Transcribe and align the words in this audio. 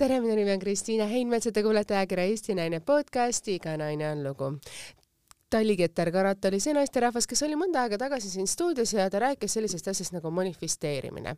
tere, 0.00 0.16
minu 0.20 0.32
nimi 0.32 0.52
on 0.54 0.60
Kristiina 0.62 1.04
Heinmets 1.04 1.46
ja 1.46 1.52
te 1.52 1.60
kuulete 1.62 1.92
ajakirja 1.92 2.24
Eesti 2.30 2.54
Naine 2.56 2.78
podcasti 2.80 3.58
Iga 3.58 3.76
naine 3.76 4.06
on 4.08 4.22
lugu. 4.24 4.46
Talli 5.50 5.74
Keter-Karat 5.76 6.44
oli 6.44 6.60
see 6.62 6.70
naisterahvas, 6.76 7.26
kes 7.26 7.40
oli 7.42 7.56
mõnda 7.58 7.80
aega 7.82 7.96
tagasi 7.98 8.28
siin 8.30 8.46
stuudios 8.46 8.92
ja 8.94 9.08
ta 9.10 9.18
rääkis 9.18 9.56
sellisest 9.56 9.88
asjast 9.90 10.12
nagu 10.14 10.30
manifesteerimine. 10.30 11.32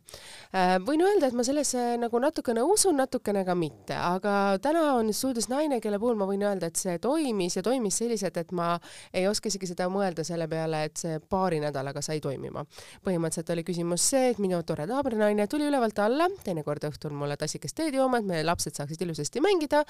Äh, 0.53 0.75
võin 0.85 1.01
öelda, 1.01 1.31
et 1.31 1.33
ma 1.33 1.41
sellesse 1.47 1.95
nagu 1.97 2.21
natukene 2.21 2.61
usun, 2.61 2.93
natukene 3.01 3.41
ka 3.47 3.55
mitte, 3.57 3.97
aga 3.97 4.59
täna 4.61 4.83
on 4.99 5.09
stuudios 5.17 5.47
naine, 5.49 5.79
kelle 5.81 5.97
puhul 5.97 6.19
ma 6.19 6.27
võin 6.29 6.45
öelda, 6.45 6.69
et 6.69 6.77
see 6.77 6.99
toimis 7.01 7.57
ja 7.57 7.63
toimis 7.65 7.97
selliselt, 8.03 8.37
et 8.37 8.53
ma 8.53 8.75
ei 9.09 9.25
oska 9.31 9.49
isegi 9.49 9.71
seda 9.71 9.89
mõelda 9.89 10.21
selle 10.27 10.45
peale, 10.51 10.83
et 10.91 11.01
see 11.01 11.17
paari 11.33 11.63
nädalaga 11.65 12.05
sai 12.05 12.21
toimima. 12.21 12.67
põhimõtteliselt 13.01 13.49
oli 13.55 13.65
küsimus 13.65 14.05
see, 14.13 14.29
et 14.35 14.37
minu 14.37 14.61
tore 14.61 14.85
naabrinaine 14.85 15.49
tuli 15.49 15.65
ülevalt 15.71 16.03
alla, 16.05 16.29
teinekord 16.45 16.85
õhtul 16.91 17.17
mulle 17.17 17.39
tassikest 17.41 17.81
teed 17.81 17.97
jooma, 17.97 18.21
et 18.21 18.29
meie 18.29 18.45
lapsed 18.45 18.77
saaksid 18.77 19.01
ilusasti 19.01 19.41
mängida 19.41 19.81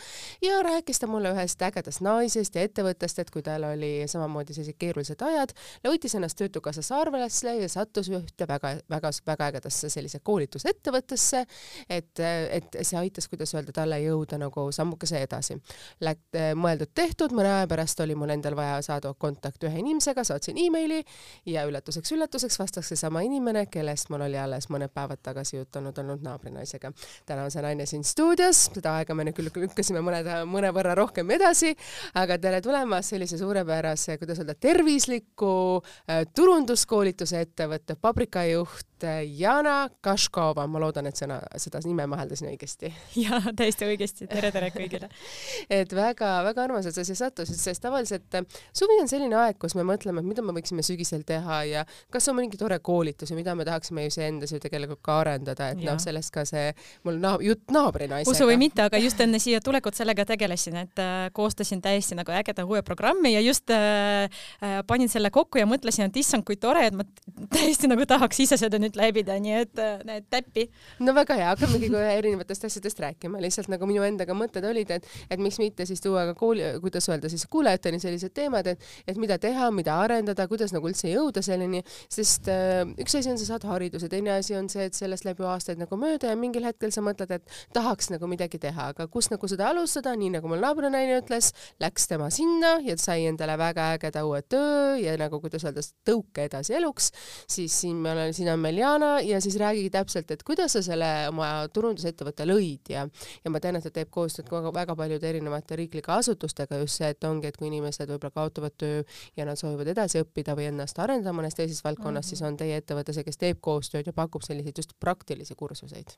ja 0.41 0.63
rääkis 0.63 1.03
ta 1.03 1.11
mulle 1.11 1.35
ühest 1.35 1.67
ägedast 1.67 1.99
naisest 2.07 2.55
ja 2.55 2.63
ettevõttest, 2.63 3.19
et 3.19 3.35
kui 3.35 3.43
tal 3.43 3.67
oli 3.73 3.93
samamoodi 4.13 4.55
sellised 4.55 4.77
keerulised 4.79 5.21
ajad, 5.25 5.53
võttis 5.87 6.15
ennast 6.17 6.37
Töötukassas 6.39 6.91
arvesse 6.95 7.55
ja 7.57 7.69
sattus 7.71 8.09
ühte 8.13 8.47
väga-väga-väga 8.49 9.49
ägedasse 9.51 9.89
sellise 9.91 10.19
koolitusettevõttesse, 10.23 11.43
et, 11.89 12.19
et 12.19 12.77
see 12.81 12.99
aitas, 12.99 13.27
kuidas 13.31 13.53
öelda, 13.55 13.73
talle 13.75 13.99
jõuda 14.03 14.39
nagu 14.41 14.67
sammukese 14.75 15.21
edasi. 15.23 15.57
Läk-, 16.03 16.39
mõeldud-tehtud, 16.59 17.35
mõne 17.35 17.51
aja 17.59 17.69
pärast 17.69 17.99
oli 18.03 18.15
mul 18.17 18.33
endal 18.35 18.57
vaja 18.57 18.81
saada 18.85 19.13
kontakt 19.19 19.63
ühe 19.67 19.81
inimesega, 19.81 20.25
saatsin 20.27 20.59
emaili 20.61 21.01
ja 21.49 21.65
üllatuseks-üllatuseks 21.69 22.59
vastas 22.59 22.89
seesama 22.91 23.23
inimene, 23.25 23.65
kellest 23.71 24.11
mul 24.13 24.25
oli 24.27 24.39
alles 24.39 24.69
mõned 24.73 24.93
päevad 24.93 25.21
tagasi 25.23 25.57
jutanud 25.57 25.97
olnud 26.03 26.23
naabrinaisega. 26.25 26.91
täna 27.25 27.47
on 27.47 27.51
see 27.51 27.63
naine 27.63 27.85
siin 27.89 28.03
stuudios, 28.03 28.67
seda 28.73 28.97
aega 28.99 29.15
me 29.15 29.27
nüüd 29.27 29.37
küll 29.37 29.51
lükkasime 29.65 30.01
mõned, 30.03 30.29
mõnevõrra 30.49 30.95
rohkem 30.97 31.31
edasi, 31.31 31.73
aga 32.19 32.37
tere 32.41 32.61
tulemast 32.61 33.13
sellise 33.13 33.37
suurepärase 33.37 34.02
sellise, 34.03 34.17
kuidas 34.17 34.39
öelda, 34.39 34.55
tervisliku 34.59 35.81
äh, 36.09 36.23
turunduskoolituse 36.35 37.41
ettevõtte 37.47 37.95
pabrikajuht 37.95 38.92
äh, 39.07 39.21
Jana 39.39 39.89
Kaškova, 40.03 40.65
ma 40.67 40.81
loodan, 40.81 41.07
et 41.09 41.19
sõna, 41.19 41.39
seda 41.61 41.81
nime 41.85 42.05
ma 42.09 42.19
hääldasin 42.21 42.49
õigesti. 42.51 42.91
jaa, 43.23 43.41
täiesti 43.57 43.87
õigesti, 43.87 44.27
tere, 44.31 44.51
tere 44.55 44.71
kõigile 44.75 45.09
et 45.81 45.93
väga-väga 45.95 46.67
armas, 46.67 46.87
et 46.89 46.97
sa 46.97 47.05
siia 47.05 47.19
sattusid, 47.19 47.59
sest 47.59 47.83
tavaliselt 47.83 48.39
äh, 48.39 48.47
suvi 48.75 48.99
on 49.01 49.11
selline 49.11 49.37
aeg, 49.39 49.59
kus 49.61 49.77
me 49.79 49.85
mõtleme, 49.87 50.23
et 50.23 50.29
mida 50.33 50.45
me 50.45 50.55
võiksime 50.57 50.85
sügisel 50.85 51.25
teha 51.27 51.61
ja 51.69 51.85
kas 52.13 52.29
on 52.31 52.39
mingi 52.39 52.59
tore 52.59 52.79
koolitus 52.83 53.33
ja 53.33 53.39
mida 53.39 53.55
me 53.55 53.67
tahaksime 53.67 54.05
ju 54.05 54.13
iseendas 54.13 54.53
ju 54.53 54.61
tegelikult 54.63 55.03
ka 55.03 55.19
arendada, 55.23 55.71
et 55.73 55.83
noh, 55.83 55.99
sellest 56.01 56.33
ka 56.33 56.45
see 56.47 56.71
mul 57.07 57.19
na 57.23 57.35
jutt 57.43 57.71
naabrinaisega. 57.73 58.35
usu 58.35 58.49
või 58.49 58.59
mitte, 58.61 58.85
aga 58.85 59.01
just 59.01 59.21
enne 59.23 59.41
siia 59.43 59.61
tulekut 59.63 59.97
sellega 59.97 60.25
tegelesin, 60.33 60.79
et 60.85 61.03
äh, 61.03 61.27
koostasin 61.33 61.81
täiesti 61.83 62.17
nagu 62.19 62.33
ägeda 62.35 62.65
uue 62.67 62.83
programmi 62.85 63.33
ja 63.35 63.43
just 63.43 63.71
äh, 63.73 64.29
Äh, 64.63 64.83
panin 64.87 65.09
selle 65.09 65.29
kokku 65.33 65.59
ja 65.59 65.65
mõtlesin, 65.67 66.07
et 66.07 66.17
issand, 66.21 66.45
kui 66.47 66.55
tore, 66.61 66.85
et 66.87 66.95
ma 66.95 67.05
täiesti 67.51 67.89
nagu 67.89 68.05
tahaks 68.07 68.39
ise 68.45 68.57
seda 68.59 68.79
nüüd 68.81 68.92
läbida, 68.99 69.37
nii 69.41 69.55
et 69.61 69.81
äh, 69.81 70.01
näed 70.07 70.27
täppi. 70.31 70.67
no 71.03 71.13
väga 71.15 71.37
hea, 71.39 71.49
hakkamegi 71.53 71.89
kohe 71.93 72.09
erinevatest 72.17 72.67
asjadest 72.69 72.99
rääkima, 73.03 73.41
lihtsalt 73.43 73.69
nagu 73.71 73.87
minu 73.89 74.03
endaga 74.05 74.35
mõtted 74.37 74.65
olid, 74.69 74.91
et, 74.97 75.07
et 75.29 75.41
miks 75.41 75.59
mitte 75.61 75.87
siis 75.89 76.01
tuua 76.03 76.25
ka 76.31 76.35
kooli, 76.39 76.65
kuidas 76.83 77.09
öelda 77.09 77.31
siis 77.31 77.45
kuulajateni 77.51 77.99
sellised 78.03 78.33
teemad, 78.35 78.67
et, 78.73 78.87
et 79.07 79.19
mida 79.21 79.37
teha, 79.41 79.69
mida 79.75 79.97
arendada, 80.03 80.47
kuidas 80.51 80.73
nagu 80.75 80.89
üldse 80.89 81.11
jõuda 81.11 81.43
selleni, 81.45 81.83
sest 82.11 82.49
äh, 82.51 82.83
üks 83.01 83.17
asi 83.19 83.31
on, 83.31 83.39
sa 83.41 83.53
saad 83.53 83.67
hariduse, 83.69 84.09
teine 84.11 84.35
asi 84.37 84.57
on 84.57 84.69
see, 84.71 84.87
et 84.89 84.97
sellest 84.97 85.27
läheb 85.27 85.41
ju 85.43 85.49
aastaid 85.49 85.81
nagu 85.81 85.97
mööda 85.99 86.31
ja 86.31 86.39
mingil 86.39 86.67
hetkel 86.67 86.93
sa 86.93 87.03
mõtled, 87.05 87.31
et 87.37 87.57
tahaks 87.75 88.11
nagu 88.13 88.29
midagi 88.29 88.59
teha, 88.61 88.91
aga 88.93 89.07
kust 89.11 89.33
nagu 89.33 89.49
seda 89.49 89.69
alustada, 89.71 90.15
nii 90.19 90.35
nagu 90.37 90.51
mul 90.51 90.61
naabrinaine 90.63 91.19
ütles, 91.21 91.51
läks 91.83 92.07
tema 92.11 92.29
sinna 92.33 92.75
ja 92.85 92.97
sai 93.01 93.27
endale 93.29 93.57
väga 93.59 93.93
ägeda 93.97 94.23
uue 94.27 94.41
töö 94.45 94.97
ja 95.01 95.15
nagu 95.19 95.39
kuidas 95.43 95.65
öelda, 95.67 95.83
tõuke 96.07 96.47
edasi 96.47 96.77
eluks, 96.77 97.11
siis 97.49 97.75
siin 97.83 97.99
me 98.03 98.13
oleme, 98.13 98.33
siin 98.35 98.51
on 98.53 98.61
meil 98.63 98.79
Jana 98.83 99.11
ja 99.23 99.39
siis 99.41 99.55
räägigi 99.59 99.89
täpselt, 99.93 100.31
et 100.31 100.43
kuidas 100.43 100.75
sa 100.75 100.81
selle 100.85 101.09
oma 101.29 101.49
turundusettevõtte 101.73 102.47
lõid 102.49 102.91
ja 102.93 103.05
ja 103.43 103.53
ma 103.53 103.61
tean, 103.63 103.79
et 103.79 103.87
ta 103.87 103.93
teeb 103.93 104.11
koostööd 104.13 104.49
ka 104.49 104.61
väga 104.75 104.95
paljude 104.99 105.29
erinevate 105.29 105.77
riiklike 105.79 106.11
asutustega 106.11 106.81
just 106.83 106.99
see, 106.99 107.13
et 107.15 107.29
ongi, 107.29 107.49
et 107.49 107.57
kui 107.59 107.69
inimesed 107.71 108.11
võib-olla 108.11 108.33
kaotavad 108.35 108.77
töö 108.77 109.01
ja 109.37 109.47
nad 109.47 109.59
soovivad 109.59 109.93
edasi 109.95 110.23
õppida 110.23 110.57
või 110.59 110.69
ennast 110.71 110.99
arendada 110.99 111.35
mõnes 111.35 111.57
teises 111.59 111.83
valdkonnas 111.83 112.25
mm, 112.25 112.27
-hmm. 112.27 112.29
siis 112.29 112.47
on 112.49 112.59
teie 112.59 112.77
ettevõte 112.81 113.15
see, 113.15 113.23
kes 113.23 113.39
teeb 113.39 113.61
koostööd 113.61 114.07
ja 114.07 114.13
pakub 114.13 114.43
selliseid 114.43 114.83
just 114.83 114.97
praktilisi 114.99 115.55
kursuseid 115.55 116.17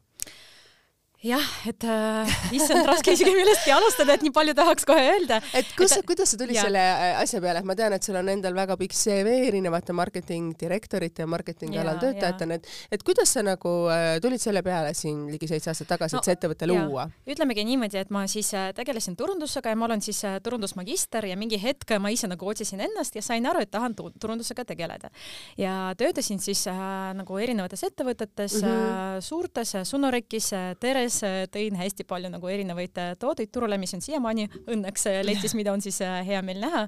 jah, 1.23 1.45
et 1.69 1.83
äh, 1.83 2.35
issand, 2.55 2.85
raske 2.87 3.13
isegi 3.15 3.33
millestki 3.35 3.73
alustada, 3.75 4.15
et 4.17 4.25
nii 4.25 4.33
palju 4.35 4.55
tahaks 4.57 4.87
kohe 4.87 5.05
öelda. 5.13 5.41
et 5.53 5.69
kus, 5.77 5.95
kuidas 6.07 6.33
sa 6.33 6.39
tulid 6.41 6.59
selle 6.59 6.81
äh, 6.81 7.19
asja 7.21 7.41
peale, 7.43 7.61
et 7.63 7.69
ma 7.69 7.75
tean, 7.77 7.95
et 7.95 8.03
sul 8.03 8.17
on 8.19 8.29
endal 8.33 8.55
väga 8.57 8.77
pikk 8.79 8.95
CV 8.95 9.35
erinevate 9.49 9.95
marketing 9.95 10.53
direktorite 10.59 11.25
ja 11.25 11.29
marketingi 11.29 11.79
alal 11.81 12.01
töötajatena, 12.01 12.59
et 12.59 12.69
et 12.91 13.05
kuidas 13.05 13.31
sa 13.35 13.43
nagu 13.45 13.73
äh, 13.93 14.17
tulid 14.23 14.41
selle 14.41 14.63
peale 14.65 14.93
siin 14.97 15.25
ligi 15.31 15.49
seitse 15.49 15.71
aastat 15.71 15.93
tagasi 15.95 16.17
no,, 16.17 16.21
et 16.21 16.29
see 16.29 16.37
ettevõte 16.37 16.69
luua? 16.69 17.07
ütlemegi 17.29 17.65
niimoodi, 17.67 18.01
et 18.01 18.13
ma 18.13 18.25
siis 18.31 18.51
äh, 18.57 18.69
tegelesin 18.75 19.17
turundusega 19.19 19.73
ja 19.73 19.79
ma 19.79 19.87
olen 19.89 20.03
siis 20.05 20.21
äh, 20.27 20.37
turundusmagister 20.43 21.27
ja 21.29 21.37
mingi 21.39 21.59
hetk 21.61 21.95
ma 22.01 22.11
ise 22.13 22.29
nagu 22.29 22.47
otsisin 22.49 22.83
ennast 22.85 23.15
ja 23.15 23.23
sain 23.25 23.45
aru, 23.49 23.63
et 23.63 23.71
tahan 23.71 23.95
turundusega 23.95 24.65
tegeleda. 24.65 25.09
ja 25.57 25.93
töötasin 25.97 26.39
siis 26.43 26.65
äh, 26.71 26.77
nagu 27.17 27.37
erinevates 27.41 27.83
ettevõtetes 27.87 28.59
mm, 28.61 28.67
-hmm. 28.67 29.17
äh, 29.17 29.19
suurtes 29.21 29.75
Sunorekis 29.83 30.51
Teres, 30.79 31.04
letis 31.05 31.21
äh, 31.23 31.45
tõin 31.51 31.75
hästi 31.77 32.05
palju 32.07 32.29
nagu 32.33 32.49
erinevaid 32.49 32.97
äh, 33.01 33.13
tooteid 33.19 33.51
turule, 33.53 33.77
mis 33.77 33.93
on 33.95 34.01
siiamaani 34.03 34.47
õnneks 34.71 35.07
äh, 35.09 35.19
letis, 35.25 35.55
mida 35.57 35.73
on 35.73 35.81
siis 35.83 35.99
hea 36.01 36.41
meel 36.45 36.59
näha. 36.63 36.85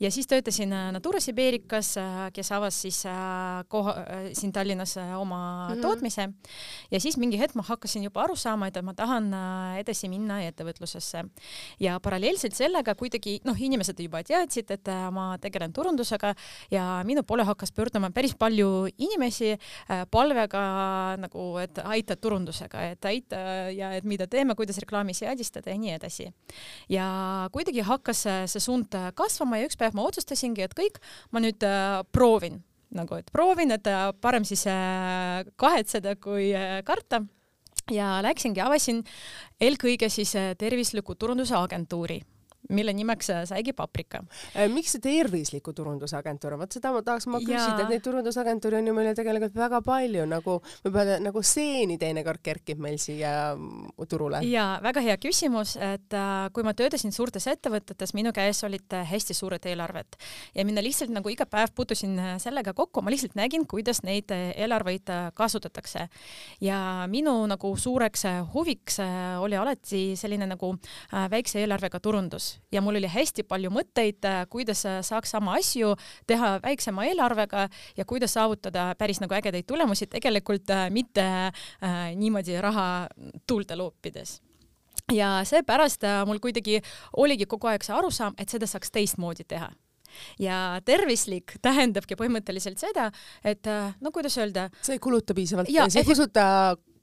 ja 0.00 0.10
siis 0.10 0.26
töötasin 0.26 0.72
Natura 0.92 1.20
Siberikas, 1.20 1.94
kes 2.34 2.52
avas 2.52 2.78
siis 2.82 3.02
koha, 3.68 3.94
siin 4.32 4.52
Tallinnas 4.52 4.96
oma 5.18 5.68
mm 5.68 5.74
-hmm. 5.74 5.82
tootmise 5.82 6.28
ja 6.90 7.00
siis 7.00 7.16
mingi 7.16 7.38
hetk 7.38 7.54
ma 7.54 7.62
hakkasin 7.62 8.02
juba 8.02 8.22
aru 8.22 8.36
saama, 8.36 8.66
et 8.66 8.82
ma 8.82 8.94
tahan 8.94 9.32
edasi 9.78 10.08
minna 10.08 10.40
ettevõtlusesse 10.42 11.24
ja 11.80 12.00
paralleelselt 12.00 12.54
sellega 12.54 12.94
kuidagi 12.94 13.40
noh, 13.44 13.56
inimesed 13.60 14.00
juba 14.00 14.22
teadsid, 14.22 14.70
et 14.70 14.88
ma 15.12 15.38
tegelen 15.38 15.72
turundusega 15.72 16.34
ja 16.70 17.02
minu 17.04 17.22
poole 17.22 17.44
hakkas 17.44 17.72
pöörduma 17.72 18.10
päris 18.10 18.34
palju 18.34 18.88
inimesi 18.98 19.56
palvega 20.10 21.16
nagu, 21.16 21.58
et 21.58 21.78
aita 21.84 22.16
turundusega, 22.16 22.82
et 22.90 23.04
aita 23.04 23.47
ja 23.74 23.92
et 23.96 24.06
mida 24.08 24.26
teeme, 24.30 24.54
kuidas 24.58 24.78
reklaami 24.82 25.14
seadistada 25.16 25.72
ja 25.72 25.78
nii 25.80 25.94
edasi. 25.96 26.28
ja 26.88 27.08
kuidagi 27.52 27.84
hakkas 27.86 28.24
see 28.52 28.62
suund 28.62 28.94
kasvama 29.14 29.60
ja 29.60 29.68
üks 29.68 29.78
päev 29.78 29.96
ma 29.96 30.06
otsustasingi, 30.08 30.64
et 30.64 30.76
kõik, 30.78 31.00
ma 31.32 31.42
nüüd 31.42 31.64
äh, 31.66 32.00
proovin. 32.12 32.62
Nagu, 32.94 33.18
et 33.20 33.28
proovin, 33.32 33.74
et 33.74 33.88
äh, 33.90 34.08
parem 34.20 34.46
siis 34.48 34.64
äh, 34.70 35.44
kahetseda 35.60 36.16
kui 36.16 36.52
karta. 36.88 37.22
Ja 37.88 38.18
läksingi, 38.20 38.60
avasin 38.60 38.98
eelkõige 39.64 40.10
siis 40.12 40.34
tervisliku 40.60 41.14
turunduse 41.16 41.56
agentuuri 41.56 42.18
mille 42.68 42.92
nimeks 42.92 43.30
äh, 43.30 43.44
saigi 43.48 43.72
Paprika. 43.72 44.20
Äh, 44.56 44.68
miks 44.72 44.92
see 44.94 45.02
tervisliku 45.02 45.72
turundusagentuur 45.76 46.56
on, 46.56 46.62
vot 46.62 46.76
seda 46.76 46.92
ma 46.92 47.02
tahaks 47.04 47.28
ma 47.30 47.40
küsida, 47.40 47.84
et 47.84 47.92
neid 47.94 48.04
turundusagentuure 48.04 48.80
on 48.80 48.90
ju 48.90 48.94
meil 48.96 49.10
tegelikult 49.16 49.56
väga 49.56 49.80
palju, 49.84 50.26
nagu 50.28 50.58
võib-olla 50.84 51.18
nagu 51.22 51.42
seeni 51.46 51.98
teinekord 52.00 52.42
kerkib 52.44 52.82
meil 52.84 52.98
siia 53.00 53.54
mm, 53.54 53.94
turule. 54.10 54.42
ja 54.48 54.66
väga 54.84 55.04
hea 55.04 55.16
küsimus, 55.22 55.76
et 55.80 56.16
äh, 56.16 56.48
kui 56.52 56.66
ma 56.66 56.74
töötasin 56.76 57.14
suurtes 57.14 57.48
ettevõtetes, 57.48 58.12
minu 58.18 58.34
käes 58.36 58.60
olid 58.68 58.98
hästi 59.12 59.36
suured 59.36 59.64
eelarved. 59.68 60.20
Ja 60.54 60.66
mina 60.68 60.84
lihtsalt 60.84 61.12
nagu 61.14 61.32
iga 61.32 61.48
päev 61.48 61.72
puutusin 61.76 62.18
sellega 62.42 62.74
kokku, 62.76 63.02
ma 63.02 63.12
lihtsalt 63.14 63.36
nägin, 63.38 63.64
kuidas 63.68 64.02
neid 64.04 64.32
eelarveid 64.32 65.08
kasutatakse. 65.34 66.08
Ja 66.64 66.78
minu 67.08 67.34
nagu 67.48 67.72
suureks 67.76 68.26
huviks 68.52 69.00
oli 69.40 69.56
alati 69.56 70.02
selline 70.18 70.48
nagu 70.50 70.74
väikse 71.32 71.62
eelarvega 71.62 72.00
turundus 72.02 72.57
ja 72.72 72.82
mul 72.84 72.98
oli 73.00 73.08
hästi 73.10 73.44
palju 73.48 73.70
mõtteid, 73.72 74.20
äh, 74.28 74.42
kuidas 74.50 74.84
äh, 74.88 75.00
saaks 75.06 75.32
sama 75.34 75.56
asju 75.58 75.94
teha 76.28 76.58
väiksema 76.62 77.06
eelarvega 77.08 77.68
ja 77.96 78.04
kuidas 78.08 78.36
saavutada 78.36 78.90
päris 78.98 79.22
nagu 79.22 79.34
ägedaid 79.34 79.66
tulemusi, 79.68 80.08
tegelikult 80.10 80.70
äh, 80.74 80.88
mitte 80.94 81.24
äh, 81.24 81.98
niimoodi 82.16 82.60
raha 82.60 83.08
tuulde 83.46 83.76
loopides. 83.76 84.38
Ja 85.12 85.38
seepärast 85.46 86.02
mul 86.28 86.40
kuidagi 86.42 86.82
oligi 87.16 87.46
kogu 87.48 87.70
aeg 87.70 87.84
see 87.86 87.94
arusaam, 87.96 88.34
et 88.36 88.50
seda 88.52 88.66
saaks 88.68 88.90
teistmoodi 88.92 89.46
teha. 89.48 89.70
Ja 90.42 90.80
tervislik 90.84 91.54
tähendabki 91.64 92.16
põhimõtteliselt 92.18 92.80
seda, 92.80 93.06
et 93.44 93.64
no 94.00 94.12
kuidas 94.12 94.36
öelda. 94.40 94.66
sa 94.82 94.92
ei 94.92 95.00
kuluta 95.00 95.36
piisavalt, 95.36 95.70
sa 95.88 96.02
ei 96.02 96.04
kuluta 96.04 96.44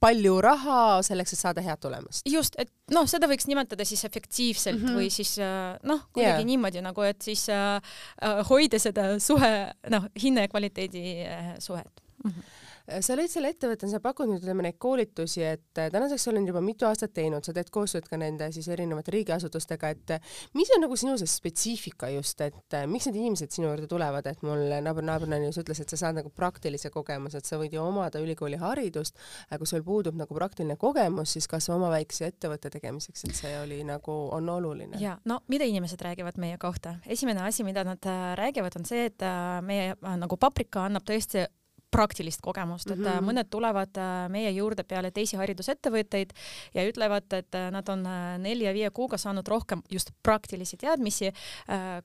palju 0.05 0.35
raha 0.45 0.79
selleks, 1.05 1.35
et 1.35 1.41
saada 1.41 1.63
head 1.65 1.81
tulemust. 1.83 2.25
just, 2.29 2.57
et 2.61 2.71
noh, 2.95 3.07
seda 3.09 3.29
võiks 3.31 3.49
nimetada 3.49 3.85
siis 3.87 4.05
efektiivselt 4.07 4.79
mm 4.79 4.87
-hmm. 4.87 4.99
või 5.01 5.09
siis 5.13 5.37
äh, 5.39 5.77
noh, 5.83 6.05
kuidagi 6.13 6.41
yeah. 6.41 6.49
niimoodi 6.51 6.83
nagu, 6.85 7.01
et 7.01 7.21
siis 7.21 7.47
äh, 7.49 7.77
äh, 8.21 8.43
hoida 8.49 8.79
seda 8.79 9.15
suhe, 9.19 9.53
noh, 9.89 10.09
hinna 10.21 10.45
ja 10.45 10.51
kvaliteedi 10.51 11.05
äh, 11.25 11.55
suhet 11.59 12.03
mm. 12.23 12.31
-hmm 12.31 12.54
sa 12.85 13.15
lõid 13.17 13.31
selle 13.31 13.49
ettevõtte, 13.53 13.87
sa 13.89 13.99
pakud 14.03 14.29
nüüd 14.29 14.43
ütleme 14.43 14.65
neid 14.65 14.77
koolitusi, 14.81 15.41
et 15.45 15.79
äh, 15.81 15.89
tänaseks 15.93 16.25
sa 16.27 16.31
oled 16.31 16.49
juba 16.49 16.61
mitu 16.63 16.87
aastat 16.87 17.13
teinud, 17.15 17.45
sa 17.45 17.53
teed 17.55 17.71
koostööd 17.73 18.07
ka 18.09 18.19
nende 18.21 18.47
siis 18.53 18.67
erinevate 18.71 19.13
riigiasutustega, 19.15 19.91
et 19.95 20.13
äh, 20.17 20.35
mis 20.57 20.69
on 20.75 20.83
nagu 20.85 20.97
sinu 20.99 21.15
see 21.19 21.29
spetsiifika 21.29 22.11
just, 22.13 22.41
et 22.45 22.77
miks 22.91 23.09
need 23.09 23.19
inimesed 23.21 23.55
sinu 23.55 23.69
juurde 23.71 23.89
tulevad, 23.91 24.29
et 24.29 24.45
mul 24.45 24.77
naaber 24.85 25.05
naabrina 25.05 25.41
just 25.47 25.63
ütles, 25.63 25.81
et 25.81 25.93
sa 25.95 25.99
saad 26.03 26.19
nagu 26.19 26.31
praktilise 26.35 26.91
kogemuse, 26.93 27.41
et 27.41 27.49
sa 27.49 27.59
võid 27.61 27.73
ju 27.75 27.81
omada 27.83 28.21
ülikooli 28.21 28.59
haridust, 28.61 29.17
aga 29.49 29.61
kui 29.63 29.71
sul 29.71 29.85
puudub 29.85 30.17
nagu 30.19 30.37
praktiline 30.37 30.77
kogemus, 30.81 31.35
siis 31.35 31.49
kas 31.51 31.69
oma 31.73 31.89
väikse 31.93 32.29
ettevõtte 32.29 32.71
tegemiseks, 32.77 33.25
et 33.25 33.41
see 33.41 33.57
oli 33.63 33.81
nagu, 33.87 34.19
on 34.35 34.49
oluline? 34.57 35.01
ja 35.01 35.17
no 35.25 35.41
mida 35.51 35.65
inimesed 35.67 36.01
räägivad 36.01 36.37
meie 36.41 36.57
kohta, 36.61 36.99
esimene 37.09 37.41
asi, 37.47 37.65
mida 37.65 37.83
nad 37.87 38.05
räägivad, 38.37 38.77
on 38.77 38.85
see, 38.87 39.09
et 39.09 39.25
meie 39.65 39.93
nagu 40.21 40.37
paprika 40.37 40.85
annab 40.85 41.05
tõesti 41.07 41.47
praktilist 41.95 42.41
kogemust, 42.43 42.91
et 42.91 42.99
mm 42.99 43.05
-hmm. 43.05 43.27
mõned 43.29 43.49
tulevad 43.49 43.97
äh, 43.97 44.29
meie 44.29 44.51
juurde 44.51 44.83
peale 44.83 45.11
teisi 45.11 45.37
haridusettevõtteid 45.39 46.33
ja 46.75 46.85
ütlevad, 46.89 47.27
et 47.33 47.55
äh, 47.55 47.69
nad 47.71 47.89
on 47.89 48.03
nelja, 48.43 48.73
viie 48.73 48.89
kuuga 48.91 49.17
saanud 49.17 49.47
rohkem 49.47 49.81
just 49.91 50.11
praktilisi 50.23 50.77
teadmisi 50.77 51.31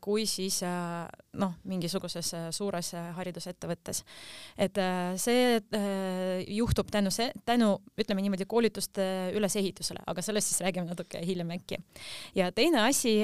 kui 0.00 0.26
siis 0.26 0.60
noh, 1.32 1.52
mingisuguses 1.64 2.32
suures 2.50 2.92
haridusettevõttes. 3.16 4.02
et 4.58 4.78
see 5.16 5.60
juhtub 6.46 6.90
tänu 6.90 7.10
see, 7.10 7.32
tänu 7.44 7.78
ütleme 8.00 8.22
niimoodi 8.22 8.46
koolituste 8.46 9.32
ülesehitusele, 9.34 10.02
aga 10.06 10.22
sellest 10.22 10.48
siis 10.48 10.60
räägime 10.60 10.86
natuke 10.86 11.26
hiljem 11.26 11.50
äkki. 11.50 11.78
ja 12.34 12.52
teine 12.52 12.80
asi, 12.88 13.22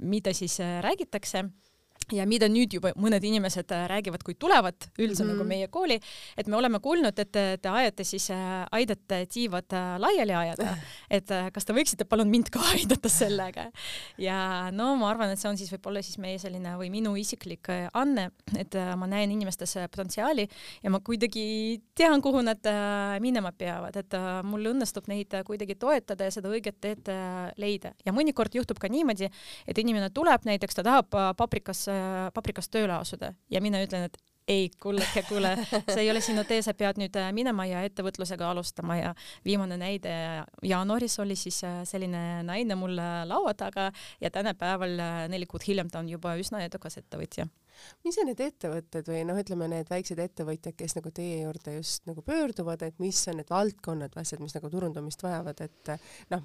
mida 0.00 0.32
siis 0.32 0.58
räägitakse 0.80 1.44
ja 2.12 2.26
mida 2.28 2.48
nüüd 2.50 2.74
juba 2.76 2.92
mõned 2.98 3.24
inimesed 3.24 3.72
äh, 3.74 3.84
räägivad, 3.90 4.24
kui 4.26 4.34
tulevad 4.34 4.88
üldse 4.98 5.22
mm 5.22 5.28
-hmm. 5.28 5.32
nagu 5.32 5.44
meie 5.48 5.68
kooli, 5.68 5.98
et 6.36 6.46
me 6.46 6.56
oleme 6.56 6.80
kuulnud, 6.80 7.18
et 7.18 7.32
te, 7.32 7.44
te 7.62 7.68
ajate 7.68 8.04
siis, 8.04 8.30
äh, 8.30 8.66
aidate 8.72 9.26
tiivad 9.26 9.72
äh, 9.72 9.98
laiali 9.98 10.34
ajada, 10.34 10.76
et 11.16 11.28
kas 11.52 11.64
te 11.64 11.72
võiksite 11.72 12.04
palun 12.04 12.28
mind 12.28 12.50
ka 12.50 12.60
aidata 12.74 13.08
sellega. 13.08 13.70
ja 14.18 14.70
no 14.72 14.96
ma 14.96 15.10
arvan, 15.10 15.30
et 15.30 15.38
see 15.38 15.48
on 15.48 15.56
siis 15.56 15.72
võib-olla 15.72 16.02
siis 16.02 16.18
meie 16.18 16.38
selline 16.38 16.76
või 16.76 16.90
minu 16.90 17.16
isiklik 17.16 17.68
anne, 17.92 18.30
et 18.58 18.74
ma 18.96 19.06
näen 19.06 19.30
inimestes 19.30 19.74
potentsiaali 19.90 20.48
ja 20.82 20.90
ma 20.90 21.00
kuidagi 21.00 21.82
tean, 21.94 22.22
kuhu 22.22 22.42
nad 22.42 22.60
minema 23.20 23.52
peavad, 23.52 23.96
et 23.96 24.14
mul 24.42 24.66
õnnestub 24.72 25.08
neid 25.08 25.34
kuidagi 25.46 25.74
toetada 25.74 26.24
ja 26.24 26.30
seda 26.30 26.48
õiget 26.48 26.80
teed 26.80 27.08
leida 27.56 27.92
ja 28.04 28.12
mõnikord 28.12 28.54
juhtub 28.54 28.78
ka 28.78 28.88
niimoodi, 28.88 29.30
et 29.66 29.78
inimene 29.78 30.10
tuleb 30.10 30.44
näiteks, 30.44 30.74
ta 30.74 30.82
tahab 30.82 31.36
paprikas 31.36 31.86
paprikas 32.34 32.70
tööle 32.72 32.94
asuda 32.98 33.32
ja 33.50 33.60
mina 33.64 33.80
ütlen, 33.84 34.08
et 34.08 34.20
ei, 34.48 34.70
kullake, 34.82 35.22
kuule, 35.28 35.52
see 35.70 36.02
ei 36.02 36.10
ole 36.10 36.20
sinu 36.24 36.44
tee, 36.48 36.60
sa 36.64 36.74
pead 36.74 36.98
nüüd 37.00 37.16
äh, 37.18 37.30
minema 37.34 37.66
ja 37.68 37.82
ettevõtlusega 37.86 38.50
alustama 38.50 38.96
ja 38.98 39.12
viimane 39.46 39.78
näide 39.80 40.12
jaanuaris 40.66 41.18
oli 41.22 41.36
siis 41.38 41.62
äh, 41.66 41.82
selline 41.88 42.42
naine 42.46 42.76
mul 42.78 42.96
laua 42.98 43.54
taga 43.58 43.90
ja 44.20 44.30
tänapäeval 44.34 44.96
äh, 44.98 45.18
neli 45.32 45.46
kuud 45.50 45.64
hiljem 45.66 45.90
ta 45.92 46.02
on 46.02 46.10
juba 46.10 46.34
üsna 46.40 46.62
edukas 46.66 46.98
ettevõtja. 47.00 47.46
Mis 48.04 48.18
on 48.20 48.28
need 48.28 48.40
ettevõtted 48.42 49.08
või 49.08 49.22
noh, 49.26 49.38
ütleme 49.40 49.68
need 49.70 49.88
väiksed 49.90 50.20
ettevõtjad, 50.22 50.76
kes 50.78 50.98
nagu 50.98 51.10
teie 51.14 51.40
juurde 51.42 51.78
just 51.78 52.04
nagu 52.10 52.22
pöörduvad, 52.26 52.82
et 52.86 52.98
mis 53.02 53.22
on 53.30 53.40
need 53.40 53.50
valdkonnad 53.50 54.14
või 54.14 54.26
asjad, 54.26 54.42
mis 54.44 54.54
nagu 54.58 54.70
turundamist 54.70 55.24
vajavad, 55.24 55.64
et 55.64 55.94
noh, 56.34 56.44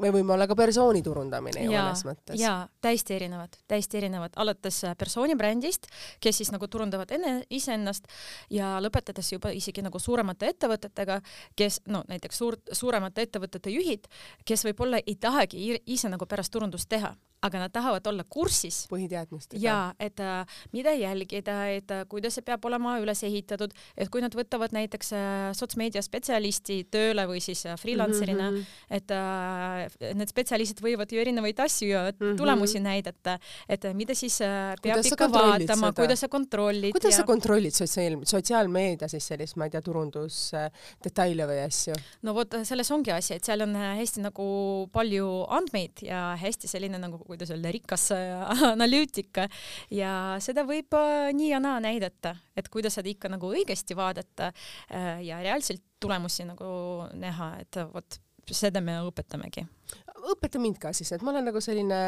me 0.00 0.10
võime 0.14 0.34
olla 0.34 0.46
ka 0.50 0.56
persooni 0.58 1.02
turundamine 1.04 1.64
ju 1.64 1.72
mõnes 1.72 2.04
mõttes. 2.06 2.38
jaa, 2.40 2.66
täiesti 2.84 3.16
erinevad, 3.16 3.58
täiesti 3.70 3.98
erinevad, 4.00 4.34
alates 4.40 4.80
äh, 4.88 4.96
persooni 4.98 5.36
brändist, 5.38 5.88
kes 6.24 6.40
siis 6.40 6.52
nagu 6.54 6.68
turundavad 6.70 7.12
enne 7.14 7.34
iseennast 7.50 8.08
ja 8.54 8.76
lõpetades 8.82 9.32
juba 9.32 9.52
isegi 9.54 9.84
nagu 9.84 10.00
suuremate 10.00 10.50
ettevõtetega, 10.54 11.20
kes 11.56 11.82
no 11.88 12.04
näiteks 12.08 12.40
suur, 12.42 12.58
suuremate 12.72 13.28
ettevõtete 13.28 13.74
juhid, 13.74 14.08
kes 14.44 14.64
võib-olla 14.68 15.02
ei 15.04 15.16
tahagi 15.20 15.78
ise 15.86 16.10
nagu 16.12 16.26
pärast 16.26 16.52
turundust 16.54 16.88
teha, 16.88 17.14
aga 17.44 17.64
nad 17.64 17.72
tahavad 17.74 18.06
olla 18.10 18.24
kursis. 18.24 18.84
põhiteadmistega. 18.90 19.60
ja 19.60 19.94
et 20.00 20.20
äh, 20.20 20.46
mida 20.72 20.92
jälgida, 20.96 21.58
et 21.74 21.90
äh, 21.90 22.04
kuidas 22.08 22.38
see 22.38 22.44
peab 22.46 22.64
olema 22.64 22.96
üles 23.02 23.22
ehitatud, 23.26 23.74
et 23.96 24.10
kui 24.12 24.22
nad 24.24 24.34
võtavad 24.34 24.74
näiteks 24.74 25.12
äh, 25.16 25.50
sotsmeedia 25.56 26.02
spetsialisti 26.04 26.84
tööle 26.92 27.26
või 27.28 27.42
siis 27.44 27.64
äh, 27.68 27.76
freelancer'ina 27.80 28.50
mm, 28.50 28.56
-hmm. 28.56 28.96
et 28.98 29.14
äh, 29.14 30.14
need 30.16 30.32
spetsialistid 30.32 30.82
võivad 30.84 31.12
ju 31.12 31.20
erinevaid 31.20 31.60
asju 31.60 31.88
ja 31.88 32.04
mm 32.10 32.16
-hmm. 32.18 32.36
tulemusi 32.40 32.80
näidata, 32.80 33.38
et 33.68 33.84
äh, 33.84 33.94
mida 33.94 34.14
siis 34.14 34.40
äh, 34.40 34.74
peab 34.82 35.00
kuidas 35.00 35.12
ikka 35.12 35.30
vaatama, 35.32 35.92
kuidas 35.92 36.20
sa 36.20 36.28
kontrollid. 36.28 36.92
kuidas 36.92 37.12
ja... 37.12 37.18
sa 37.18 37.24
kontrollid 37.24 37.74
sotsiaal, 37.74 38.20
sotsiaalmeedia 38.24 39.08
siis 39.08 39.26
sellist, 39.26 39.56
ma 39.56 39.68
ei 39.68 39.70
tea, 39.70 39.82
turundusdetaile 39.82 41.42
äh, 41.42 41.48
või 41.48 41.60
asju? 41.66 41.94
no 42.22 42.34
vot, 42.34 42.56
selles 42.64 42.90
ongi 42.90 43.12
asi, 43.12 43.34
et 43.34 43.44
seal 43.44 43.60
on 43.66 43.76
äh, 43.76 43.96
hästi 44.00 44.24
nagu 44.24 44.46
palju 44.92 45.28
andmeid 45.48 46.04
ja 46.06 46.36
hästi 46.40 46.68
selline 46.68 46.98
nagu 46.98 47.20
kuidas 47.34 47.52
öelda, 47.54 47.72
rikas 47.74 48.08
äh, 48.16 48.64
analüütika. 48.74 49.48
Ja 49.94 50.12
seda 50.44 50.66
võib 50.68 50.94
äh, 50.98 51.30
nii 51.36 51.52
ja 51.52 51.62
naa 51.62 51.80
näidata, 51.84 52.36
et 52.56 52.70
kuidas 52.72 52.98
seda 52.98 53.10
ikka 53.10 53.30
nagu 53.32 53.52
õigesti 53.52 53.96
vaadata 53.98 54.50
äh, 54.50 55.24
ja 55.26 55.42
reaalselt 55.44 55.84
tulemusi 56.00 56.46
nagu 56.48 56.68
näha, 57.18 57.54
et 57.64 57.80
vot 57.92 58.20
seda 58.52 58.82
me 58.84 58.98
õpetamegi 59.06 59.64
õpeta 60.32 60.60
mind 60.60 60.78
ka 60.80 60.92
siis, 60.96 61.10
et 61.14 61.22
ma 61.24 61.32
olen 61.32 61.46
nagu 61.48 61.60
selline, 61.62 61.98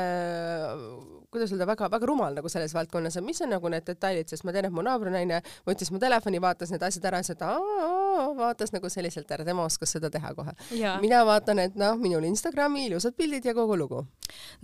kuidas 1.33 1.53
öelda, 1.53 1.67
väga-väga 1.69 2.09
rumal 2.09 2.37
nagu 2.39 2.51
selles 2.53 2.73
valdkonnas, 2.77 3.19
et 3.19 3.27
mis 3.27 3.41
on 3.45 3.53
nagu 3.53 3.71
need 3.73 3.85
detailid, 3.87 4.29
sest 4.31 4.47
ma 4.47 4.55
tean, 4.55 4.69
et 4.69 4.75
mu 4.75 4.85
naabrinaine 4.87 5.43
võttis 5.67 5.91
mu 5.93 6.01
telefoni, 6.03 6.41
vaatas 6.43 6.73
need 6.73 6.85
asjad 6.87 7.09
ära, 7.11 7.23
siis 7.27 7.39
ta 7.41 7.53
vaatas 8.37 8.73
nagu 8.75 8.89
selliselt 8.93 9.31
ära, 9.37 9.45
tema 9.47 9.67
oskas 9.67 9.93
seda 9.97 10.11
teha 10.13 10.33
kohe. 10.37 10.55
mina 11.03 11.23
vaatan, 11.29 11.61
et 11.67 11.79
noh, 11.79 11.97
minul 12.01 12.25
Instagrami 12.29 12.87
ilusad 12.89 13.17
pildid 13.19 13.47
ja 13.51 13.55
kogu 13.57 13.77
lugu. 13.79 14.05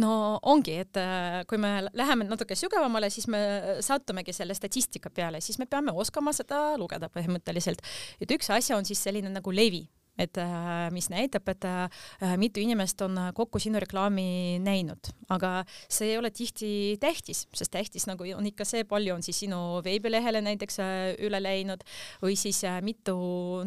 no 0.02 0.38
ongi, 0.42 0.78
et 0.86 1.00
äh, 1.00 1.42
kui 1.48 1.60
me 1.60 1.74
läheme 1.92 2.28
natuke 2.28 2.56
sügavamale, 2.58 3.10
siis 3.10 3.28
me 3.28 3.42
sattumegi 3.84 4.32
selle 4.32 4.56
statistika 4.56 5.10
peale, 5.10 5.40
siis 5.40 5.58
me 5.60 5.66
peame 5.66 5.92
oskama 5.92 6.32
seda 6.36 6.72
lugeda 6.80 7.10
põhimõtteliselt. 7.12 7.84
et 8.20 8.30
üks 8.30 8.50
asi 8.50 8.74
on 8.74 8.88
siis 8.88 9.02
selline 9.02 9.32
nagu 9.32 9.52
levi 9.52 9.86
et 10.18 10.36
äh, 10.36 10.90
mis 10.92 11.08
näitab, 11.10 11.46
et 11.48 11.64
äh, 11.64 12.34
mitu 12.36 12.60
inimest 12.60 13.00
on 13.04 13.16
kokku 13.34 13.60
sinu 13.62 13.80
reklaami 13.80 14.58
näinud, 14.60 15.08
aga 15.32 15.62
see 15.88 16.12
ei 16.12 16.18
ole 16.20 16.30
tihti 16.34 16.72
tähtis, 17.00 17.46
sest 17.56 17.72
tähtis 17.72 18.06
nagu 18.10 18.26
on 18.36 18.46
ikka 18.48 18.66
see, 18.68 18.84
palju 18.88 19.14
on 19.16 19.24
siis 19.24 19.40
sinu 19.44 19.80
veebilehele 19.84 20.42
näiteks 20.44 20.78
äh, 20.84 20.92
üle 21.24 21.40
läinud 21.42 21.84
või 22.22 22.36
siis 22.36 22.60
mitu 22.84 23.16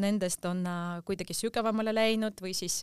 nendest 0.02 0.46
on 0.46 0.64
kuidagi 1.06 1.34
sügavamale 1.38 1.94
läinud 1.96 2.40
või 2.42 2.54
siis 2.58 2.78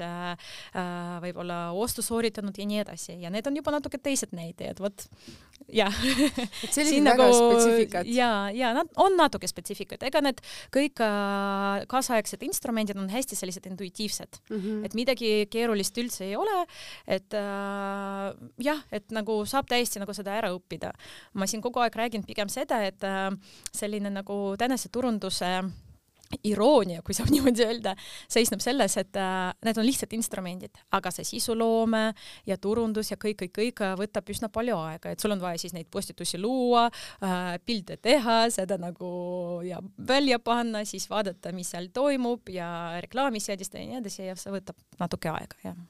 võib-olla 1.23 1.59
ostu 1.79 2.03
sooritanud 2.05 2.59
ja 2.59 2.67
nii 2.69 2.83
edasi 2.83 3.17
ja 3.23 3.31
need 3.33 3.47
on 3.47 3.57
juba 3.57 3.75
natuke 3.75 4.01
teised 4.03 4.35
näitajad, 4.37 4.83
vot 4.83 5.07
jah. 5.73 5.95
et 6.65 6.75
sellised 6.75 7.05
väga 7.05 7.29
nagu, 7.29 7.39
spetsiifikad. 7.39 8.11
ja, 8.11 8.51
ja 8.55 8.73
nad 8.77 8.91
on 9.01 9.17
natuke 9.19 9.49
spetsiifikad, 9.51 10.03
ega 10.09 10.23
need 10.25 10.43
kõik 10.75 11.03
kaasaegsed 11.93 12.43
instrumendid 12.47 12.99
on 12.99 13.11
hästi 13.13 13.39
sellised 13.39 13.52
sellised 13.53 13.71
intuitiivsed 13.71 14.41
mm, 14.51 14.57
-hmm. 14.57 14.85
et 14.85 14.95
midagi 14.95 15.31
keerulist 15.51 15.99
üldse 15.99 16.25
ei 16.25 16.37
ole, 16.37 16.65
et 17.07 17.35
äh, 17.35 18.33
jah, 18.59 18.83
et 18.93 19.11
nagu 19.13 19.45
saab 19.47 19.69
täiesti 19.69 20.01
nagu 20.01 20.13
seda 20.15 20.35
ära 20.39 20.53
õppida. 20.55 20.93
ma 21.35 21.47
siin 21.47 21.63
kogu 21.63 21.81
aeg 21.81 21.97
räägin 21.97 22.25
pigem 22.27 22.49
seda, 22.49 22.83
et 22.85 23.03
äh, 23.05 23.31
selline 23.73 24.11
nagu 24.11 24.57
tänase 24.59 24.89
turunduse 24.89 25.47
äh, 25.47 25.73
iroonia, 26.49 27.03
kui 27.05 27.17
saab 27.17 27.31
niimoodi 27.35 27.65
öelda, 27.67 27.95
seisneb 28.31 28.63
selles, 28.65 28.97
et 29.01 29.19
äh, 29.21 29.53
need 29.67 29.81
on 29.81 29.87
lihtsalt 29.87 30.17
instrumendid, 30.17 30.83
aga 30.97 31.13
see 31.15 31.27
sisuloome 31.29 32.05
ja 32.49 32.59
turundus 32.63 33.13
ja 33.13 33.19
kõik, 33.21 33.45
kõik, 33.45 33.55
kõik 33.59 33.85
võtab 34.01 34.33
üsna 34.35 34.51
palju 34.53 34.79
aega, 34.83 35.13
et 35.13 35.23
sul 35.23 35.35
on 35.35 35.43
vaja 35.43 35.61
siis 35.63 35.77
neid 35.77 35.91
postitusi 35.93 36.41
luua 36.41 36.89
äh,, 36.89 37.57
pilte 37.65 37.99
teha, 38.03 38.45
seda 38.53 38.79
nagu 38.81 39.13
ja 39.67 39.81
välja 39.99 40.39
panna, 40.43 40.85
siis 40.89 41.09
vaadata, 41.11 41.55
mis 41.57 41.73
seal 41.73 41.91
toimub 41.95 42.53
ja 42.53 42.69
reklaami 43.03 43.43
seadistada 43.43 43.83
ja 43.83 43.91
nii 43.91 44.03
edasi 44.03 44.29
ja 44.29 44.39
see 44.39 44.55
võtab 44.55 44.79
natuke 45.01 45.33
aega, 45.33 45.61
jah 45.67 45.83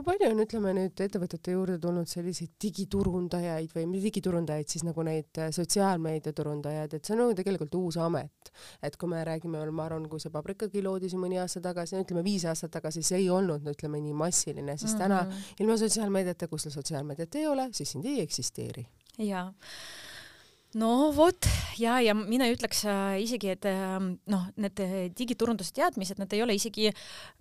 kui 0.00 0.06
palju 0.06 0.30
on, 0.32 0.40
ütleme 0.44 0.72
nüüd 0.76 1.00
ettevõtete 1.04 1.52
juurde 1.52 1.76
tulnud 1.82 2.08
selliseid 2.08 2.54
digiturundajaid 2.62 3.74
või 3.76 4.00
digiturundajaid, 4.06 4.68
siis 4.72 4.84
nagu 4.86 5.04
neid 5.04 5.40
äh, 5.42 5.50
sotsiaalmeedia 5.52 6.32
turundajaid, 6.36 6.96
et 6.96 7.04
see 7.04 7.16
on 7.16 7.24
nagu 7.24 7.36
tegelikult 7.36 7.76
uus 7.76 7.98
amet. 8.00 8.52
et 8.82 8.96
kui 8.96 9.10
me 9.12 9.20
räägime, 9.24 9.60
ma 9.70 9.84
arvan, 9.84 10.08
kui 10.08 10.22
see 10.22 10.32
Paprikagi 10.32 10.82
loodi 10.82 11.10
siin 11.12 11.20
mõni 11.20 11.40
aasta 11.40 11.60
tagasi, 11.60 12.00
ütleme 12.00 12.24
viis 12.24 12.46
aastat 12.48 12.72
tagasi, 12.78 13.02
see 13.04 13.20
ei 13.20 13.30
olnud, 13.30 13.66
ütleme 13.74 14.00
nii 14.00 14.16
massiline, 14.16 14.76
siis 14.76 14.94
mm 14.94 14.96
-hmm. 14.96 15.02
täna 15.02 15.22
mhm. 15.22 15.56
ilma 15.60 15.76
sotsiaalmeediata, 15.76 16.48
kui 16.48 16.58
sul 16.58 16.72
sotsiaalmeediat 16.72 17.34
ei 17.34 17.46
ole, 17.46 17.68
siis 17.72 17.92
sind 17.92 18.04
ei 18.04 18.20
eksisteeri. 18.20 18.86
jaa 19.18 19.52
no 20.78 21.10
vot 21.14 21.48
ja, 21.80 21.96
ja 22.04 22.14
mina 22.14 22.46
ütleks 22.50 22.84
äh, 22.88 23.16
isegi, 23.24 23.50
et 23.54 23.66
äh, 23.68 23.96
noh, 24.00 24.44
need 24.60 24.82
digiturunduse 25.18 25.74
teadmised, 25.76 26.20
need 26.20 26.36
ei 26.36 26.42
ole 26.44 26.54
isegi 26.58 26.90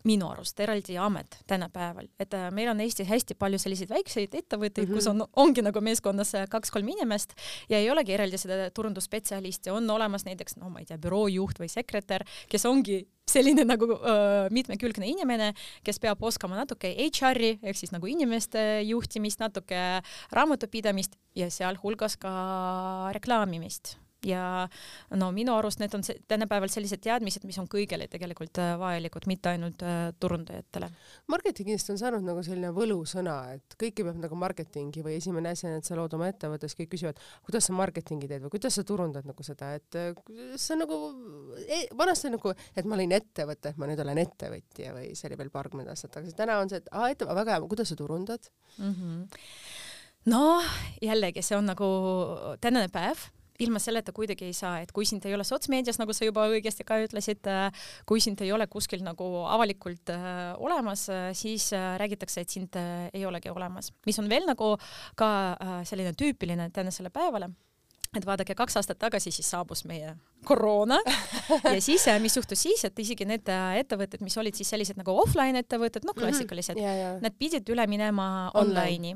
minu 0.07 0.31
arust 0.31 0.59
eraldi 0.63 0.97
amet 1.01 1.39
tänapäeval, 1.49 2.09
et 2.21 2.33
äh, 2.37 2.47
meil 2.55 2.71
on 2.71 2.81
Eestis 2.83 3.09
hästi 3.09 3.37
palju 3.39 3.59
selliseid 3.61 3.91
väikseid 3.93 4.33
ettevõtteid 4.41 4.87
mm, 4.87 4.93
-hmm. 4.93 4.97
kus 4.97 5.11
on, 5.11 5.25
ongi 5.43 5.65
nagu 5.65 5.83
meeskonnas 5.83 6.33
kaks-kolm 6.49 6.89
inimest 6.95 7.35
ja 7.69 7.77
ei 7.77 7.91
olegi 7.91 8.15
eraldi 8.17 8.41
seda 8.41 8.69
turundusspetsialisti, 8.73 9.73
on 9.73 9.89
olemas 9.89 10.25
näiteks 10.25 10.57
no 10.57 10.73
ma 10.73 10.81
ei 10.81 10.89
tea, 10.89 10.97
büroojuht 10.97 11.61
või 11.61 11.69
sekretär, 11.69 12.25
kes 12.49 12.65
ongi 12.65 13.03
selline 13.29 13.65
nagu 13.67 13.91
öö, 13.93 14.49
mitmekülgne 14.55 15.07
inimene, 15.09 15.53
kes 15.85 16.01
peab 16.01 16.23
oskama 16.25 16.59
natuke 16.59 16.91
HR-i 16.97 17.55
ehk 17.61 17.79
siis 17.79 17.93
nagu 17.95 18.09
inimeste 18.09 18.81
juhtimist, 18.89 19.41
natuke 19.43 19.79
raamatupidamist 20.35 21.17
ja 21.37 21.49
sealhulgas 21.53 22.17
ka 22.19 22.33
reklaamimist 23.15 23.97
ja 24.25 24.67
no 25.15 25.29
minu 25.35 25.53
arust 25.55 25.79
need 25.79 25.93
on 25.95 26.03
see, 26.03 26.17
tänapäeval 26.27 26.71
sellised 26.71 27.01
teadmised, 27.03 27.45
mis 27.47 27.59
on 27.61 27.69
kõigile 27.71 28.09
tegelikult 28.11 28.59
äh, 28.61 28.73
vajalikud, 28.79 29.27
mitte 29.31 29.53
ainult 29.53 29.83
äh, 29.85 30.09
turundajatele. 30.19 30.89
marketingist 31.31 31.91
on 31.93 31.99
saanud 32.01 32.25
nagu 32.27 32.43
selline 32.45 32.71
võlusõna, 32.75 33.37
et 33.55 33.77
kõike 33.79 34.03
peab 34.07 34.19
nagu 34.19 34.39
marketingi 34.39 35.03
või 35.05 35.17
esimene 35.19 35.53
asi 35.55 35.69
on, 35.69 35.77
et 35.79 35.87
sa 35.87 35.97
lood 35.99 36.15
oma 36.17 36.29
ettevõttes, 36.31 36.75
kõik 36.77 36.91
küsivad, 36.95 37.21
kuidas 37.47 37.69
sa 37.69 37.77
marketingi 37.77 38.29
teed 38.31 38.45
või 38.45 38.53
kuidas 38.57 38.79
sa 38.79 38.85
turundad 38.87 39.27
nagu 39.29 39.47
seda, 39.47 39.73
et 39.79 39.99
äh, 39.99 40.11
see 40.55 40.75
on 40.75 40.83
nagu 40.85 41.01
e, 41.65 41.81
vanasti 41.97 42.33
nagu, 42.35 42.53
et 42.75 42.85
ma 42.89 42.99
olin 42.99 43.15
ettevõte, 43.19 43.73
et 43.73 43.81
ma 43.81 43.89
nüüd 43.89 44.03
olen 44.03 44.23
ettevõtja 44.25 44.95
või 44.97 45.13
see 45.15 45.31
oli 45.31 45.39
veel 45.39 45.53
paarkümmend 45.53 45.91
aastat 45.91 46.17
tagasi, 46.17 46.35
täna 46.37 46.59
on 46.59 46.71
see, 46.71 46.83
et 46.83 46.91
aa, 46.91 47.11
ette, 47.13 47.27
väga 47.29 47.55
hea, 47.55 47.67
kuidas 47.71 47.93
sa 47.93 47.99
turundad 47.99 48.51
mm? 48.77 48.95
-hmm 48.95 49.27
noh, 50.29 50.63
jällegi 51.01 51.41
see 51.45 51.57
on 51.57 51.69
nagu 51.69 51.87
tänane 52.61 52.89
päev 52.91 53.29
ilma 53.59 53.81
selleta 53.81 54.13
kuidagi 54.15 54.49
ei 54.49 54.55
saa, 54.55 54.79
et 54.83 54.91
kui 54.95 55.07
sind 55.07 55.25
ei 55.27 55.35
ole 55.35 55.45
sotsmeedias, 55.47 55.99
nagu 56.01 56.15
sa 56.15 56.27
juba 56.27 56.47
õigesti 56.51 56.85
ka 56.87 56.99
ütlesid, 57.03 57.49
kui 58.09 58.23
sind 58.23 58.41
ei 58.45 58.51
ole 58.55 58.67
kuskil 58.71 59.03
nagu 59.05 59.29
avalikult 59.49 60.11
äh, 60.13 60.41
olemas, 60.57 61.07
siis 61.37 61.71
äh, 61.75 61.95
räägitakse, 62.01 62.43
et 62.43 62.53
sind 62.55 62.77
äh, 62.79 63.09
ei 63.13 63.25
olegi 63.27 63.51
olemas, 63.53 63.93
mis 64.07 64.19
on 64.21 64.29
veel 64.31 64.47
nagu 64.49 64.75
ka 65.19 65.31
äh, 65.55 65.79
selline 65.89 66.15
tüüpiline 66.17 66.69
tänasele 66.75 67.11
päevale 67.13 67.51
et 68.17 68.25
vaadake, 68.25 68.55
kaks 68.57 68.79
aastat 68.79 68.97
tagasi 69.01 69.31
siis 69.33 69.49
saabus 69.51 69.83
meie 69.89 70.15
koroona 70.47 70.97
ja 71.75 71.81
siis, 71.81 72.07
äh, 72.09 72.17
mis 72.21 72.37
juhtus 72.37 72.63
siis, 72.65 72.81
et 72.87 72.99
isegi 73.03 73.27
need 73.29 73.49
äh, 73.53 73.79
ettevõtted, 73.83 74.23
mis 74.25 74.37
olid 74.41 74.57
siis 74.57 74.71
sellised 74.73 74.97
nagu 74.97 75.13
offline 75.21 75.61
ettevõtted, 75.61 76.07
noh, 76.07 76.15
mhm. 76.15 76.23
klassikalised 76.23 76.77
mm, 76.77 76.81
-hmm. 76.81 76.97
yeah, 76.97 77.13
yeah. 77.13 77.21
nad 77.21 77.37
pidid 77.37 77.69
üle 77.69 77.85
minema 77.87 78.49
online'i 78.57 79.13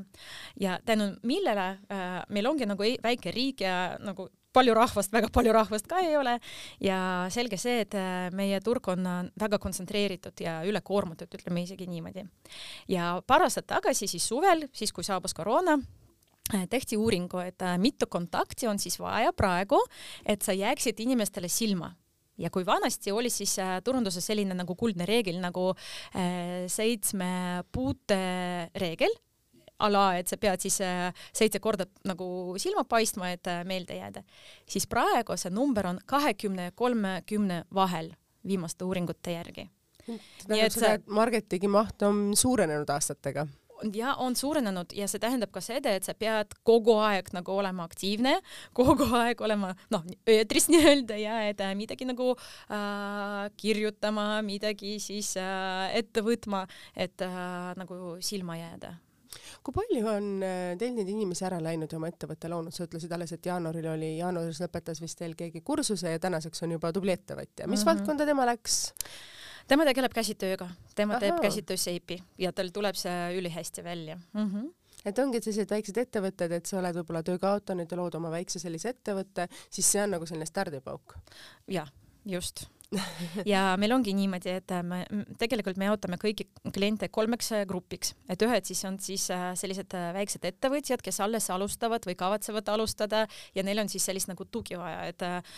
ja 0.60 0.78
tänu 0.86 1.10
millele 1.22 1.68
äh, 1.90 2.22
meil 2.28 2.46
ongi 2.46 2.70
nagu 2.70 2.86
väike 3.02 3.34
riik 3.34 3.66
ja 3.66 3.98
nagu 3.98 4.28
palju 4.54 4.74
rahvast, 4.74 5.10
väga 5.12 5.28
palju 5.34 5.52
rahvast 5.52 5.88
ka 5.90 5.98
ei 6.04 6.14
ole 6.16 6.36
ja 6.82 7.26
selge 7.34 7.58
see, 7.58 7.80
et 7.82 7.98
äh, 7.98 8.30
meie 8.30 8.60
turg 8.62 8.86
on 8.94 9.08
väga 9.40 9.58
kontsentreeritud 9.58 10.38
ja 10.44 10.60
ülekoormatud, 10.68 11.34
ütleme 11.34 11.66
isegi 11.66 11.90
niimoodi. 11.90 12.22
ja 12.88 13.16
paar 13.26 13.48
aastat 13.48 13.66
tagasi 13.66 14.06
siis 14.06 14.28
suvel, 14.28 14.68
siis 14.72 14.92
kui 14.92 15.04
saabus 15.04 15.34
koroona 15.34 15.80
tehti 16.70 16.96
uuringu, 17.00 17.40
et 17.40 17.62
äh, 17.62 17.78
mitu 17.78 18.06
kontakti 18.10 18.68
on 18.68 18.78
siis 18.78 18.98
vaja 19.00 19.32
praegu, 19.32 19.80
et 20.26 20.42
sa 20.42 20.52
jääksid 20.52 21.00
inimestele 21.00 21.48
silma 21.48 21.94
ja 22.38 22.50
kui 22.50 22.66
vanasti 22.66 23.12
oli 23.12 23.30
siis 23.30 23.58
äh, 23.58 23.78
turunduses 23.84 24.26
selline 24.26 24.54
nagu 24.54 24.74
kuldne 24.74 25.06
reegel 25.06 25.40
nagu 25.40 25.70
äh, 25.72 26.66
seitsme 26.68 27.64
puute 27.72 28.18
reegel, 28.76 29.14
ala, 29.82 30.04
et 30.18 30.30
sa 30.30 30.38
pead 30.40 30.62
siis 30.64 30.80
äh, 30.84 31.08
seitse 31.34 31.60
korda 31.62 31.86
nagu 32.08 32.26
silma 32.62 32.84
paistma, 32.88 33.32
et 33.34 33.46
äh, 33.50 33.62
meelde 33.68 33.98
jääda, 33.98 34.24
siis 34.68 34.86
praegu 34.90 35.36
see 35.40 35.52
number 35.54 35.88
on 35.90 36.00
kahekümne 36.06 36.70
ja 36.70 36.76
kolmekümne 36.76 37.64
vahel 37.74 38.12
viimaste 38.46 38.84
uuringute 38.84 39.38
järgi. 39.38 39.68
nii 40.48 40.60
et 40.60 40.74
see 40.76 40.98
marketingi 41.06 41.68
maht 41.72 42.02
on 42.04 42.34
suurenenud 42.36 42.90
aastatega 42.92 43.46
ja 43.94 44.14
on 44.22 44.36
suurenenud 44.36 44.94
ja 44.96 45.08
see 45.10 45.22
tähendab 45.22 45.52
ka 45.54 45.62
seda, 45.64 45.94
et 45.94 46.06
sa 46.06 46.14
pead 46.18 46.54
kogu 46.66 46.96
aeg 47.04 47.30
nagu 47.36 47.52
olema 47.52 47.86
aktiivne, 47.88 48.38
kogu 48.76 49.08
aeg 49.18 49.40
olema 49.44 49.74
noh, 49.94 50.04
eetris 50.26 50.68
nii-öelda 50.72 51.18
ja 51.20 51.40
et 51.48 51.60
äh, 51.64 51.74
midagi 51.78 52.08
nagu 52.08 52.32
äh, 52.34 53.50
kirjutama, 53.60 54.42
midagi 54.46 54.98
siis 55.02 55.34
äh, 55.40 55.90
ette 55.98 56.24
võtma, 56.24 56.64
et 56.96 57.24
äh, 57.24 57.74
nagu 57.80 58.16
silma 58.24 58.58
jääda 58.60 58.94
kui 59.64 59.74
palju 59.74 60.08
on 60.10 60.26
äh, 60.44 60.74
teil 60.80 60.94
neid 60.96 61.08
inimesi 61.10 61.46
ära 61.48 61.60
läinud 61.62 61.92
ja 61.92 61.98
oma 61.98 62.10
ettevõtte 62.10 62.50
loonud, 62.52 62.74
sa 62.74 62.86
ütlesid 62.86 63.12
alles, 63.16 63.32
et 63.34 63.46
jaanuaril 63.48 63.88
oli, 63.94 64.10
jaanuaris 64.20 64.60
lõpetas 64.62 65.00
vist 65.02 65.18
teil 65.20 65.36
keegi 65.38 65.64
kursuse 65.64 66.14
ja 66.14 66.20
tänaseks 66.22 66.64
on 66.66 66.76
juba 66.76 66.92
tubli 66.94 67.14
ettevõtja. 67.14 67.66
mis 67.66 67.66
mm 67.66 67.80
-hmm. 67.80 67.86
valdkonda 67.90 68.26
tema 68.26 68.46
läks? 68.46 68.94
Tema 69.68 69.84
tegeleb 69.88 70.14
käsitööga, 70.14 70.68
tema 70.94 71.16
Aha. 71.16 71.20
teeb 71.20 71.42
käsitööseipi 71.42 72.18
ja 72.38 72.52
tal 72.52 72.72
tuleb 72.74 72.98
see 72.98 73.38
ülihästi 73.38 73.84
välja 73.84 74.18
mm. 74.32 74.48
-hmm 74.50 74.72
et 75.04 75.18
ongi 75.18 75.40
sellised 75.40 75.70
väiksed 75.70 75.98
ettevõtted, 76.00 76.52
et 76.52 76.66
sa 76.66 76.78
oled 76.78 76.96
võib-olla 76.96 77.20
töö 77.22 77.38
kaotanud 77.38 77.90
ja 77.90 77.96
lood 77.96 78.14
oma 78.14 78.30
väikse 78.32 78.58
sellise 78.58 78.94
ettevõtte, 78.94 79.48
siis 79.70 79.90
see 79.92 80.02
on 80.02 80.16
nagu 80.16 80.26
selline 80.26 80.46
stardipauk. 80.48 81.14
jah, 81.68 81.90
just 82.24 82.64
ja 83.52 83.62
meil 83.80 83.94
ongi 83.94 84.14
niimoodi, 84.16 84.54
et 84.60 84.74
äh, 84.74 84.82
me 84.86 85.02
tegelikult 85.40 85.78
me 85.80 85.88
jaotame 85.88 86.18
kõiki 86.20 86.46
kliente 86.74 87.08
kolmeks 87.12 87.50
äh, 87.56 87.64
grupiks, 87.68 88.14
et 88.30 88.42
ühed 88.46 88.68
siis 88.68 88.84
on 88.88 88.98
siis 89.02 89.26
äh, 89.34 89.50
sellised 89.58 89.96
väiksed 90.16 90.46
ettevõtjad, 90.50 91.02
kes 91.04 91.20
alles 91.24 91.48
alustavad 91.54 92.06
või 92.08 92.16
kavatsevad 92.18 92.70
alustada 92.74 93.24
ja 93.54 93.66
neil 93.66 93.82
on 93.84 93.92
siis 93.92 94.06
sellist 94.06 94.30
nagu 94.30 94.46
tugi 94.46 94.78
vaja, 94.80 95.04
et 95.10 95.26
äh, 95.26 95.54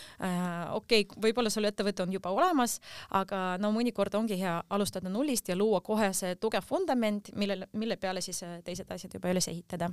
okei 0.74 1.06
okay,, 1.06 1.22
võib-olla 1.28 1.52
sul 1.52 1.68
ettevõte 1.68 2.06
on 2.06 2.16
juba 2.16 2.32
olemas, 2.34 2.78
aga 3.10 3.44
no 3.62 3.72
mõnikord 3.76 4.14
ongi 4.18 4.40
hea 4.40 4.58
alustada 4.70 5.12
nullist 5.12 5.48
ja 5.48 5.58
luua 5.58 5.82
kohe 5.84 6.12
see 6.16 6.36
tugev 6.40 6.66
vundament, 6.70 7.32
millele, 7.36 7.70
mille 7.72 7.98
peale 8.00 8.24
siis 8.24 8.42
teised 8.64 8.90
asjad 8.92 9.18
juba 9.18 9.32
üles 9.34 9.48
ehitada 9.52 9.92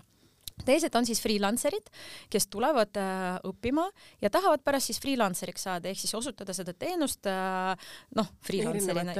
teised 0.65 0.95
on 0.95 1.07
siis 1.07 1.21
freelancerid, 1.23 1.89
kes 2.31 2.47
tulevad 2.53 2.99
äh, 3.01 3.37
õppima 3.49 3.87
ja 4.21 4.31
tahavad 4.33 4.63
pärast 4.65 4.91
siis 4.91 5.01
freelanceriks 5.03 5.65
saada, 5.67 5.89
ehk 5.89 5.99
siis 5.99 6.13
osutada 6.17 6.55
seda 6.55 6.75
teenust 6.77 7.27
äh, 7.29 7.73
noh, 8.17 8.29
freelancerina. 8.45 9.15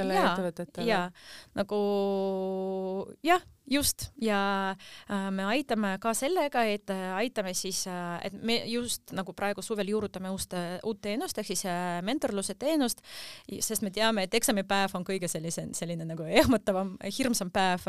Ja, 0.84 0.86
ja 0.86 1.02
nagu 1.58 1.80
jah, 3.26 3.42
just. 3.70 4.10
Ja 4.20 4.70
äh, 5.10 5.30
me 5.30 5.44
aitame 5.44 5.96
ka 6.00 6.12
sellega, 6.14 6.64
et 6.68 6.90
äh, 6.92 7.14
aitame 7.16 7.54
siis 7.54 7.86
äh,, 7.86 8.26
et 8.26 8.36
me 8.42 8.60
just 8.68 9.12
nagu 9.16 9.32
praegu 9.32 9.62
suvel 9.62 9.88
juurutame 9.88 10.30
uust, 10.32 10.54
uut 10.84 11.00
teenust 11.04 11.38
ehk 11.38 11.48
siis 11.48 11.64
mentorluse 12.04 12.54
teenust, 12.60 13.00
sest 13.60 13.84
me 13.84 13.90
teame, 13.94 14.24
et 14.26 14.34
eksamipäev 14.34 14.94
on 14.98 15.06
kõige 15.06 15.28
sellise, 15.30 15.66
selline 15.76 16.06
nagu 16.08 16.26
ehmatavam, 16.28 16.94
hirmsam 17.18 17.50
päev 17.54 17.86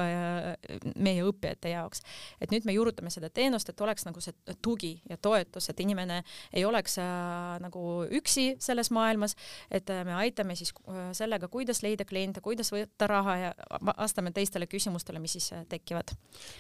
meie 0.95 1.23
õppijate 1.25 1.73
jaoks. 1.73 2.01
et 2.41 2.51
nüüd 2.51 2.65
me 2.65 2.75
juurutame 2.75 3.11
seda 3.13 3.29
teenust, 3.29 3.69
et 3.69 3.81
oleks 3.81 4.05
nagu 4.07 4.21
see 4.23 4.33
tugi 4.61 4.93
ja 5.09 5.17
toetus, 5.17 5.69
et 5.69 5.79
inimene 5.83 6.21
ei 6.53 6.65
oleks 6.65 6.97
nagu 7.61 8.05
üksi 8.11 8.55
selles 8.59 8.91
maailmas, 8.95 9.35
et 9.71 9.89
me 10.05 10.15
aitame 10.21 10.55
siis 10.55 10.73
sellega, 11.17 11.47
kuidas 11.51 11.83
leida 11.83 12.05
kliente, 12.05 12.41
kuidas 12.41 12.71
võtta 12.73 13.07
raha 13.09 13.37
ja 13.37 13.53
vastame 13.91 14.31
teistele 14.35 14.67
küsimustele, 14.71 15.19
mis 15.19 15.37
siis 15.37 15.51
tekivad. 15.69 16.11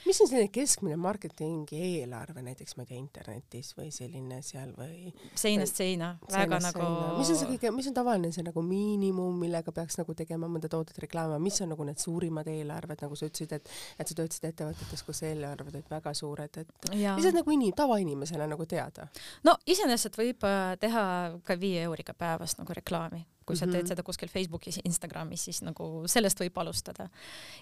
mis 0.05 0.21
on 0.21 0.29
selline 0.29 0.49
keskmine 0.53 0.95
marketingi 0.99 1.79
eelarve 1.83 2.41
näiteks, 2.45 2.75
ma 2.77 2.85
ei 2.85 2.91
tea, 2.91 2.99
internetis 2.99 3.73
või 3.77 3.89
selline 3.91 4.41
seal 4.45 4.71
või? 4.77 5.11
seinast 5.35 5.81
seina, 5.81 6.13
väga 6.31 6.59
nagu. 6.63 6.87
mis 7.19 7.31
on 7.33 7.39
see 7.41 7.49
kõige, 7.53 7.73
mis 7.75 7.89
on 7.91 7.97
tavaline 7.97 8.31
see 8.35 8.45
nagu 8.45 8.63
miinimum, 8.65 9.35
millega 9.43 9.73
peaks 9.75 9.99
nagu 9.99 10.15
tegema 10.17 10.49
mõnda 10.51 10.71
toodet 10.71 10.97
reklaami, 11.05 11.41
mis 11.43 11.59
on 11.65 11.73
nagu 11.73 11.87
need 11.87 12.01
suurimad 12.01 12.49
eelarved, 12.51 13.03
nagu 13.05 13.19
sa 13.19 13.29
ütlesid, 13.29 13.57
et, 13.59 13.75
et 13.99 14.07
sa 14.07 14.17
töötasid 14.17 14.49
ettevõtetes, 14.51 15.05
kus 15.05 15.23
eelarved 15.27 15.75
olid 15.75 15.91
väga 15.91 16.15
suured, 16.17 16.63
et 16.63 16.91
lihtsalt 16.95 17.39
nagu 17.41 17.55
inim-, 17.55 17.75
tavainimesele 17.75 18.47
nagu 18.49 18.67
teada? 18.69 19.09
no 19.43 19.57
iseenesest 19.67 20.17
võib 20.19 20.43
äh, 20.47 20.75
teha 20.79 21.05
ka 21.43 21.59
viie 21.59 21.85
euriga 21.89 22.15
päevas 22.17 22.57
nagu 22.59 22.75
reklaami 22.75 23.25
kui 23.45 23.53
mm 23.53 23.57
-hmm. 23.57 23.59
sa 23.59 23.71
teed 23.71 23.83
mhm. 23.83 23.87
seda 23.87 24.03
kuskil 24.03 24.29
Facebookis, 24.29 24.79
Instagramis, 24.83 25.45
siis 25.45 25.61
nagu 25.61 26.03
sellest 26.07 26.39
võib 26.39 26.57
alustada. 26.57 27.09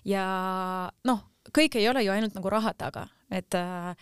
ja 0.05 0.91
noh, 1.03 1.23
kõik 1.51 1.75
ei 1.75 1.89
ole 1.89 2.03
ju 2.03 2.11
ainult 2.11 2.35
nagu 2.37 2.49
raha 2.49 2.73
taga, 2.73 3.07
et 3.31 3.55
äh, 3.55 3.95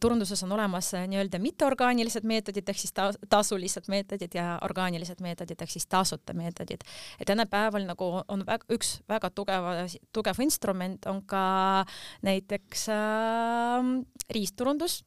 turunduses 0.00 0.42
on 0.42 0.52
olemas 0.52 0.94
äh, 0.94 1.06
nii-öelda 1.06 1.38
mitteorgaanilised 1.38 2.24
meetodid 2.24 2.68
ehk 2.68 2.78
siis 2.78 2.92
ta 2.92 3.10
tasulised 3.28 3.86
meetodid 3.88 4.34
ja 4.34 4.58
orgaanilised 4.62 5.20
meetodid 5.20 5.62
ehk 5.62 5.70
siis 5.70 5.86
tasuta 5.86 6.34
meetodid. 6.34 6.80
et 7.20 7.26
tänapäeval 7.26 7.86
nagu 7.86 8.22
on 8.28 8.46
väga, 8.46 8.66
üks 8.72 9.00
väga 9.08 9.30
tugeva, 9.30 9.86
tugev 10.12 10.40
instrument 10.40 11.06
on 11.06 11.22
ka 11.22 11.84
näiteks 12.22 12.88
äh, 12.88 13.94
riistturundus 14.30 15.04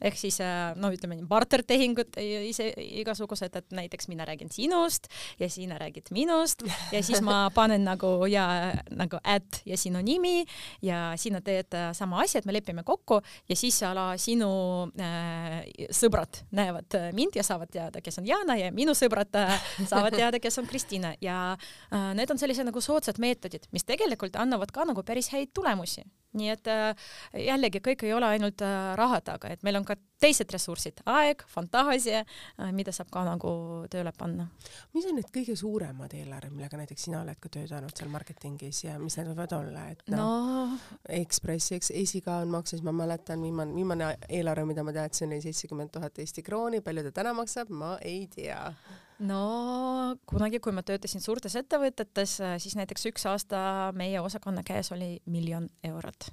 ehk 0.00 0.18
siis 0.18 0.40
no 0.80 0.90
ütleme 0.94 1.18
bartertehingud 1.28 2.18
ise 2.18 2.70
igasugused, 3.02 3.54
et 3.56 3.74
näiteks 3.74 4.08
mina 4.10 4.26
räägin 4.28 4.52
sinust 4.52 5.08
ja 5.38 5.48
sina 5.50 5.78
räägid 5.80 6.10
minust 6.14 6.64
ja 6.92 7.02
siis 7.02 7.22
ma 7.24 7.46
panen 7.54 7.84
nagu 7.86 8.26
ja 8.30 8.72
nagu 8.90 9.20
at 9.22 9.62
ja 9.66 9.78
sinu 9.78 10.02
nimi 10.04 10.44
ja 10.82 11.12
sina 11.20 11.40
teed 11.44 11.74
sama 11.92 12.22
asja, 12.24 12.40
et 12.40 12.48
me 12.48 12.54
lepime 12.56 12.84
kokku 12.86 13.20
ja 13.48 13.56
siis 13.56 13.80
ala 13.86 14.14
sinu 14.20 14.50
äh, 15.00 15.60
sõbrad 15.94 16.42
näevad 16.54 16.98
mind 17.16 17.38
ja 17.38 17.44
saavad 17.46 17.72
teada, 17.72 18.02
kes 18.04 18.20
on 18.20 18.28
Jana 18.28 18.56
ja 18.58 18.70
minu 18.74 18.94
sõbrad 18.98 19.34
äh, 19.40 19.54
saavad 19.90 20.16
teada, 20.16 20.40
kes 20.42 20.60
on 20.62 20.68
Kristina. 20.70 21.14
Ja 21.24 21.38
äh, 21.54 22.10
need 22.18 22.30
on 22.32 22.40
sellised 22.40 22.68
nagu 22.68 22.82
soodsad 22.84 23.20
meetodid, 23.22 23.68
mis 23.74 23.86
tegelikult 23.86 24.36
annavad 24.40 24.72
ka 24.74 24.86
nagu 24.88 25.04
päris 25.06 25.32
häid 25.34 25.54
tulemusi 25.54 26.04
nii 26.38 26.50
et 26.54 26.70
äh, 26.70 27.10
jällegi 27.46 27.82
kõik 27.84 28.04
ei 28.06 28.14
ole 28.16 28.32
ainult 28.34 28.62
äh, 28.64 28.92
raha 28.98 29.20
taga, 29.24 29.52
et 29.54 29.62
meil 29.66 29.78
on 29.80 29.86
ka 29.88 29.96
teised 30.24 30.52
ressursid, 30.54 31.02
aeg, 31.10 31.44
fantaasia, 31.50 32.24
äh, 32.24 32.72
mida 32.76 32.94
saab 32.94 33.10
ka 33.12 33.24
nagu 33.26 33.52
tööle 33.92 34.12
panna. 34.16 34.48
mis 34.94 35.06
on 35.08 35.18
need 35.18 35.30
kõige 35.34 35.56
suuremad 35.58 36.14
eelarved, 36.16 36.54
millega 36.54 36.80
näiteks 36.80 37.06
sina 37.08 37.20
oled 37.22 37.40
ka 37.40 37.50
töötanud 37.52 37.94
seal 37.96 38.10
marketingis 38.12 38.84
ja 38.86 38.98
mis 38.98 39.18
need 39.18 39.30
võivad 39.32 39.56
olla, 39.58 39.86
et 39.92 40.04
noh 40.12 40.20
no. 40.24 40.78
Ekspress, 41.20 41.72
eks 41.76 41.92
esikaon 41.94 42.52
maksis, 42.52 42.82
ma 42.86 42.94
mäletan, 42.96 43.42
viimane, 43.44 43.74
viimane 43.76 44.12
eelarve, 44.28 44.66
mida 44.68 44.84
ma 44.86 44.94
teadsin, 44.96 45.32
oli 45.32 45.44
seitsekümmend 45.44 45.92
tuhat 45.94 46.18
Eesti 46.22 46.44
krooni, 46.46 46.80
palju 46.84 47.08
ta 47.08 47.18
täna 47.20 47.34
maksab, 47.36 47.72
ma 47.74 47.96
ei 48.02 48.26
tea 48.32 48.62
no 49.24 49.40
kunagi, 50.28 50.60
kui 50.62 50.74
ma 50.74 50.82
töötasin 50.86 51.22
suurtes 51.24 51.54
ettevõtetes, 51.60 52.38
siis 52.62 52.78
näiteks 52.80 53.10
üks 53.12 53.28
aasta 53.30 53.92
meie 53.96 54.22
osakonna 54.24 54.64
käes 54.66 54.90
oli 54.96 55.18
miljon 55.30 55.68
eurot. 55.84 56.32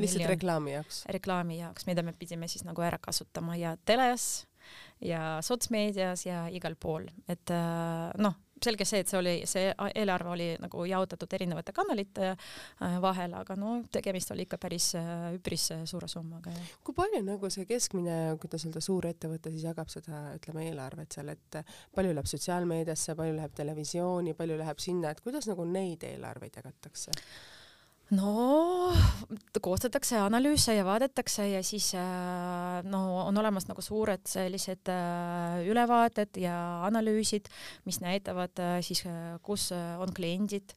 Lihtsalt 0.00 0.28
reklaami 0.34 0.76
jaoks? 0.78 1.02
reklaami 1.16 1.58
jaoks, 1.60 1.88
mida 1.90 2.04
me 2.06 2.14
pidime 2.16 2.48
siis 2.50 2.64
nagu 2.68 2.84
ära 2.86 3.00
kasutama 3.02 3.56
ja 3.60 3.76
teles 3.84 4.46
ja 5.00 5.40
sotsmeedias 5.44 6.26
ja 6.26 6.44
igal 6.52 6.76
pool, 6.80 7.08
et 7.28 7.52
äh, 7.54 8.10
noh 8.20 8.38
selge 8.60 8.84
see, 8.84 9.00
et 9.00 9.10
see 9.10 9.18
oli, 9.18 9.32
see 9.48 9.70
eelarve 9.96 10.32
oli 10.34 10.48
nagu 10.60 10.84
jaotatud 10.88 11.32
erinevate 11.36 11.72
kanalite 11.76 12.32
äh, 12.32 12.96
vahel, 13.02 13.34
aga 13.38 13.56
no 13.58 13.78
tegemist 13.92 14.32
oli 14.34 14.44
ikka 14.46 14.58
päris 14.60 14.90
äh, 15.00 15.30
üpris 15.36 15.70
suure 15.88 16.08
summaga. 16.10 16.52
kui 16.84 16.96
palju 16.96 17.22
nagu 17.26 17.50
see 17.52 17.64
keskmine, 17.68 18.18
kuidas 18.42 18.66
öelda, 18.68 18.82
suurettevõte 18.84 19.52
siis 19.54 19.64
jagab 19.68 19.92
seda, 19.92 20.26
ütleme, 20.36 20.66
eelarvet 20.68 21.16
seal, 21.16 21.32
et 21.32 21.62
palju 21.96 22.12
läheb 22.16 22.28
sotsiaalmeediasse, 22.30 23.16
palju 23.18 23.38
läheb 23.38 23.56
televisiooni, 23.56 24.36
palju 24.36 24.60
läheb 24.60 24.82
sinna, 24.82 25.14
et 25.14 25.24
kuidas 25.24 25.48
nagu 25.50 25.64
neid 25.68 26.04
eelarveid 26.10 26.60
jagatakse? 26.60 27.16
No 28.10 28.90
koostatakse 29.62 30.18
analüüse 30.18 30.74
ja 30.74 30.84
vaadatakse 30.86 31.44
ja 31.50 31.60
siis 31.66 31.92
no 32.90 33.00
on 33.22 33.38
olemas 33.38 33.66
nagu 33.68 33.82
suured 33.84 34.24
sellised 34.28 34.90
äh, 34.90 35.60
ülevaated 35.70 36.40
ja 36.42 36.54
analüüsid, 36.88 37.46
mis 37.86 38.00
näitavad 38.02 38.58
äh, 38.62 38.78
siis, 38.84 39.04
äh, 39.06 39.36
kus 39.46 39.68
on 39.72 40.12
kliendid, 40.16 40.74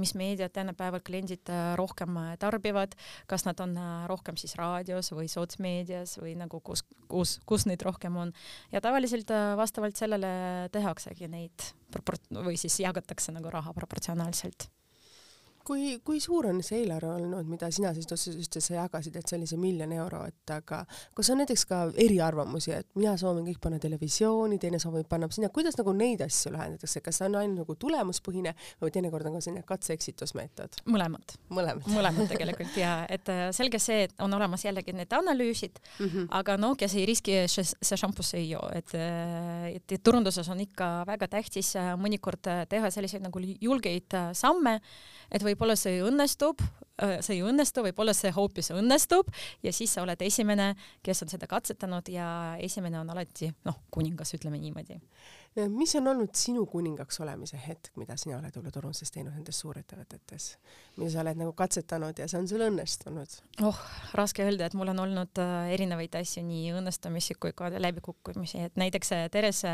mis 0.00 0.14
meediat 0.18 0.54
tänapäeval 0.56 1.02
kliendid 1.04 1.52
rohkem 1.78 2.16
tarbivad, 2.40 2.96
kas 3.30 3.44
nad 3.48 3.60
on 3.60 3.76
rohkem 4.10 4.38
siis 4.40 4.56
raadios 4.60 5.12
või 5.12 5.28
sotsmeedias 5.30 6.16
või 6.20 6.36
nagu 6.38 6.62
kus, 6.64 6.84
kus, 7.10 7.38
kus 7.46 7.66
neid 7.68 7.82
rohkem 7.84 8.16
on. 8.20 8.34
Ja 8.72 8.82
tavaliselt 8.84 9.30
vastavalt 9.58 10.00
sellele 10.00 10.68
tehaksegi 10.72 11.28
neid 11.30 11.70
või 12.30 12.56
siis 12.60 12.80
jagatakse 12.80 13.34
nagu 13.34 13.50
raha 13.52 13.74
proportsionaalselt 13.76 14.70
kui, 15.70 15.90
kui 16.04 16.18
suur 16.22 16.48
on 16.50 16.60
see 16.66 16.82
eelarve 16.82 17.12
olnud, 17.14 17.46
mida 17.50 17.68
sina 17.72 17.92
siis 17.94 18.08
just 18.10 18.58
sa 18.58 18.74
jagasid, 18.74 19.16
et 19.20 19.30
see 19.30 19.38
oli 19.38 19.48
see 19.48 19.60
miljon 19.60 19.92
eurot, 19.94 20.40
aga 20.54 20.80
kas 21.16 21.30
on 21.30 21.40
näiteks 21.40 21.64
ka 21.70 21.80
eriarvamusi, 22.06 22.72
et 22.74 22.88
mina 22.98 23.14
soovin 23.20 23.46
kõik 23.46 23.60
panna 23.62 23.78
televisiooni, 23.82 24.58
teine 24.62 24.80
soovib 24.82 25.08
panna 25.10 25.28
sinna, 25.30 25.50
kuidas 25.54 25.78
nagu 25.78 25.94
neid 25.96 26.24
asju 26.26 26.52
lahendatakse, 26.54 27.02
kas 27.04 27.20
see 27.20 27.28
on 27.28 27.38
ainult 27.40 27.62
nagu 27.62 27.76
tulemuspõhine 27.84 28.54
või 28.82 28.94
teinekord 28.94 29.30
on 29.30 29.38
ka 29.38 29.44
selline 29.44 29.62
katse-eksitusmeetod? 29.68 30.80
mõlemad. 30.90 31.36
mõlemad, 31.52 31.86
mõlemad 31.94 32.32
tegelikult 32.32 32.74
ja 32.80 32.96
et 33.10 33.30
äh, 33.30 33.46
selge 33.54 33.78
see, 33.82 34.08
et 34.08 34.24
on 34.24 34.34
olemas 34.34 34.64
jällegi 34.66 34.94
need 34.96 35.12
analüüsid 35.14 35.78
mm, 35.78 36.06
-hmm. 36.06 36.26
aga 36.40 36.56
no 36.60 36.74
kes 36.78 36.96
ei 36.98 37.06
riski, 37.06 37.38
see 37.50 38.00
šampus 38.02 38.34
ei 38.38 38.50
joo, 38.50 38.66
et, 38.74 38.94
äh, 38.98 39.70
et, 39.76 39.86
et 39.86 40.02
turunduses 40.02 40.48
on 40.50 40.60
ikka 40.66 40.90
väga 41.06 41.30
tähtis 41.30 41.76
äh, 41.78 41.94
mõnikord 42.00 42.50
teha 42.68 42.90
selliseid 42.90 43.22
nagu 43.22 43.42
julgeid 43.60 44.18
samme 44.34 44.80
et 45.30 45.44
võib-olla 45.44 45.76
see 45.78 46.00
õnnestub, 46.04 46.62
äh, 47.02 47.18
see 47.24 47.38
ei 47.38 47.44
õnnestu, 47.46 47.84
võib-olla 47.86 48.14
see 48.16 48.32
hoopis 48.34 48.72
õnnestub 48.74 49.30
ja 49.64 49.72
siis 49.74 49.94
sa 49.94 50.04
oled 50.04 50.22
esimene, 50.26 50.72
kes 51.06 51.24
on 51.24 51.32
seda 51.32 51.48
katsetanud 51.50 52.08
ja 52.12 52.30
esimene 52.60 53.00
on 53.00 53.10
alati 53.14 53.52
noh, 53.68 53.82
kuningas, 53.90 54.34
ütleme 54.38 54.60
niimoodi 54.62 55.00
mis 55.56 55.94
on 55.98 56.06
olnud 56.06 56.30
sinu 56.38 56.62
kuningaks 56.70 57.20
olemise 57.20 57.58
hetk, 57.58 57.90
mida 57.98 58.14
sina 58.18 58.36
oled 58.38 58.54
võib-olla 58.54 58.70
turunduses 58.70 59.10
teinud 59.10 59.34
nendes 59.34 59.58
suurettevõtetes, 59.58 60.44
mida 60.94 61.10
sa 61.10 61.24
oled 61.24 61.40
nagu 61.40 61.52
katsetanud 61.58 62.18
ja 62.22 62.28
see 62.30 62.38
on 62.38 62.46
sul 62.46 62.62
õnnestunud? 62.62 63.34
oh, 63.66 63.80
raske 64.14 64.44
öelda, 64.46 64.68
et 64.68 64.76
mul 64.78 64.92
on 64.92 65.02
olnud 65.02 65.40
äh, 65.42 65.72
erinevaid 65.74 66.14
asju, 66.20 66.44
nii 66.46 66.70
õnnestumisi 66.78 67.34
kui 67.42 67.50
ka 67.56 67.72
läbikukkumisi, 67.82 68.62
et 68.68 68.78
näiteks 68.78 69.10
äh, 69.16 69.24
Terese 69.34 69.72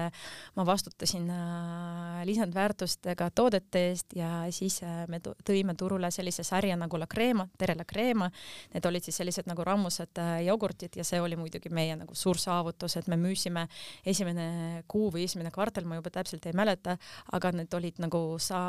ma 0.57 0.65
vastutasin 0.67 1.29
äh, 1.35 2.25
lisandväärtustega 2.29 3.29
toodete 3.37 3.85
eest 3.91 4.17
ja 4.17 4.31
siis 4.57 4.81
me 5.13 5.21
tõime 5.21 5.77
turule 5.77 6.09
sellise 6.11 6.45
sarja 6.47 6.79
nagu 6.81 6.97
La 6.97 7.09
Crema, 7.11 7.45
Tere 7.59 7.77
La 7.77 7.85
Crema. 7.85 8.31
Need 8.73 8.89
olid 8.89 9.05
siis 9.05 9.21
sellised 9.21 9.49
nagu 9.49 9.65
rammused 9.65 10.19
jogurtid 10.47 10.97
ja 10.97 11.05
see 11.05 11.21
oli 11.21 11.37
muidugi 11.37 11.69
meie 11.69 11.97
nagu 12.01 12.17
suur 12.17 12.41
saavutus, 12.41 12.97
et 12.97 13.13
me 13.13 13.21
müüsime 13.21 13.67
esimene 14.09 14.83
kuu 14.89 15.11
või 15.13 15.27
esimene 15.29 15.53
kvartal 15.53 15.66
kvartal 15.67 15.89
ma 15.89 15.99
juba 15.99 16.15
täpselt 16.15 16.47
ei 16.47 16.55
mäleta, 16.57 16.97
aga 17.37 17.53
need 17.57 17.75
olid 17.75 17.99
nagu 18.07 18.23
sa 18.43 18.69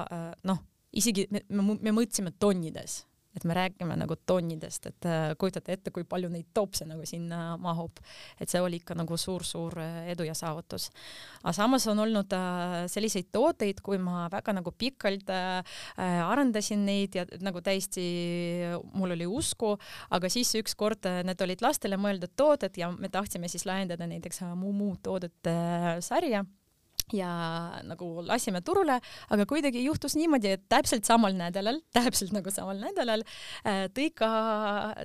noh, 0.49 0.63
isegi 0.97 1.27
me, 1.31 1.43
me, 1.49 1.77
me 1.77 1.93
mõõtsime 1.93 2.33
tonnides 2.39 3.03
et 3.38 3.45
me 3.45 3.53
räägime 3.53 3.95
nagu 3.97 4.15
tonnidest, 4.25 4.88
et 4.89 5.05
äh, 5.05 5.31
kujutate 5.38 5.75
ette, 5.75 5.91
kui 5.93 6.05
palju 6.10 6.29
neid 6.33 6.49
topse 6.57 6.88
nagu 6.89 7.05
sinna 7.05 7.57
mahub, 7.62 7.99
et 8.41 8.49
see 8.49 8.62
oli 8.63 8.79
ikka 8.81 8.97
nagu 8.97 9.17
suur-suur 9.19 9.77
äh, 9.83 10.10
edu 10.13 10.25
ja 10.25 10.33
saavutus. 10.38 10.89
aga 11.43 11.53
samas 11.53 11.86
on 11.91 12.01
olnud 12.05 12.33
äh, 12.33 12.77
selliseid 12.89 13.29
tooteid, 13.31 13.83
kui 13.86 14.01
ma 14.01 14.25
väga 14.33 14.55
nagu 14.57 14.73
pikalt 14.73 15.29
arendasin 15.97 16.83
neid 16.86 17.15
ja 17.17 17.25
nagu 17.43 17.62
täiesti 17.62 18.03
mul 18.97 19.13
oli 19.15 19.27
usku, 19.29 19.75
aga 20.13 20.29
siis 20.31 20.53
ükskord 20.57 21.05
need 21.27 21.41
olid 21.43 21.62
lastele 21.62 21.99
mõeldud 22.01 22.33
tooted 22.36 22.77
ja 22.79 22.89
me 22.91 23.10
tahtsime 23.13 23.49
siis 23.51 23.65
laiendada 23.69 24.07
näiteks 24.10 24.41
Mumu 24.57 24.95
toodete 25.03 25.53
sarja 26.05 26.45
ja 27.13 27.30
nagu 27.88 28.10
lasime 28.28 28.62
turule, 28.65 29.00
aga 29.32 29.46
kuidagi 29.48 29.84
juhtus 29.86 30.17
niimoodi, 30.20 30.58
et 30.58 30.65
täpselt 30.72 31.08
samal 31.08 31.36
nädalal, 31.38 31.80
täpselt 31.96 32.34
nagu 32.36 32.52
samal 32.52 32.82
nädalal 32.82 33.24
äh, 33.63 33.88
tõi 33.96 34.12
ka, 34.15 34.30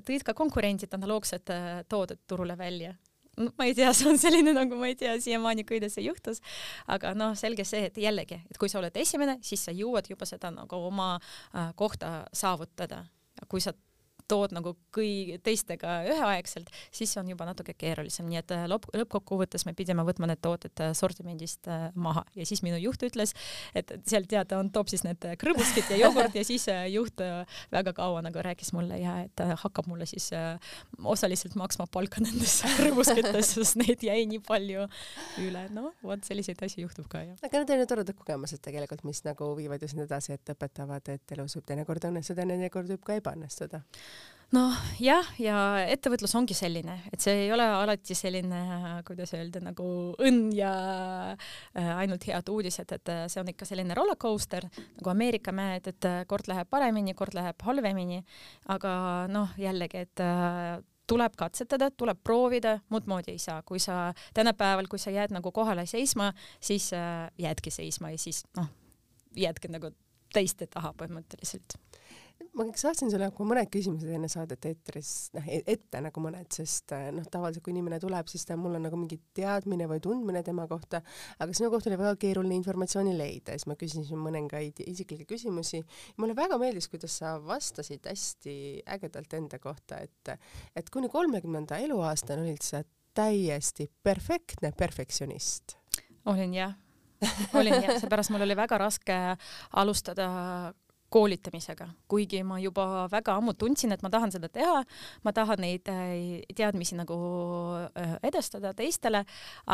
tõid 0.06 0.26
ka 0.26 0.34
konkurendid 0.38 0.94
analoogsed 0.98 1.54
äh, 1.54 1.82
tooted 1.90 2.22
turule 2.26 2.58
välja 2.58 2.96
no, 3.38 3.52
ma 3.58 3.68
ei 3.68 3.76
tea, 3.76 3.92
see 3.96 4.10
on 4.10 4.18
selline 4.20 4.54
nagu 4.56 4.78
ma 4.78 4.90
ei 4.90 4.96
tea 4.98 5.14
siiamaani, 5.22 5.64
kuidas 5.68 5.96
see 5.96 6.06
juhtus, 6.08 6.42
aga 6.90 7.14
noh, 7.18 7.36
selge 7.38 7.64
see, 7.68 7.86
et 7.88 8.02
jällegi, 8.02 8.42
et 8.50 8.60
kui 8.60 8.70
sa 8.72 8.80
oled 8.82 8.96
esimene, 8.98 9.38
siis 9.46 9.64
sa 9.68 9.74
jõuad 9.76 10.10
juba 10.10 10.28
seda 10.28 10.52
nagu 10.54 10.82
oma 10.90 11.14
äh, 11.18 11.72
kohta 11.78 12.22
saavutada. 12.36 13.04
kui 13.48 13.60
sa 13.60 13.72
tood 14.30 14.54
nagu 14.54 14.74
kõi-, 14.94 15.38
teistega 15.44 16.00
üheaegselt, 16.08 16.70
siis 16.94 17.12
see 17.12 17.20
on 17.22 17.30
juba 17.32 17.46
natuke 17.48 17.74
keerulisem, 17.78 18.28
nii 18.30 18.40
et 18.40 18.54
äh, 18.54 18.64
lõpp, 18.70 18.88
lõppkokkuvõttes 18.96 19.66
me 19.68 19.74
pidime 19.78 20.04
võtma 20.06 20.28
need 20.30 20.42
tooted 20.44 20.82
äh, 20.84 20.92
sortimendist 20.96 21.68
äh, 21.70 21.88
maha. 21.94 22.24
Ja 22.38 22.46
siis 22.48 22.62
minu 22.64 22.78
juht 22.80 23.02
ütles, 23.06 23.34
et 23.78 23.92
seal 24.08 24.26
tead, 24.30 24.52
on, 24.56 24.70
toob 24.74 24.90
siis 24.92 25.04
need 25.06 25.24
krõbuskid 25.40 25.92
ja 25.92 26.00
jogurt 26.04 26.36
ja 26.36 26.44
siis 26.46 26.66
juht 26.92 27.20
väga 27.72 27.92
kaua 27.96 28.22
nagu 28.24 28.42
rääkis 28.44 28.72
mulle 28.76 28.98
ja 29.00 29.18
et 29.26 29.42
hakkab 29.62 29.88
mulle 29.90 30.06
siis 30.08 30.30
osaliselt 30.98 31.56
maksma 31.58 31.86
palka 31.92 32.22
nendes 32.24 32.60
krõbuskites, 32.78 33.54
sest 33.56 33.78
neid 33.80 34.04
jäi 34.04 34.24
nii 34.30 34.42
palju 34.46 34.86
üle, 35.42 35.66
noh, 35.74 35.92
vot 36.04 36.24
selliseid 36.26 36.62
asju 36.64 36.86
juhtub 36.86 37.08
ka 37.12 37.24
jah. 37.24 37.38
aga 37.42 37.62
need 37.62 37.74
on 37.74 37.82
ju 37.82 37.88
toredad 37.90 38.18
kogemused 38.18 38.62
tegelikult, 38.64 39.04
mis 39.08 39.22
nagu 39.26 39.52
viivad 39.58 39.82
ju 39.82 39.90
sind 39.92 40.06
edasi, 40.06 40.36
et 40.36 40.54
õpetavad, 40.54 41.12
et 41.12 41.36
elus 41.36 41.56
võib 41.58 41.68
teinekord 41.68 42.08
õnnestuda, 42.10 42.46
teinekord 42.46 42.92
võib 42.94 43.04
ka 43.06 43.18
ebaõnnestuda 43.20 43.82
noh, 44.52 44.76
jah, 45.00 45.26
ja 45.40 45.56
ettevõtlus 45.88 46.34
ongi 46.36 46.54
selline, 46.56 46.98
et 47.12 47.24
see 47.24 47.46
ei 47.46 47.50
ole 47.54 47.64
alati 47.64 48.16
selline, 48.16 48.60
kuidas 49.06 49.32
öelda, 49.36 49.62
nagu 49.64 49.86
õnn 50.20 50.52
ja 50.56 50.72
äh, 51.32 51.90
ainult 52.02 52.26
head 52.28 52.52
uudised, 52.52 52.92
et 52.92 53.12
äh, 53.12 53.24
see 53.32 53.40
on 53.42 53.48
ikka 53.52 53.68
selline 53.68 53.96
rollercoaster 53.96 54.68
nagu 54.76 55.12
Ameerika 55.12 55.54
mäed, 55.56 55.88
et 55.88 56.08
äh, 56.08 56.22
kord 56.28 56.50
läheb 56.52 56.68
paremini, 56.72 57.16
kord 57.18 57.36
läheb 57.38 57.64
halvemini, 57.64 58.22
aga 58.72 58.94
noh, 59.32 59.56
jällegi, 59.60 60.04
et 60.06 60.24
tuleb 61.08 61.34
katsetada, 61.36 61.90
tuleb 61.90 62.20
proovida, 62.24 62.76
muud 62.92 63.08
moodi 63.10 63.34
ei 63.34 63.40
saa, 63.42 63.60
kui 63.66 63.80
sa 63.82 64.12
tänapäeval, 64.36 64.88
kui 64.88 65.00
sa 65.00 65.12
jääd 65.12 65.32
nagu 65.34 65.52
kohale 65.52 65.84
seisma, 65.88 66.30
siis 66.60 66.92
jäädki 66.92 67.72
seisma 67.74 68.12
ja 68.12 68.20
siis 68.20 68.44
noh, 68.56 68.70
jäädki 69.36 69.72
nagu 69.72 69.92
teiste 70.32 70.68
taha 70.72 70.94
põhimõtteliselt 70.96 71.76
ma 72.56 72.66
saatsin 72.76 73.10
sulle 73.10 73.26
nagu 73.28 73.46
mõned 73.46 73.68
küsimused 73.72 74.10
enne 74.12 74.28
saadet 74.30 74.66
eetris, 74.68 75.10
noh 75.36 75.46
ette 75.46 76.00
nagu 76.04 76.22
mõned, 76.24 76.48
sest 76.54 76.94
äh, 76.96 77.08
noh, 77.14 77.26
tavaliselt 77.32 77.64
kui 77.64 77.74
inimene 77.74 77.98
tuleb, 78.02 78.28
siis 78.30 78.46
ta, 78.48 78.56
mul 78.60 78.76
on 78.78 78.86
nagu 78.86 78.98
mingi 78.98 79.18
teadmine 79.36 79.88
või 79.90 80.02
tundmine 80.04 80.42
tema 80.46 80.66
kohta, 80.70 81.02
aga 81.42 81.56
sinu 81.56 81.70
kohta 81.72 81.90
oli 81.90 82.00
väga 82.00 82.14
keeruline 82.22 82.56
informatsiooni 82.58 83.14
leida, 83.18 83.56
siis 83.56 83.68
ma 83.70 83.76
küsisin 83.80 84.20
mõningaid 84.22 84.82
isiklikke 84.86 85.26
küsimusi. 85.34 85.82
mulle 86.20 86.36
väga 86.38 86.58
meeldis, 86.60 86.88
kuidas 86.92 87.18
sa 87.22 87.36
vastasid 87.42 88.06
hästi 88.10 88.56
ägedalt 88.96 89.38
enda 89.38 89.58
kohta, 89.62 90.02
et, 90.02 90.36
et 90.76 90.90
kuni 90.90 91.10
kolmekümnenda 91.12 91.80
eluaastani 91.84 92.46
olid 92.48 92.62
sa 92.66 92.82
täiesti 93.14 93.90
perfektne 94.02 94.72
perfektsionist. 94.76 95.76
olin 96.26 96.54
jah 96.54 96.78
olin 97.54 97.82
jah, 97.82 97.98
seepärast 98.00 98.32
mul 98.34 98.42
oli 98.46 98.56
väga 98.58 98.78
raske 98.80 99.18
alustada 99.78 100.28
koolitamisega, 101.12 101.88
kuigi 102.10 102.42
ma 102.46 102.58
juba 102.62 103.06
väga 103.12 103.36
ammu 103.38 103.54
tundsin, 103.58 103.92
et 103.94 104.02
ma 104.04 104.10
tahan 104.12 104.32
seda 104.34 104.48
teha, 104.52 104.82
ma 105.24 105.34
tahan 105.36 105.60
neid 105.62 105.88
äh, 105.92 106.40
teadmisi 106.56 106.96
nagu 106.98 107.16
äh, 107.98 108.16
edastada 108.24 108.72
teistele, 108.76 109.24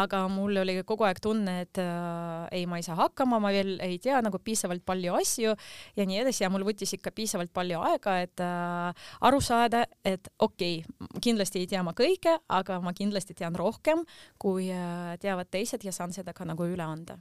aga 0.03 0.25
mul 0.33 0.63
oli 0.65 0.79
kogu 0.89 1.07
aeg 1.09 1.23
tunne, 1.23 1.61
et 1.67 1.81
äh, 1.83 2.49
ei, 2.59 2.67
ma 2.71 2.81
ei 2.81 2.87
saa 2.87 2.99
hakkama, 2.99 3.41
ma 3.43 3.53
veel 3.55 3.77
ei 3.85 4.01
tea 4.03 4.21
nagu 4.25 4.41
piisavalt 4.43 4.85
palju 4.89 5.15
asju 5.21 5.55
ja 5.97 6.09
nii 6.09 6.23
edasi. 6.25 6.45
Ja 6.45 6.53
mul 6.53 6.67
võttis 6.67 6.95
ikka 6.97 7.13
piisavalt 7.15 7.53
palju 7.55 7.81
aega, 7.91 8.19
et 8.25 8.45
äh, 8.45 9.09
aru 9.29 9.41
saada, 9.45 9.85
et 10.07 10.31
okei 10.39 10.83
okay,, 10.83 11.09
kindlasti 11.25 11.63
ei 11.63 11.71
tea 11.71 11.83
ma 11.87 11.95
kõike, 11.97 12.39
aga 12.49 12.83
ma 12.85 12.95
kindlasti 12.97 13.37
tean 13.39 13.57
rohkem, 13.59 14.05
kui 14.39 14.71
äh, 14.75 15.17
teavad 15.23 15.51
teised 15.51 15.85
ja 15.87 15.95
saan 15.95 16.15
seda 16.15 16.35
ka 16.35 16.47
nagu 16.49 16.67
üle 16.69 16.85
anda 16.85 17.19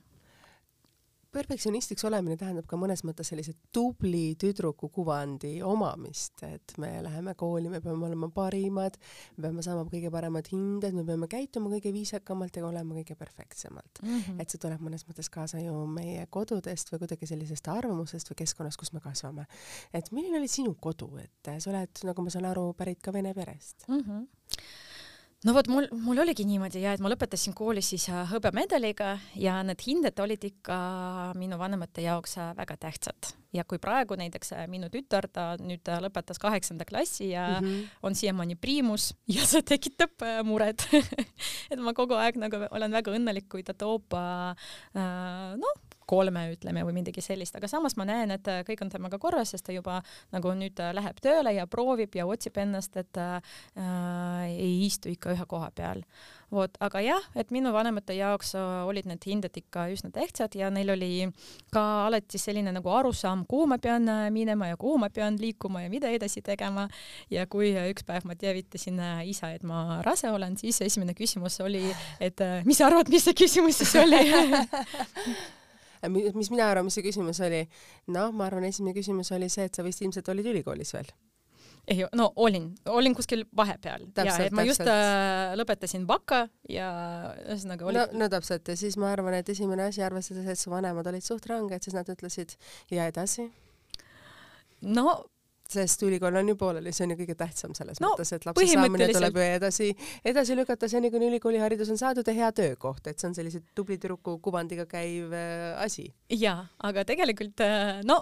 perfektsionistiks 1.38 2.06
olemine 2.08 2.38
tähendab 2.39 2.65
ka 2.69 2.80
mõnes 2.80 3.04
mõttes 3.06 3.30
sellise 3.32 3.54
tubli 3.73 4.36
tüdruku 4.39 4.89
kuvandi 4.93 5.58
omamist, 5.65 6.41
et 6.47 6.73
me 6.82 6.89
läheme 7.06 7.36
kooli, 7.38 7.69
me 7.71 7.82
peame 7.84 8.08
olema 8.10 8.30
parimad, 8.34 8.97
me 9.38 9.45
peame 9.45 9.65
saama 9.65 9.86
kõige 9.91 10.12
paremad 10.13 10.50
hinded, 10.52 10.97
me 10.97 11.06
peame 11.08 11.30
käituma 11.32 11.71
kõige 11.76 11.93
viisakamalt 11.95 12.58
ja 12.58 12.65
olema 12.67 12.97
kõige 12.97 13.17
perfektsemalt 13.19 14.02
mm. 14.04 14.17
-hmm. 14.17 14.41
et 14.41 14.54
see 14.54 14.62
tuleb 14.63 14.82
mõnes 14.84 15.06
mõttes 15.10 15.30
kaasa 15.34 15.62
ju 15.62 15.76
meie 15.91 16.26
kodudest 16.34 16.91
või 16.93 17.04
kuidagi 17.06 17.30
sellisest 17.30 17.69
arvamusest 17.73 18.32
või 18.32 18.41
keskkonnast, 18.43 18.82
kus 18.82 18.93
me 18.93 19.04
kasvame. 19.04 19.45
et 19.93 20.12
milline 20.12 20.41
oli 20.41 20.50
sinu 20.52 20.76
kodu, 20.80 21.12
et 21.21 21.54
sa 21.60 21.69
oled, 21.69 22.04
nagu 22.04 22.21
ma 22.21 22.34
saan 22.34 22.50
aru, 22.50 22.71
pärit 22.73 23.02
ka 23.02 23.13
vene 23.13 23.34
perest 23.38 23.88
mm? 23.88 24.04
-hmm 24.04 24.28
no 25.45 25.54
vot, 25.54 25.67
mul, 25.69 25.86
mul 26.02 26.17
oligi 26.23 26.45
niimoodi 26.47 26.82
ja 26.82 26.95
et 26.95 27.02
ma 27.04 27.12
lõpetasin 27.12 27.54
kooli 27.58 27.84
siis 27.86 28.08
äh, 28.10 28.23
hõbemedaliga 28.32 29.13
ja 29.38 29.60
need 29.65 29.84
hinded 29.86 30.17
olid 30.23 30.47
ikka 30.50 30.78
minu 31.38 31.60
vanemate 31.62 32.06
jaoks 32.06 32.38
äh, 32.41 32.54
väga 32.58 32.78
tähtsad 32.88 33.30
ja 33.54 33.65
kui 33.69 33.78
praegu 33.82 34.17
näiteks 34.17 34.56
äh, 34.58 34.65
minu 34.71 34.89
tütar, 34.93 35.30
ta 35.30 35.52
nüüd 35.62 35.86
lõpetas 36.02 36.41
kaheksanda 36.41 36.88
klassi 36.89 37.30
ja 37.36 37.60
mm 37.60 37.67
-hmm. 37.67 37.86
on 38.10 38.15
siiamaani 38.15 38.56
priimus 38.56 39.13
ja 39.36 39.45
see 39.45 39.62
tekitab 39.62 40.26
muret 40.43 40.88
et 41.71 41.80
ma 41.80 41.93
kogu 41.93 42.17
aeg 42.17 42.41
nagu 42.41 42.65
olen 42.71 42.91
väga 42.91 43.13
õnnelik, 43.13 43.47
kui 43.50 43.63
ta 43.63 43.73
toob 43.78 44.17
noh, 44.17 45.78
kolme, 46.08 46.48
ütleme, 46.56 46.84
või 46.88 46.96
midagi 47.02 47.22
sellist, 47.24 47.56
aga 47.60 47.70
samas 47.72 47.98
ma 48.00 48.08
näen, 48.08 48.32
et 48.36 48.48
äh, 48.52 48.63
kõik 48.67 48.82
on 48.86 48.91
temaga 48.93 49.20
korras, 49.22 49.52
sest 49.54 49.67
ta 49.67 49.76
juba 49.76 50.00
nagu 50.34 50.54
nüüd 50.58 50.80
äh, 50.82 50.93
läheb 50.96 51.20
tööle 51.24 51.54
ja 51.56 51.67
proovib 51.70 52.15
ja 52.17 52.28
otsib 52.30 52.58
ennast, 52.62 52.96
et 53.00 53.20
äh, 53.22 53.38
ei 54.48 54.86
istu 54.86 55.12
ikka 55.12 55.36
ühe 55.36 55.48
koha 55.50 55.70
peal. 55.76 56.04
vot, 56.48 56.78
aga 56.80 57.02
jah, 57.04 57.24
et 57.36 57.50
minu 57.52 57.74
vanemate 57.76 58.15
jaoks 58.15 58.54
äh, 58.56 58.86
olid 58.88 59.10
need 59.10 59.26
hinded 59.28 59.58
ikka 59.60 59.89
üsna 59.91 60.13
tähtsad 60.15 60.56
ja 60.56 60.70
neil 60.72 60.93
oli 60.93 61.28
ka 61.76 61.84
alati 62.06 62.39
selline 62.39 62.72
nagu 62.72 62.91
arusaam, 62.93 63.43
kuhu 63.50 63.67
ma 63.67 63.78
pean 63.84 64.08
minema 64.32 64.72
ja 64.72 64.78
kuhu 64.80 64.96
ma 65.02 65.10
pean 65.12 65.36
liikuma 65.41 65.84
ja 65.84 65.91
mida 65.91 66.08
edasi 66.08 66.41
tegema. 66.41 66.88
ja 67.30 67.46
kui 67.52 67.74
üks 67.91 68.08
päev 68.08 68.24
ma 68.26 68.36
teavitasin 68.39 69.02
isa, 69.28 69.52
et 69.52 69.63
ma 69.67 70.00
rase 70.08 70.32
olen, 70.32 70.56
siis 70.58 70.80
esimene 70.82 71.13
küsimus 71.17 71.60
oli, 71.63 71.84
et 72.20 72.39
mis 72.65 72.80
sa 72.80 72.88
arvad, 72.88 73.12
mis 73.12 73.28
see 73.28 73.36
küsimus 73.36 73.84
siis 73.84 73.96
oli 74.00 74.24
mis 76.10 76.51
mina 76.53 76.71
arvan, 76.71 76.88
mis 76.88 76.97
see 76.99 77.05
küsimus 77.05 77.41
oli? 77.45 77.63
noh, 78.13 78.33
ma 78.36 78.49
arvan, 78.49 78.67
esimene 78.69 78.95
küsimus 78.97 79.31
oli 79.36 79.49
see, 79.53 79.67
et 79.69 79.77
sa 79.77 79.86
vist 79.86 80.03
ilmselt 80.05 80.29
olid 80.33 80.53
ülikoolis 80.53 80.93
veel 80.97 81.10
ei, 81.88 82.03
no 82.15 82.31
olin, 82.36 82.67
olin 82.91 83.15
kuskil 83.15 83.45
vahepeal 83.55 84.10
täpselt, 84.15 84.41
ja 84.41 84.47
et 84.49 84.55
ma 84.55 84.65
just 84.67 84.83
äh, 84.83 85.53
lõpetasin 85.55 86.03
baka 86.10 86.43
ja 86.69 86.89
ühesõnaga 87.45 87.88
oli. 87.88 87.99
no, 87.99 88.05
no 88.23 88.27
täpselt 88.31 88.67
ja 88.67 88.75
siis 88.79 88.97
ma 88.99 89.13
arvan, 89.13 89.38
et 89.39 89.49
esimene 89.53 89.88
asi, 89.88 90.03
arvestades, 90.03 90.49
et 90.51 90.60
su 90.60 90.71
vanemad 90.73 91.07
olid 91.07 91.23
suht 91.23 91.47
ranged, 91.47 91.83
siis 91.83 91.95
nad 91.95 92.10
ütlesid 92.12 92.57
ja 92.91 93.07
edasi. 93.07 93.47
no 94.83 95.07
sest 95.73 96.03
ülikool 96.08 96.36
on 96.39 96.53
ju 96.53 96.56
pooleli, 96.60 96.93
see 96.95 97.08
on 97.08 97.13
ju 97.13 97.19
kõige 97.21 97.36
tähtsam 97.39 97.75
selles 97.77 98.01
no, 98.03 98.13
mõttes, 98.13 98.34
et 98.36 98.47
lapse 98.47 98.67
saamine 98.71 99.10
tuleb 99.12 99.39
ju 99.39 99.45
edasi, 99.58 99.89
edasi 100.27 100.58
lükata 100.58 100.89
seni, 100.91 101.12
kuni 101.13 101.30
ülikooliharidus 101.32 101.91
on 101.93 101.99
saadud 101.99 102.27
ja 102.27 102.38
hea 102.38 102.53
töökoht, 102.56 103.08
et 103.08 103.19
see 103.19 103.30
on 103.32 103.38
sellise 103.38 103.62
tubli 103.75 103.99
tüdruku 104.01 104.38
kuvandiga 104.43 104.88
käiv 104.89 105.36
äh, 105.36 105.75
asi. 105.84 106.10
jaa, 106.34 106.65
aga 106.89 107.06
tegelikult 107.08 107.63
äh, 107.65 108.01
no 108.08 108.21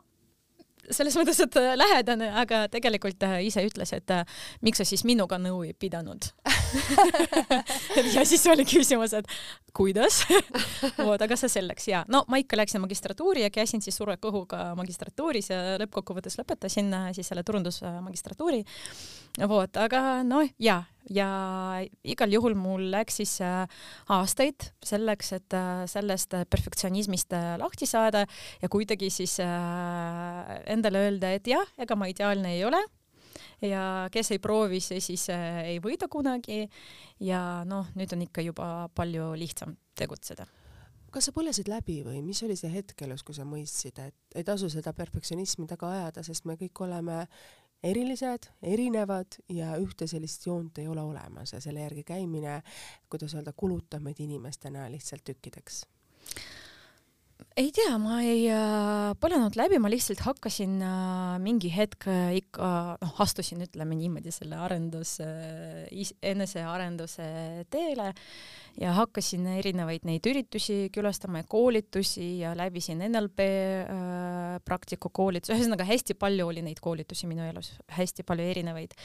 selles 0.91 1.15
mõttes, 1.17 1.39
et 1.41 1.57
äh, 1.61 1.73
lähedane, 1.77 2.29
aga 2.41 2.65
tegelikult 2.71 3.23
äh, 3.25 3.39
ise 3.47 3.63
ütles, 3.65 3.93
et 3.95 4.17
miks 4.65 4.81
sa 4.81 4.87
siis 4.87 5.05
minuga 5.07 5.39
nõu 5.41 5.63
ei 5.65 5.73
pidanud 5.73 6.31
ja 8.15 8.25
siis 8.27 8.45
oli 8.51 8.65
küsimus, 8.67 9.15
et 9.17 9.29
kuidas? 9.75 10.23
Vot, 11.07 11.21
aga 11.21 11.37
see 11.39 11.51
selleks 11.57 11.89
ja 11.91 12.03
no 12.11 12.23
ma 12.31 12.39
ikka 12.41 12.59
läksin 12.59 12.83
magistratuuri 12.83 13.45
ja 13.45 13.51
käisin 13.53 13.83
siis 13.85 13.97
suure 13.99 14.17
kõhuga 14.21 14.73
magistratuuris 14.79 15.51
ja 15.53 15.61
lõppkokkuvõttes 15.81 16.39
lõpetasin 16.41 16.91
siis 17.15 17.31
selle 17.31 17.45
turundusmagistratuuri. 17.47 18.63
vot, 19.47 19.77
aga 19.77 20.23
noh, 20.23 20.47
ja 20.59 20.83
ja 21.09 21.27
igal 22.05 22.33
juhul 22.33 22.55
mul 22.57 22.89
läks 22.93 23.19
siis 23.21 23.37
äh, 23.45 23.65
aastaid 24.13 24.71
selleks, 24.85 25.33
et 25.37 25.55
äh, 25.57 25.85
sellest 25.89 26.33
perfektsionismist 26.49 27.35
äh, 27.37 27.53
lahti 27.61 27.85
saada 27.89 28.25
ja 28.61 28.69
kuidagi 28.71 29.11
siis 29.13 29.37
endale 29.39 31.05
öelda, 31.05 31.35
et 31.35 31.47
jah, 31.47 31.65
ega 31.77 31.97
ma 31.97 32.09
ideaalne 32.09 32.55
ei 32.55 32.63
ole 32.65 32.81
ja 33.61 34.09
kes 34.11 34.31
ei 34.35 34.39
proovi, 34.43 34.81
see 34.83 35.01
siis 35.03 35.29
ei 35.31 35.79
võida 35.83 36.09
kunagi. 36.11 36.65
ja 37.19 37.63
noh, 37.65 37.87
nüüd 37.95 38.13
on 38.13 38.25
ikka 38.27 38.41
juba 38.45 38.89
palju 38.95 39.33
lihtsam 39.39 39.77
tegutseda 39.95 40.45
kas 41.15 41.29
sa 41.29 41.31
põlesid 41.31 41.69
läbi 41.71 42.01
või 42.03 42.19
mis 42.19 42.41
oli 42.43 42.57
see 42.59 42.67
hetk 42.73 43.05
elus, 43.05 43.21
kui 43.23 43.35
sa 43.37 43.45
mõistsid, 43.47 44.01
et 44.03 44.35
ei 44.35 44.43
tasu 44.43 44.67
seda 44.67 44.91
perfektsionismi 44.91 45.63
taga 45.69 45.93
ajada, 45.93 46.23
sest 46.27 46.43
me 46.43 46.57
kõik 46.59 46.81
oleme 46.83 47.21
erilised, 47.87 48.49
erinevad 48.65 49.37
ja 49.47 49.77
ühte 49.79 50.09
sellist 50.11 50.43
joont 50.47 50.81
ei 50.81 50.89
ole 50.91 51.05
olemas 51.05 51.53
ja 51.55 51.61
selle 51.63 51.85
järgi 51.85 52.03
käimine, 52.03 52.59
kuidas 53.07 53.35
öelda, 53.37 53.55
kulutab 53.55 54.03
meid 54.03 54.19
inimestena 54.27 54.89
lihtsalt 54.91 55.23
tükkideks 55.31 55.85
ei 57.55 57.69
tea, 57.71 57.93
ma 58.01 58.17
ei 58.19 58.49
äh, 58.51 59.13
põlenud 59.21 59.55
läbi, 59.55 59.77
ma 59.79 59.87
lihtsalt 59.91 60.19
hakkasin 60.25 60.73
äh, 60.83 61.37
mingi 61.39 61.69
hetk 61.71 62.03
äh, 62.11 62.33
ikka, 62.41 62.67
noh, 62.99 63.13
astusin, 63.23 63.63
ütleme 63.63 63.95
niimoodi, 63.95 64.33
selle 64.35 64.59
arendus 64.59 65.15
äh,, 65.23 65.85
enesearenduse 66.19 67.27
teele 67.71 68.11
ja 68.81 68.91
hakkasin 68.97 69.47
erinevaid 69.55 70.03
neid 70.07 70.27
üritusi 70.27 70.89
külastama 70.93 71.39
ja 71.39 71.47
koolitusi 71.47 72.27
ja 72.41 72.51
läbisin 72.59 72.99
NLP 73.07 73.47
äh, 73.47 74.59
praktikukoolitusi, 74.67 75.55
ühesõnaga 75.55 75.87
hästi 75.87 76.17
palju 76.19 76.49
oli 76.51 76.63
neid 76.65 76.83
koolitusi 76.83 77.29
minu 77.31 77.47
elus, 77.47 77.71
hästi 77.95 78.27
palju 78.27 78.51
erinevaid. 78.51 78.99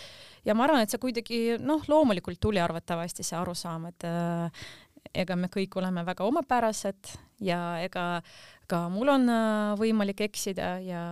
ja 0.45 0.59
ma 0.59 0.67
arvan, 0.67 0.83
et 0.83 0.91
see 0.91 1.03
kuidagi 1.03 1.41
noh, 1.63 1.87
loomulikult 1.87 2.43
tuli 2.43 2.59
arvatavasti 2.59 3.23
see 3.27 3.39
arusaam, 3.39 3.87
et 3.93 4.11
äh, 4.11 4.67
ega 5.15 5.37
me 5.37 5.51
kõik 5.53 5.77
oleme 5.77 6.05
väga 6.07 6.25
omapärased 6.25 7.15
ja 7.41 7.61
ega 7.83 8.23
ka 8.71 8.89
mul 8.89 9.09
on 9.09 9.29
äh, 9.29 9.77
võimalik 9.81 10.21
eksida 10.29 10.79
ja 10.85 11.05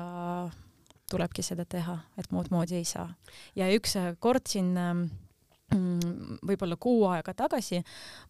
tulebki 1.11 1.43
seda 1.43 1.65
teha, 1.65 1.99
et 2.19 2.31
muud 2.33 2.51
moodi 2.53 2.77
ei 2.79 2.85
saa. 2.85 3.09
ja 3.57 3.71
üks 3.73 3.97
kord 4.21 4.47
siin 4.47 4.77
äh, 4.77 5.09
Mm, 5.69 6.39
võib-olla 6.49 6.79
kuu 6.81 7.03
aega 7.13 7.35
tagasi 7.37 7.83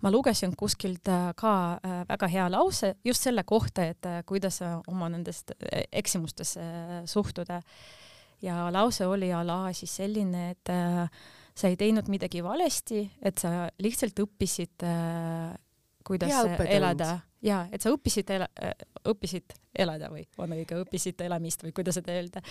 ma 0.03 0.11
lugesin 0.11 0.57
kuskilt 0.59 1.07
äh, 1.07 1.29
ka 1.39 1.53
äh, 1.79 2.01
väga 2.09 2.27
hea 2.33 2.47
lause 2.51 2.97
just 3.07 3.23
selle 3.23 3.45
kohta, 3.47 3.85
et 3.93 4.09
äh, 4.11 4.25
kuidas 4.27 4.59
oma 4.91 5.07
nendest 5.13 5.53
eksimustesse 5.93 6.65
suhtuda. 7.07 7.61
ja 8.43 8.73
lause 8.75 9.07
oli 9.07 9.31
a 9.33 9.45
la 9.47 9.73
siis 9.73 9.95
selline, 10.01 10.51
et 10.51 10.71
sa 11.59 11.71
ei 11.71 11.79
teinud 11.81 12.11
midagi 12.13 12.43
valesti, 12.45 13.03
et 13.23 13.41
sa 13.43 13.67
lihtsalt 13.83 14.21
õppisid, 14.23 14.87
kuidas 16.07 16.37
elada 16.69 17.17
ja 17.45 17.63
et 17.73 17.83
sa 17.83 17.91
õppisid 17.95 18.31
ela, 18.35 18.49
äh, 18.63 18.75
õppisid 19.09 19.55
elada 19.79 20.11
või 20.11 20.25
on 20.43 20.55
õige, 20.57 20.79
õppisid 20.83 21.21
elamist 21.23 21.63
või 21.63 21.75
kuidas 21.77 21.99
seda 21.99 22.15
öelda? 22.17 22.43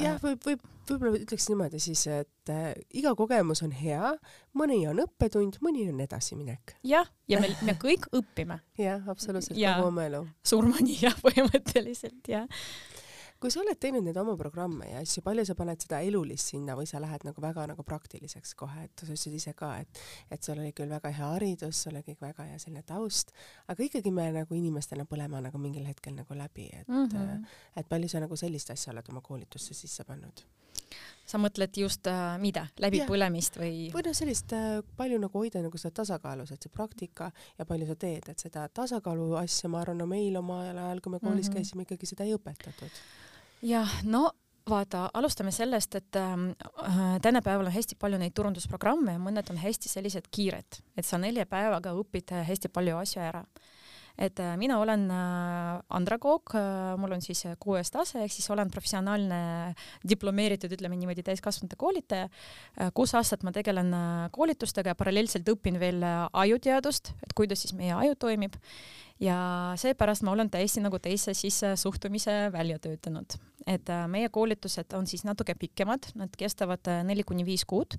jah, 0.00 0.18
võib, 0.22 0.40
võib, 0.46 0.64
võib-olla 0.88 1.20
ütleks 1.20 1.46
niimoodi 1.50 1.80
siis, 1.82 2.06
et 2.10 2.52
äh, 2.52 2.72
iga 2.98 3.14
kogemus 3.18 3.62
on 3.66 3.74
hea, 3.76 4.14
mõni 4.58 4.80
on 4.90 5.04
õppetund, 5.04 5.60
mõni 5.64 5.86
on 5.92 6.02
edasiminek. 6.04 6.76
jah, 6.86 7.10
ja 7.30 7.42
me, 7.42 7.52
me 7.66 7.76
kõik 7.80 8.08
õpime. 8.14 8.60
jah, 8.86 9.04
absoluutselt, 9.10 9.58
kogu 9.58 9.92
oma 9.92 10.08
elu. 10.10 10.24
surmani 10.46 10.98
jah, 11.04 11.16
põhimõtteliselt 11.22 12.34
jah 12.34 12.48
kui 13.44 13.52
sa 13.52 13.60
oled 13.60 13.76
teinud 13.76 14.06
neid 14.06 14.16
oma 14.16 14.38
programme 14.40 14.86
ja 14.88 15.02
asju, 15.04 15.20
palju 15.24 15.42
sa 15.44 15.52
paned 15.58 15.82
seda 15.84 15.98
elulist 16.00 16.54
sinna 16.54 16.72
või 16.78 16.86
sa 16.88 16.96
lähed 17.02 17.26
nagu 17.28 17.42
väga 17.44 17.66
nagu 17.68 17.84
praktiliseks 17.84 18.54
kohe, 18.56 18.86
et 18.86 19.02
sa 19.02 19.04
ütlesid 19.04 19.34
ise 19.36 19.52
ka, 19.58 19.74
et, 19.84 20.00
et 20.32 20.46
sul 20.46 20.62
oli 20.62 20.70
küll 20.72 20.88
väga 20.88 21.12
hea 21.12 21.28
haridus, 21.34 21.82
sul 21.84 21.92
oli 21.92 22.00
kõik 22.06 22.22
väga 22.24 22.46
hea 22.48 22.56
selline 22.62 22.80
taust, 22.88 23.34
aga 23.68 23.84
ikkagi 23.84 24.14
me 24.16 24.30
nagu 24.32 24.56
inimestena 24.56 25.04
põlema 25.10 25.42
nagu 25.44 25.60
mingil 25.60 25.84
hetkel 25.84 26.16
nagu 26.16 26.38
läbi, 26.38 26.70
et 26.72 26.88
mm, 26.88 27.10
-hmm. 27.12 27.44
et 27.76 27.88
palju 27.90 28.08
sa 28.08 28.24
nagu 28.24 28.36
sellist 28.36 28.72
asja 28.72 28.94
oled 28.94 29.12
oma 29.12 29.20
koolitusse 29.20 29.76
sisse 29.76 30.08
pannud? 30.08 30.40
sa 31.26 31.38
mõtled 31.40 31.76
just 31.76 32.06
äh, 32.08 32.38
mida, 32.40 32.66
läbipõlemist 32.80 33.58
või? 33.60 33.90
või 33.92 34.06
noh, 34.06 34.16
sellist 34.16 34.52
äh, 34.56 34.80
palju 34.96 35.18
nagu 35.20 35.40
hoida 35.40 35.60
nagu 35.64 35.78
seda 35.80 36.00
tasakaalus, 36.00 36.52
et 36.52 36.62
see 36.64 36.72
praktika 36.72 37.30
ja 37.58 37.64
palju 37.68 37.88
sa 37.88 37.96
teed, 37.96 38.28
et 38.28 38.38
seda 38.38 38.68
tasakaalu 38.68 39.34
asja, 39.40 39.68
ma 39.68 39.82
arvan, 39.84 40.00
no 40.00 40.06
meil 40.06 40.36
omal 40.40 40.72
ajal, 40.72 41.00
kui 41.04 41.12
me 41.12 41.20
koolis 41.20 41.48
mm 41.48 41.52
-hmm. 41.52 41.56
käisime, 41.56 41.82
ikkagi 41.82 42.06
seda 42.06 42.24
ei 42.24 42.34
õpetatud. 42.36 43.04
Jah, 43.64 44.00
no 44.04 44.28
vaata, 44.68 45.08
alustame 45.14 45.52
sellest, 45.52 45.94
et 45.98 46.16
ähm, 46.16 46.50
äh, 46.80 47.20
tänapäeval 47.22 47.68
on 47.68 47.74
hästi 47.74 47.98
palju 48.00 48.20
neid 48.20 48.34
turundusprogramme 48.36 49.16
ja 49.16 49.20
mõned 49.20 49.50
on 49.52 49.60
hästi 49.60 49.92
sellised 49.92 50.28
kiired, 50.32 50.80
et 50.96 51.08
sa 51.08 51.20
nelja 51.20 51.46
päevaga 51.48 51.92
õpid 52.00 52.32
hästi 52.48 52.72
palju 52.72 53.00
asju 53.00 53.24
ära. 53.24 53.44
Et 54.14 54.38
äh, 54.38 54.54
mina 54.56 54.76
olen 54.78 55.08
äh, 55.10 55.80
andragoog, 55.90 56.52
äh, 56.54 56.94
mul 57.02 57.16
on 57.16 57.22
siis 57.22 57.40
kuues 57.58 57.90
tase, 57.90 58.20
ehk 58.22 58.30
siis 58.30 58.46
olen 58.54 58.70
professionaalne 58.70 59.38
diplomeeritud, 60.06 60.70
ütleme 60.76 60.94
niimoodi, 61.00 61.24
täiskasvanute 61.26 61.74
koolitaja. 61.78 62.28
kuus 62.94 63.14
aastat 63.14 63.42
ma 63.42 63.50
tegelen 63.52 63.90
koolitustega 64.34 64.92
ja 64.92 64.98
paralleelselt 64.98 65.48
õpin 65.50 65.80
veel 65.82 66.02
ajuteadust, 66.32 67.10
et 67.26 67.34
kuidas 67.34 67.64
siis 67.64 67.74
meie 67.74 67.94
aju 67.94 68.14
toimib. 68.14 68.54
Ja 69.22 69.36
seepärast 69.78 70.22
ma 70.26 70.32
olen 70.34 70.50
täiesti 70.50 70.82
nagu 70.82 70.98
teise 70.98 71.34
siis 71.34 71.60
suhtumise 71.78 72.52
välja 72.52 72.78
töötanud, 72.82 73.36
et 73.66 73.90
meie 74.12 74.28
koolitused 74.28 74.92
on 74.94 75.06
siis 75.06 75.24
natuke 75.24 75.54
pikemad, 75.58 76.10
nad 76.14 76.32
kestavad 76.36 76.90
neli 77.04 77.24
kuni 77.24 77.46
viis 77.46 77.64
kuud, 77.64 77.96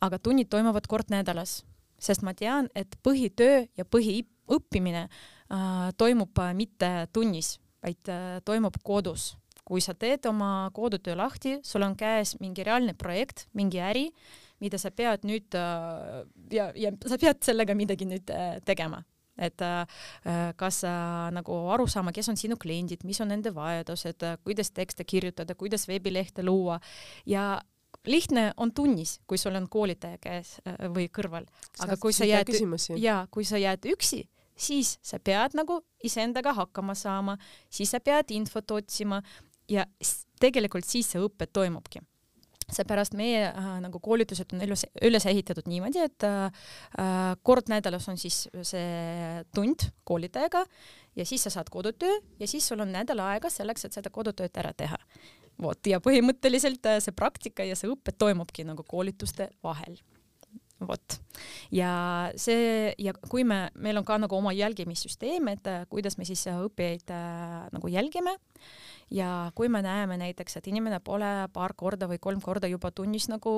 aga 0.00 0.18
tunnid 0.18 0.50
toimuvad 0.50 0.86
kord 0.90 1.12
nädalas, 1.12 1.60
sest 2.00 2.24
ma 2.26 2.34
tean, 2.34 2.68
et 2.74 2.96
põhitöö 3.06 3.66
ja 3.76 3.84
põhiõpe 3.84 4.28
õppimine 4.50 5.06
äh, 5.06 5.90
toimub 5.98 6.38
äh, 6.42 6.54
mitte 6.58 6.90
tunnis, 7.14 7.54
vaid 7.84 8.10
äh, 8.10 8.40
toimub 8.46 8.80
kodus. 8.84 9.36
kui 9.70 9.78
sa 9.78 9.92
teed 9.94 10.24
oma 10.26 10.66
kodutöö 10.74 11.14
lahti, 11.14 11.60
sul 11.62 11.84
on 11.86 11.92
käes 11.94 12.32
mingi 12.40 12.64
reaalne 12.66 12.90
projekt, 12.98 13.44
mingi 13.54 13.78
äri, 13.78 14.08
mida 14.58 14.80
sa 14.82 14.90
pead 14.90 15.22
nüüd 15.22 15.54
äh, 15.54 16.24
ja, 16.50 16.72
ja 16.74 16.90
sa 17.06 17.18
pead 17.20 17.38
sellega 17.46 17.76
midagi 17.78 18.08
nüüd 18.08 18.32
äh, 18.34 18.58
tegema 18.66 19.04
et 19.40 19.64
äh, 19.64 20.00
kas 20.60 20.82
äh, 20.84 21.30
nagu 21.34 21.56
aru 21.74 21.88
saama, 21.90 22.12
kes 22.16 22.30
on 22.32 22.38
sinu 22.40 22.58
kliendid, 22.60 23.04
mis 23.08 23.20
on 23.24 23.32
nende 23.32 23.54
vajadused, 23.54 24.26
kuidas 24.44 24.72
tekste 24.76 25.06
kirjutada, 25.08 25.56
kuidas 25.58 25.88
veebilehte 25.88 26.44
luua. 26.46 26.80
Ja 27.26 27.60
lihtne 28.06 28.50
on 28.56 28.74
tunnis, 28.74 29.18
kui 29.26 29.38
sul 29.38 29.56
on 29.58 29.68
koolitaja 29.68 30.20
käes 30.22 30.58
või 30.94 31.08
kõrval, 31.12 31.48
aga 31.84 31.96
kui 32.00 32.14
sa 32.16 32.28
jääd 32.28 32.52
ja 33.00 33.22
kui 33.30 33.44
sa 33.44 33.60
jääd 33.60 33.88
üksi, 33.92 34.22
siis 34.56 34.96
sa 35.02 35.20
pead 35.20 35.56
nagu 35.58 35.80
iseendaga 36.04 36.54
hakkama 36.56 36.94
saama, 36.94 37.36
siis 37.68 37.92
sa 37.92 38.00
pead 38.00 38.32
infot 38.36 38.76
otsima 38.76 39.20
ja 39.68 39.84
tegelikult 40.40 40.88
siis 40.88 41.12
see 41.12 41.20
õpe 41.22 41.50
toimubki 41.52 42.00
seepärast 42.74 43.16
meie 43.18 43.46
äh, 43.48 43.70
nagu 43.84 44.00
koolitused 44.02 44.54
on 44.54 44.64
üles, 44.66 44.84
üles 45.02 45.26
ehitatud 45.30 45.68
niimoodi, 45.70 46.04
et 46.06 46.26
äh, 46.26 46.62
äh, 47.00 47.18
kord 47.46 47.70
nädalas 47.72 48.08
on 48.12 48.20
siis 48.20 48.44
see 48.66 49.44
tund 49.54 49.90
koolitajaga 50.08 50.64
ja 51.16 51.26
siis 51.26 51.46
sa 51.46 51.54
saad 51.54 51.70
kodutöö 51.72 52.20
ja 52.40 52.48
siis 52.48 52.68
sul 52.68 52.80
on 52.80 52.92
nädal 52.92 53.22
aega 53.26 53.50
selleks, 53.50 53.86
et 53.86 53.96
seda 53.96 54.12
kodutööd 54.12 54.56
ära 54.62 54.72
teha. 54.76 54.98
vot 55.60 55.86
ja 55.86 56.00
põhimõtteliselt 56.00 56.86
äh, 56.88 57.00
see 57.04 57.12
praktika 57.12 57.66
ja 57.66 57.76
see 57.76 57.90
õpe 57.90 58.16
toimubki 58.16 58.64
nagu 58.64 58.84
koolituste 58.88 59.50
vahel 59.62 60.00
vot. 60.86 61.16
ja 61.74 61.92
see 62.40 62.92
ja 62.98 63.14
kui 63.28 63.44
me, 63.44 63.68
meil 63.74 64.00
on 64.00 64.06
ka 64.06 64.18
nagu 64.20 64.36
oma 64.38 64.52
jälgimissüsteem, 64.56 65.50
et 65.52 65.70
äh, 65.70 65.84
kuidas 65.92 66.18
me 66.18 66.26
siis 66.28 66.46
äh, 66.50 66.60
õppijaid 66.66 67.12
äh, 67.14 67.66
nagu 67.74 67.90
jälgime 67.92 68.36
ja 69.10 69.50
kui 69.54 69.68
me 69.68 69.82
näeme 69.82 70.16
näiteks, 70.20 70.56
et 70.56 70.68
inimene 70.70 71.00
pole 71.04 71.28
paar 71.52 71.74
korda 71.76 72.08
või 72.10 72.20
kolm 72.22 72.40
korda 72.44 72.68
juba 72.70 72.90
tunnis 72.94 73.28
nagu 73.30 73.52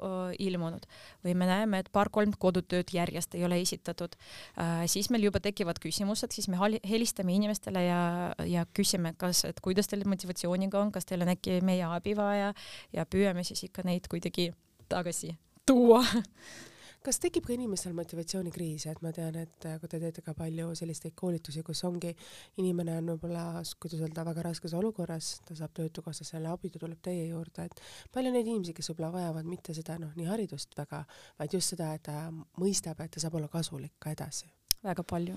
äh, 0.00 0.32
ilmunud 0.46 0.86
või 1.24 1.34
me 1.36 1.48
näeme, 1.50 1.82
et 1.82 1.90
paar-kolm 1.92 2.32
kodutööd 2.38 2.92
järjest 2.94 3.36
ei 3.36 3.44
ole 3.44 3.60
esitatud 3.60 4.16
äh,, 4.16 4.86
siis 4.90 5.10
meil 5.10 5.28
juba 5.28 5.42
tekivad 5.44 5.80
küsimused, 5.82 6.32
siis 6.32 6.48
me 6.48 6.58
helistame 6.88 7.36
inimestele 7.36 7.84
ja, 7.84 8.00
ja 8.48 8.64
küsime, 8.76 9.14
kas, 9.20 9.44
et 9.48 9.60
kuidas 9.64 9.90
teil 9.90 10.06
motivatsiooniga 10.08 10.80
on, 10.80 10.92
kas 10.94 11.08
teil 11.08 11.26
on 11.26 11.34
äkki 11.34 11.60
meie 11.66 11.84
abi 11.84 12.16
vaja 12.16 12.54
ja 12.96 13.06
püüame 13.06 13.44
siis 13.46 13.68
ikka 13.68 13.84
neid 13.86 14.08
kuidagi 14.10 14.50
tagasi 14.88 15.36
tuua 15.68 16.02
kas 17.04 17.20
tekib 17.22 17.46
ka 17.46 17.54
inimestel 17.54 17.94
motivatsioonikriise, 17.96 18.92
et 18.92 19.02
ma 19.04 19.12
tean, 19.16 19.36
et 19.40 19.66
äh, 19.68 19.78
kui 19.80 19.90
te 19.90 20.00
teete 20.02 20.24
ka 20.24 20.34
palju 20.36 20.70
selliseid 20.78 21.14
koolitusi, 21.18 21.62
kus 21.66 21.82
ongi 21.88 22.12
inimene 22.60 22.98
on 23.00 23.12
võib-olla, 23.14 23.44
kuidas 23.80 24.02
öelda, 24.02 24.24
väga 24.28 24.44
raskes 24.50 24.74
olukorras, 24.76 25.32
ta 25.48 25.56
saab 25.58 25.74
Töötukassast 25.76 26.36
jälle 26.36 26.50
abi, 26.52 26.72
ta 26.72 26.82
tuleb 26.82 27.00
teie 27.04 27.28
juurde, 27.30 27.68
et 27.70 27.84
palju 28.14 28.34
neid 28.34 28.46
inimesi, 28.46 28.76
kes 28.76 28.92
võib-olla 28.92 29.12
vajavad 29.18 29.48
mitte 29.48 29.76
seda 29.76 29.96
noh, 30.02 30.12
nii 30.18 30.28
haridust 30.28 30.76
väga, 30.78 31.04
vaid 31.40 31.56
just 31.56 31.74
seda, 31.74 31.94
et 31.96 32.04
ta 32.10 32.26
mõistab, 32.60 33.00
et 33.00 33.16
ta 33.16 33.22
saab 33.22 33.40
olla 33.40 33.48
kasulik 33.52 33.96
ka 33.98 34.12
edasi? 34.16 34.50
väga 34.80 35.02
palju 35.04 35.36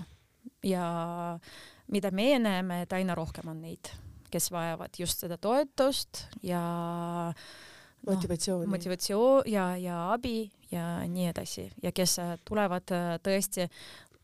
ja 0.64 0.84
mida 1.92 2.10
meie 2.10 2.38
näeme, 2.40 2.82
et 2.84 2.92
aina 2.96 3.16
rohkem 3.16 3.48
on 3.52 3.60
neid, 3.64 3.90
kes 4.32 4.50
vajavad 4.52 4.96
just 4.98 5.24
seda 5.24 5.38
toetust 5.40 6.26
ja 6.44 6.62
motivatsiooni. 8.06 8.66
No,. 8.66 8.70
motivatsioon 8.70 9.42
ja, 9.50 9.68
ja 9.76 9.98
abi 10.12 10.50
ja 10.70 10.88
nii 11.08 11.28
edasi. 11.30 11.68
Ja 11.82 11.92
kes 11.92 12.18
äh, 12.22 12.34
tulevad 12.44 12.92
äh, 12.94 13.14
tõesti 13.24 13.68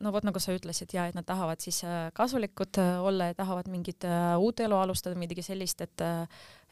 no 0.01 0.13
vot 0.15 0.25
nagu 0.25 0.41
sa 0.41 0.55
ütlesid 0.57 0.95
ja 0.97 1.07
et 1.11 1.17
nad 1.19 1.27
tahavad 1.29 1.61
siis 1.61 1.83
äh, 1.85 2.09
kasulikud 2.17 2.81
olla 2.81 3.31
ja 3.31 3.39
tahavad 3.39 3.69
mingit 3.69 4.07
uut 4.39 4.61
elu 4.61 4.77
alustada, 4.77 5.19
midagi 5.19 5.45
sellist, 5.45 5.81
et 5.85 6.07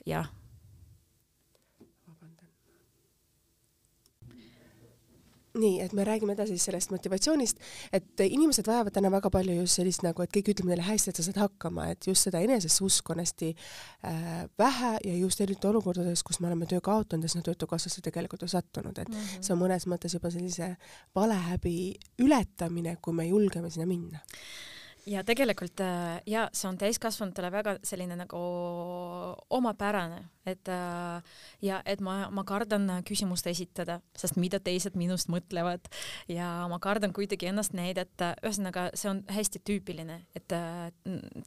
jah 0.07 0.29
nii, 5.59 5.81
et 5.85 5.95
me 5.97 6.05
räägime 6.07 6.35
edasi 6.37 6.59
sellest 6.61 6.93
motivatsioonist, 6.95 7.61
et 7.93 8.23
inimesed 8.25 8.69
vajavad 8.69 8.95
täna 8.95 9.11
väga 9.13 9.31
palju 9.35 9.59
just 9.61 9.81
sellist 9.81 10.05
nagu, 10.07 10.23
et 10.23 10.33
keegi 10.35 10.55
ütleb 10.55 10.71
neile 10.71 10.87
hästi, 10.87 11.13
et 11.13 11.21
sa 11.21 11.27
saad 11.27 11.41
hakkama, 11.43 11.89
et 11.95 12.09
just 12.11 12.29
seda 12.29 12.43
enesesse 12.45 12.85
usku 12.85 13.15
on 13.15 13.23
hästi 13.25 13.51
äh, 13.53 14.47
vähe 14.59 14.95
ja 15.05 15.17
just 15.19 15.41
eriti 15.45 15.69
olukordades, 15.71 16.23
kus 16.27 16.41
me 16.41 16.51
oleme 16.51 16.69
töö 16.71 16.81
kaotanud 16.85 17.27
ja 17.27 17.33
sinna 17.33 17.47
Töötukassasse 17.49 18.03
tegelikult 18.05 18.43
ju 18.43 18.49
sattunud, 18.49 18.99
et 18.99 19.09
mm 19.09 19.15
-hmm. 19.15 19.43
see 19.43 19.55
on 19.55 19.63
mõnes 19.63 19.87
mõttes 19.91 20.15
juba 20.15 20.31
sellise 20.31 20.77
valehäbi 21.15 21.95
ületamine, 22.19 22.97
kui 23.03 23.13
me 23.13 23.27
julgeme 23.27 23.71
sinna 23.71 23.87
minna 23.87 24.19
ja 25.09 25.23
tegelikult 25.25 25.81
äh, 25.81 26.21
ja 26.29 26.47
see 26.53 26.69
on 26.69 26.79
täiskasvanutele 26.81 27.51
väga 27.53 27.77
selline 27.87 28.17
nagu 28.19 28.41
omapärane, 29.55 30.21
et 30.49 30.69
äh, 30.73 31.23
ja 31.65 31.81
et 31.89 32.03
ma, 32.05 32.29
ma 32.35 32.45
kardan 32.49 32.89
küsimust 33.09 33.49
esitada, 33.51 33.99
sest 34.19 34.39
mida 34.41 34.61
teised 34.61 34.97
minust 35.01 35.31
mõtlevad. 35.33 35.89
Ja 36.29 36.67
ma 36.71 36.79
kardan 36.83 37.15
kuidagi 37.17 37.49
ennast 37.51 37.77
näidata, 37.77 38.35
ühesõnaga 38.45 38.89
see 38.99 39.11
on 39.13 39.23
hästi 39.33 39.63
tüüpiline, 39.65 40.21
et 40.37 40.57
äh, 40.57 40.89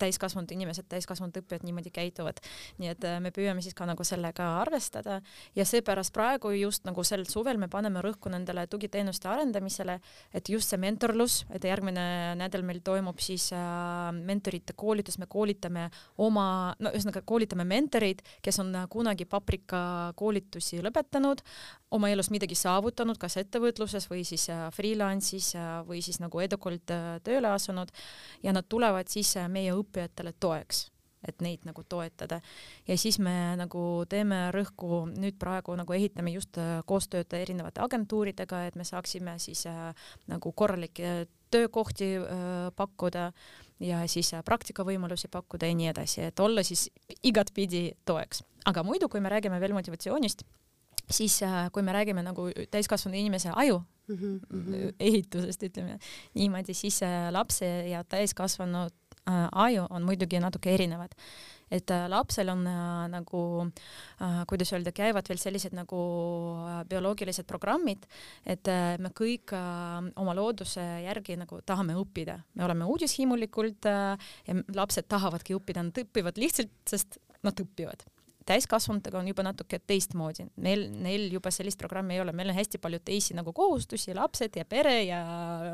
täiskasvanud 0.02 0.52
inimesed, 0.56 0.90
täiskasvanud 0.92 1.38
õppijad 1.44 1.66
niimoodi 1.68 1.94
käituvad. 1.94 2.42
nii 2.82 2.92
et 2.94 3.08
me 3.22 3.32
püüame 3.34 3.62
siis 3.62 3.78
ka 3.78 3.86
nagu 3.86 4.04
sellega 4.08 4.48
arvestada. 4.62 5.20
Ja 5.56 5.66
seepärast 5.68 6.14
praegu 6.14 6.52
just 6.56 6.86
nagu 6.88 7.04
sel 7.06 7.26
suvel 7.30 7.62
me 7.62 7.70
paneme 7.70 8.02
rõhku 8.02 8.32
nendele 8.34 8.66
tugiteenuste 8.68 9.30
arendamisele, 9.30 10.00
et 10.34 10.50
just 10.50 10.70
see 10.72 10.82
mentorlus, 10.82 11.44
et 11.54 11.64
järgmine 11.64 12.36
nädal 12.40 12.66
meil 12.66 12.82
toimub 12.86 13.20
siis 13.22 13.51
Äh, 13.51 13.51
mentorite 14.26 14.74
koolitus, 14.78 15.18
me 15.22 15.28
koolitame 15.32 15.88
oma, 16.22 16.46
no 16.80 16.92
ühesõnaga 16.94 17.24
koolitame 17.28 17.66
mentoreid, 17.68 18.24
kes 18.44 18.62
on 18.64 18.74
kunagi 18.92 19.28
paprika 19.30 19.82
koolitusi 20.20 20.82
lõpetanud, 20.84 21.44
oma 21.92 22.12
elus 22.12 22.32
midagi 22.34 22.56
saavutanud, 22.56 23.20
kas 23.22 23.38
ettevõtluses 23.42 24.08
või 24.12 24.24
siis 24.28 24.48
äh, 24.54 24.68
freelance'is 24.76 25.54
äh, 25.60 25.74
või 25.88 26.02
siis 26.06 26.22
nagu 26.24 26.44
edukalt 26.44 26.96
tööle 27.24 27.52
asunud 27.52 27.92
ja 28.44 28.56
nad 28.56 28.68
tulevad 28.70 29.12
siis 29.12 29.36
meie 29.52 29.76
õppijatele 29.76 30.34
toeks 30.40 30.88
et 31.28 31.42
neid 31.42 31.66
nagu 31.68 31.84
toetada. 31.90 32.42
ja 32.88 32.98
siis 32.98 33.20
me 33.20 33.56
nagu 33.60 34.06
teeme 34.10 34.50
rõhku, 34.56 35.06
nüüd 35.12 35.38
praegu 35.40 35.76
nagu 35.78 35.94
ehitame 35.94 36.34
just 36.36 36.58
koostööd 36.86 37.34
erinevate 37.38 37.82
agentuuridega, 37.82 38.66
et 38.68 38.76
me 38.76 38.88
saaksime 38.88 39.38
siis 39.40 39.66
äh, 39.70 39.94
nagu 40.32 40.52
korralikke 40.52 41.28
töökohti 41.52 42.14
pakkuda 42.76 43.32
ja 43.82 44.02
siis 44.08 44.32
praktikavõimalusi 44.46 45.30
pakkuda 45.32 45.70
ja 45.70 45.78
nii 45.78 45.92
edasi, 45.92 46.26
et 46.30 46.40
olla 46.40 46.64
siis 46.64 46.88
igatpidi 47.24 47.92
toeks. 48.06 48.44
aga 48.66 48.84
muidu, 48.84 49.10
kui 49.10 49.22
me 49.22 49.30
räägime 49.30 49.60
veel 49.60 49.74
motivatsioonist, 49.74 50.44
siis 51.10 51.40
kui 51.72 51.84
me 51.84 51.94
räägime 51.94 52.24
nagu 52.24 52.50
täiskasvanud 52.72 53.18
inimese 53.18 53.50
aju 53.56 53.84
mm 54.08 54.16
-hmm. 54.16 54.94
ehitusest, 55.00 55.64
ütleme 55.64 56.00
niimoodi, 56.34 56.74
siis 56.74 57.00
lapse 57.32 57.66
ja 57.66 58.04
täiskasvanud 58.04 58.92
äh, 59.30 59.48
aju 59.52 59.86
on 59.90 60.04
muidugi 60.04 60.40
natuke 60.40 60.74
erinevad 60.74 61.12
et 61.72 61.92
äh, 61.94 62.06
lapsel 62.12 62.52
on 62.52 62.66
äh, 62.68 63.08
nagu 63.14 63.42
äh,, 63.66 64.42
kuidas 64.50 64.74
öelda, 64.76 64.94
käivad 64.96 65.30
veel 65.32 65.42
sellised 65.42 65.76
nagu 65.78 66.02
bioloogilised 66.92 67.48
programmid, 67.50 68.06
et 68.46 68.68
me 69.02 69.12
kõik 69.16 69.54
oma 69.56 70.34
looduse 70.36 70.84
järgi 71.06 71.38
nagu 71.40 71.62
tahame 71.66 71.96
õppida, 72.00 72.38
me 72.58 72.66
oleme 72.68 72.88
uudishimulikult 72.92 73.88
ja 73.88 74.58
lapsed 74.76 75.08
tahavadki 75.12 75.56
õppida, 75.58 75.84
nad 75.88 76.02
õpivad 76.04 76.40
lihtsalt, 76.42 76.74
sest 76.90 77.20
nad 77.46 77.58
õpivad 77.62 78.04
täiskasvanutega 78.48 79.20
on 79.20 79.28
juba 79.30 79.44
natuke 79.46 79.80
teistmoodi, 79.88 80.48
neil, 80.66 80.88
neil 81.04 81.28
juba 81.36 81.52
sellist 81.54 81.80
programmi 81.82 82.16
ei 82.16 82.24
ole, 82.24 82.34
meil 82.36 82.52
on 82.52 82.58
hästi 82.58 82.82
palju 82.82 83.02
teisi 83.06 83.36
nagu 83.38 83.54
kohustusi, 83.56 84.16
lapsed 84.18 84.58
ja 84.58 84.66
pere 84.66 84.96
ja 85.06 85.22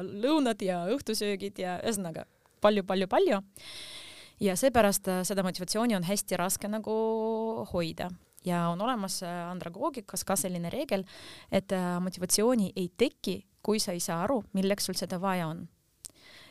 lõunad 0.03 0.62
ja 0.65 0.83
õhtusöögid 0.93 1.62
ja 1.63 1.77
ühesõnaga 1.79 2.27
palju-palju-palju 2.63 3.39
ja 4.39 4.56
seepärast 4.56 5.08
äh, 5.08 5.21
seda 5.23 5.43
motivatsiooni 5.43 5.95
on 5.95 6.04
hästi 6.04 6.38
raske 6.38 6.67
nagu 6.67 6.93
hoida. 7.73 8.10
Ja 8.45 8.67
on 8.69 8.82
olemas 8.82 9.21
äh, 9.23 9.50
andragoogikas 9.50 10.23
ka 10.23 10.36
selline 10.36 10.69
reegel, 10.69 11.04
et 11.52 11.71
äh, 11.71 11.97
motivatsiooni 12.02 12.71
ei 12.76 12.91
teki, 12.97 13.41
kui 13.62 13.80
sa 13.80 13.91
ei 13.91 14.00
saa 14.00 14.21
aru, 14.23 14.43
milleks 14.54 14.86
sul 14.88 14.95
seda 14.95 15.21
vaja 15.21 15.47
on. 15.47 15.67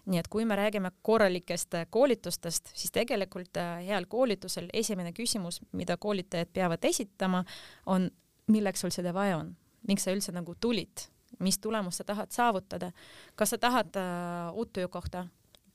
nii 0.06 0.20
et 0.20 0.28
kui 0.30 0.44
me 0.46 0.54
räägime 0.54 0.92
korralikest 1.02 1.74
koolitustest, 1.90 2.68
siis 2.78 2.92
tegelikult 2.94 3.58
heal 3.82 4.04
koolitusel 4.06 4.68
esimene 4.72 5.10
küsimus, 5.12 5.58
mida 5.72 5.96
koolitajad 5.96 6.52
peavad 6.54 6.84
esitama, 6.86 7.40
on 7.86 8.06
milleks 8.46 8.80
sul 8.80 8.92
seda 8.94 9.10
vaja 9.14 9.40
on, 9.40 9.50
miks 9.88 10.06
sa 10.06 10.14
üldse 10.14 10.30
nagu 10.30 10.54
tulid, 10.60 11.08
mis 11.42 11.58
tulemust 11.58 11.98
sa 11.98 12.06
tahad 12.06 12.30
saavutada, 12.30 12.92
kas 13.34 13.50
sa 13.50 13.58
tahad 13.58 13.98
uh, 13.98 14.54
uut 14.54 14.70
töökohta, 14.72 15.26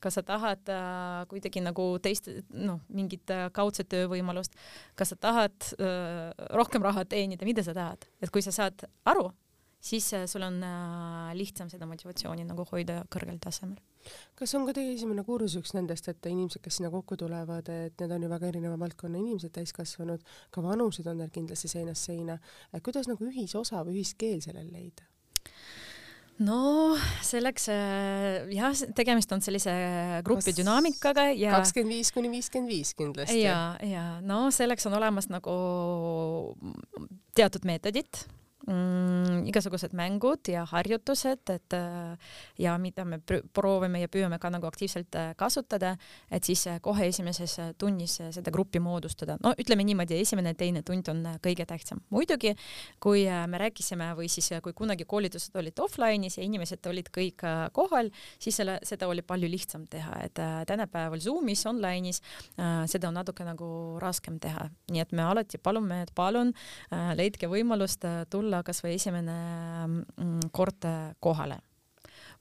kas 0.02 0.18
sa 0.18 0.24
tahad 0.26 0.72
äh, 0.72 1.22
kuidagi 1.32 1.64
nagu 1.64 1.86
teist, 2.04 2.30
noh, 2.50 2.82
mingit 2.90 3.32
äh, 3.34 3.48
kaudset 3.54 3.90
töövõimalust, 3.94 4.58
kas 5.00 5.14
sa 5.14 5.20
tahad 5.28 5.72
äh, 5.78 6.32
rohkem 6.58 6.84
raha 6.86 7.06
teenida, 7.06 7.48
mida 7.48 7.64
sa 7.66 7.78
tahad, 7.78 8.10
et 8.22 8.34
kui 8.34 8.44
sa 8.46 8.54
saad 8.56 8.86
aru, 9.10 9.30
siis 9.82 10.14
äh, 10.14 10.26
sul 10.26 10.42
on 10.46 10.64
äh, 10.64 11.36
lihtsam 11.38 11.70
seda 11.70 11.88
motivatsiooni 11.90 12.46
nagu 12.46 12.66
hoida 12.72 13.02
kõrgel 13.12 13.40
tasemel. 13.42 13.80
kas 14.38 14.54
on 14.58 14.66
ka 14.66 14.74
teie 14.78 14.94
esimene 14.96 15.24
kursus 15.26 15.58
üks 15.60 15.76
nendest, 15.78 16.08
et 16.10 16.26
inimesed, 16.30 16.62
kes 16.64 16.80
sinna 16.80 16.90
kokku 16.94 17.18
tulevad, 17.22 17.70
et 17.70 18.02
need 18.02 18.16
on 18.16 18.26
ju 18.26 18.32
väga 18.32 18.50
erineva 18.50 18.80
valdkonna 18.82 19.22
inimesed, 19.22 19.54
täiskasvanud, 19.58 20.26
ka 20.52 20.64
vanused 20.66 21.08
on 21.08 21.22
neil 21.22 21.34
kindlasti 21.34 21.70
seinast 21.70 22.10
seina, 22.10 22.38
et 22.74 22.84
kuidas 22.86 23.10
nagu 23.10 23.30
ühisosa 23.30 23.84
või 23.86 24.00
ühist 24.02 24.18
keel 24.22 24.42
sellel 24.42 24.70
leida? 24.74 25.06
No 26.40 26.98
selleks 27.26 27.68
äh, 27.74 28.50
jah, 28.56 28.76
tegemist 28.98 29.32
on 29.36 29.44
sellise 29.44 29.74
grupi 30.26 30.54
dünaamikaga 30.58 31.30
ja 31.36 31.58
kakskümmend 31.58 31.98
viis 31.98 32.12
kuni 32.16 32.32
viiskümmend 32.32 32.72
viis 32.72 32.94
kindlasti. 32.98 33.42
ja, 33.44 33.76
ja 33.84 34.06
no 34.26 34.48
selleks 34.52 34.88
on 34.90 34.98
olemas 34.98 35.30
nagu 35.32 35.56
teatud 37.38 37.68
meetodid 37.68 38.26
mm, 38.68 39.46
igasugused 39.50 39.94
mängud 39.98 40.50
ja 40.52 40.64
harjutused, 40.70 41.50
et 41.54 41.74
äh, 41.74 42.34
ja 42.60 42.78
mida 42.82 43.06
me 43.06 43.20
proovime 43.54 44.02
ja 44.02 44.10
püüame 44.12 44.40
ka 44.42 44.52
nagu 44.54 44.68
aktiivselt 44.70 45.16
äh, 45.18 45.32
kasutada, 45.38 45.96
et 46.32 46.48
siis 46.48 46.66
äh, 46.70 46.80
kohe 46.84 47.08
esimeses 47.10 47.58
tunnis 47.82 48.20
seda 48.32 48.54
gruppi 48.54 48.80
moodustada. 48.80 49.38
no 49.44 49.54
ütleme 49.60 49.86
niimoodi, 49.88 50.20
esimene, 50.22 50.54
teine 50.58 50.84
tund 50.88 51.10
on 51.12 51.24
kõige 51.44 51.66
tähtsam. 51.66 52.02
muidugi, 52.10 52.56
kui 53.00 53.26
me 53.48 53.58
rääkisime 53.62 54.12
või 54.18 54.30
siis 54.30 54.52
kui 54.64 54.74
kunagi 54.74 55.06
koolitused 55.06 55.56
olid 55.56 55.80
offline'is 55.80 56.38
ja 56.38 56.46
inimesed 56.46 56.86
olid 56.90 57.10
kõik 57.14 57.46
kohal, 57.74 58.12
siis 58.40 58.58
selle, 58.62 58.80
seda 58.84 59.08
oli 59.08 59.22
palju 59.22 59.50
lihtsam 59.50 59.88
teha, 59.90 60.22
et 60.26 60.40
tänapäeval 60.68 61.22
Zoomis, 61.22 61.64
online'is 61.70 62.22
seda 62.92 63.10
on 63.10 63.18
natuke 63.18 63.46
nagu 63.48 63.98
raskem 64.02 64.40
teha, 64.42 64.68
nii 64.92 65.02
et 65.04 65.12
me 65.16 65.24
alati 65.26 65.58
palume, 65.62 66.02
et 66.06 66.14
palun 66.16 66.54
leidke 67.18 67.50
võimalust 67.52 68.06
tulla 68.30 68.51
tulla 68.52 68.64
kasvõi 68.68 68.98
esimene 69.00 69.36
mm, 69.88 70.50
kord 70.52 70.88
kohale 71.24 71.62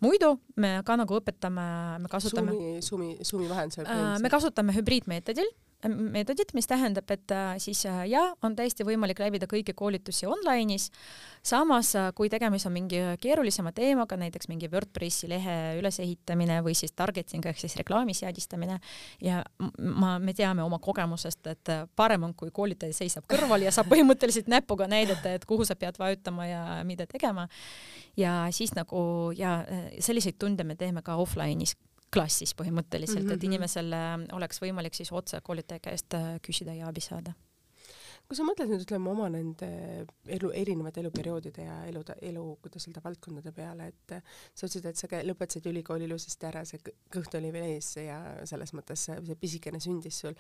muidu 0.02 0.34
me 0.56 0.80
ka 0.82 0.96
nagu 0.96 1.18
õpetame, 1.20 1.64
me 2.00 2.08
kasutame. 2.10 2.54
Sumi, 2.56 2.80
Sumi, 2.82 3.08
Sumi 3.24 3.48
vahendusel. 3.50 3.84
Äh, 3.84 4.16
me 4.18 4.30
kasutame 4.32 4.72
hübriidmeetodil 4.72 5.46
meetodit, 5.88 6.52
mis 6.54 6.66
tähendab, 6.68 7.08
et 7.10 7.32
äh, 7.32 7.54
siis 7.58 7.82
äh, 7.88 8.02
jaa, 8.10 8.34
on 8.44 8.54
täiesti 8.56 8.84
võimalik 8.84 9.20
läbida 9.22 9.46
kõiki 9.48 9.72
koolitusi 9.76 10.26
online'is. 10.28 10.90
samas, 11.42 11.94
äh, 11.96 12.10
kui 12.14 12.28
tegemist 12.28 12.66
on 12.66 12.74
mingi 12.74 13.00
keerulisema 13.20 13.72
teemaga, 13.72 14.16
näiteks 14.20 14.48
mingi 14.48 14.68
WordPressi 14.68 15.28
lehe 15.28 15.56
ülesehitamine 15.80 16.60
või 16.64 16.74
siis 16.76 16.92
targeting 16.92 17.46
ehk 17.46 17.58
siis 17.58 17.76
reklaami 17.80 18.14
seadistamine 18.14 18.78
ja 19.24 19.42
ma, 19.78 20.18
me 20.18 20.34
teame 20.36 20.62
oma 20.62 20.78
kogemusest, 20.78 21.46
et 21.46 21.72
parem 21.96 22.28
on, 22.28 22.34
kui 22.34 22.50
koolitaja 22.52 22.92
seisab 22.96 23.24
kõrval 23.30 23.64
ja 23.64 23.72
saab 23.72 23.88
põhimõtteliselt 23.92 24.50
näpuga 24.52 24.88
näidata, 24.90 25.32
et 25.32 25.48
kuhu 25.48 25.64
sa 25.64 25.76
pead 25.80 25.98
vajutama 25.98 26.46
ja 26.46 26.64
mida 26.84 27.06
tegema. 27.06 27.48
ja 28.16 28.48
siis 28.50 28.74
nagu 28.74 29.32
ja 29.36 29.64
selliseid 29.98 30.36
tunde 30.38 30.64
me 30.64 30.76
teeme 30.76 31.02
ka 31.02 31.16
offline'is 31.16 31.76
klassis 32.12 32.54
põhimõtteliselt 32.58 33.22
mm, 33.22 33.28
-hmm. 33.28 33.34
et 33.34 33.42
mhm. 33.42 33.52
inimesel 33.52 33.92
äh, 33.92 34.16
oleks 34.36 34.62
võimalik 34.62 34.96
siis 34.98 35.12
otse 35.12 35.40
koolitaja 35.40 35.80
käest 35.80 36.14
äh, 36.18 36.36
küsida 36.42 36.74
ja 36.74 36.88
abi 36.88 37.00
saada 37.04 37.34
kui 38.30 38.38
sa 38.38 38.44
mõtled 38.46 38.68
nüüd 38.70 38.84
ütleme 38.84 39.10
oma 39.10 39.26
nende 39.26 39.68
elu, 40.30 40.52
erinevate 40.54 41.02
eluperioodide 41.02 41.64
ja 41.66 41.78
elu, 41.90 42.02
elu, 42.28 42.44
kuidas 42.62 42.86
öelda, 42.86 43.02
valdkondade 43.02 43.50
peale, 43.56 43.88
et 43.90 44.14
sa 44.54 44.68
ütlesid, 44.68 44.86
et 44.86 45.00
sa 45.00 45.22
lõpetasid 45.26 45.66
ülikooli 45.66 46.06
ilusasti 46.06 46.46
ära, 46.46 46.62
see 46.68 46.78
kõht 47.10 47.34
oli 47.34 47.50
veel 47.50 47.72
ees 47.72 47.88
ja 47.98 48.20
selles 48.46 48.70
mõttes 48.78 49.02
see, 49.08 49.16
see 49.26 49.40
pisikene 49.40 49.82
sündis 49.82 50.20
sul 50.22 50.38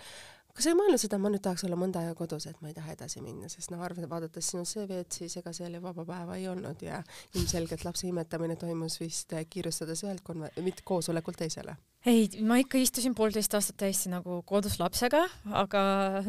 kas 0.54 0.66
sa 0.66 0.72
ei 0.72 0.78
mõelnud 0.78 1.02
seda, 1.02 1.18
ma 1.20 1.32
nüüd 1.32 1.42
tahaks 1.44 1.64
olla 1.68 1.78
mõnda 1.80 2.02
aega 2.04 2.16
kodus, 2.18 2.46
et 2.50 2.58
ma 2.62 2.70
ei 2.70 2.76
taha 2.76 2.94
edasi 2.96 3.22
minna, 3.24 3.50
sest 3.52 3.72
noh, 3.72 3.82
arvad, 3.84 4.08
vaadates 4.10 4.50
sinu 4.52 4.64
CV-d, 4.68 5.10
siis 5.14 5.36
ega 5.40 5.52
seal 5.56 5.76
ju 5.76 5.82
vaba 5.84 6.06
päeva 6.08 6.38
ei 6.40 6.48
olnud 6.50 6.82
ja 6.84 7.02
ilmselgelt 7.34 7.84
lapse 7.86 8.08
imetamine 8.08 8.56
toimus 8.60 9.00
vist 9.00 9.34
kiirustades 9.50 10.04
ühelt 10.06 10.24
konver-, 10.26 10.54
mitte 10.64 10.86
koosolekult 10.86 11.40
teisele? 11.40 11.76
ei, 12.08 12.28
ma 12.48 12.56
ikka 12.60 12.80
istusin 12.80 13.14
poolteist 13.16 13.52
aastat 13.56 13.76
täiesti 13.82 14.08
nagu 14.12 14.40
kodus 14.48 14.78
lapsega, 14.80 15.26
aga 15.52 15.82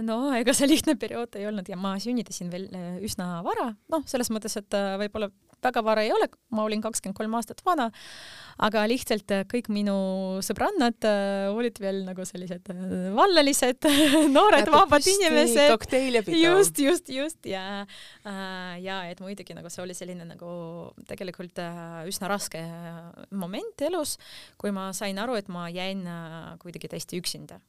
no 0.04 0.18
ega 0.36 0.56
see 0.56 0.68
lihtne 0.68 0.98
periood 1.00 1.38
ei 1.40 1.48
olnud 1.48 1.70
ja 1.72 1.78
ma 1.80 1.94
sünnitasin 2.02 2.52
veel 2.52 2.68
äh, 2.76 2.98
üsna 3.08 3.38
vara, 3.46 3.72
noh, 3.94 4.04
selles 4.10 4.32
mõttes, 4.34 4.58
et 4.60 4.76
äh, 4.78 4.98
võib-olla 5.00 5.32
väga 5.64 5.84
vara 5.86 6.04
ei 6.06 6.12
ole, 6.14 6.28
ma 6.56 6.66
olin 6.66 6.82
kakskümmend 6.84 7.18
kolm 7.18 7.36
aastat 7.38 7.62
vana, 7.66 7.90
aga 8.62 8.84
lihtsalt 8.90 9.32
äh, 9.34 9.44
kõik 9.50 9.70
minu 9.74 9.96
sõbrannad 10.46 11.08
äh, 11.08 11.48
olid 11.54 11.80
veel 11.82 12.04
nagu 12.08 12.26
sellised 12.28 12.72
äh, 12.74 13.10
vallalised 13.16 13.88
noored 14.36 14.70
vabad 14.74 15.08
inimesed. 15.14 15.72
just, 16.42 16.82
just, 16.82 17.12
just 17.14 17.50
ja 17.50 17.86
ja 18.82 18.98
et 19.10 19.22
muidugi 19.24 19.56
nagu 19.58 19.70
see 19.72 19.84
oli 19.84 19.96
selline 19.98 20.26
nagu 20.28 20.52
tegelikult 21.10 21.60
üsna 22.10 22.30
raske 22.32 22.62
moment 23.32 23.86
elus, 23.88 24.18
kui 24.62 24.74
ma 24.76 24.92
sain 24.98 25.20
aru, 25.22 25.38
et 25.40 25.50
ma 25.52 25.68
jäin 25.72 26.06
kuidagi 26.62 26.92
täiesti 26.92 27.20
üksinda 27.22 27.60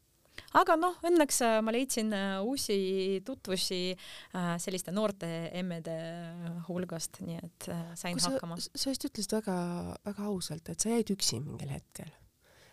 aga 0.58 0.76
noh, 0.80 0.96
õnneks 1.06 1.40
äh, 1.46 1.58
ma 1.64 1.74
leidsin 1.74 2.12
äh, 2.16 2.38
uusi 2.44 3.20
tutvusi 3.26 3.80
äh, 3.92 4.54
selliste 4.62 4.94
noorte 4.94 5.28
emmede 5.58 5.96
hulgast, 6.68 7.22
nii 7.26 7.38
et 7.40 7.68
sain 7.98 8.18
Kui 8.18 8.26
hakkama. 8.26 8.58
sa 8.60 8.92
just 8.92 9.06
ütlesid 9.08 9.36
väga-väga 9.38 10.28
ausalt, 10.30 10.72
et 10.72 10.82
sa 10.82 10.92
jäid 10.92 11.14
üksi 11.14 11.40
mingil 11.44 11.72
hetkel. 11.72 12.10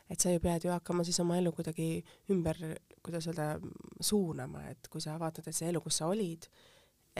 et 0.09 0.17
sa 0.17 0.31
ju 0.33 0.41
pead 0.41 0.63
ju 0.65 0.71
hakkama 0.73 1.03
siis 1.05 1.19
oma 1.21 1.37
elu 1.37 1.51
kuidagi 1.53 2.01
ümber, 2.33 2.57
kuidas 3.05 3.27
öelda, 3.29 3.59
suunama, 4.01 4.63
et 4.71 4.87
kui 4.89 5.01
sa 5.03 5.19
vaatad, 5.21 5.45
et 5.47 5.55
see 5.55 5.69
elu, 5.69 5.81
kus 5.85 5.99
sa 6.01 6.07
olid, 6.09 6.47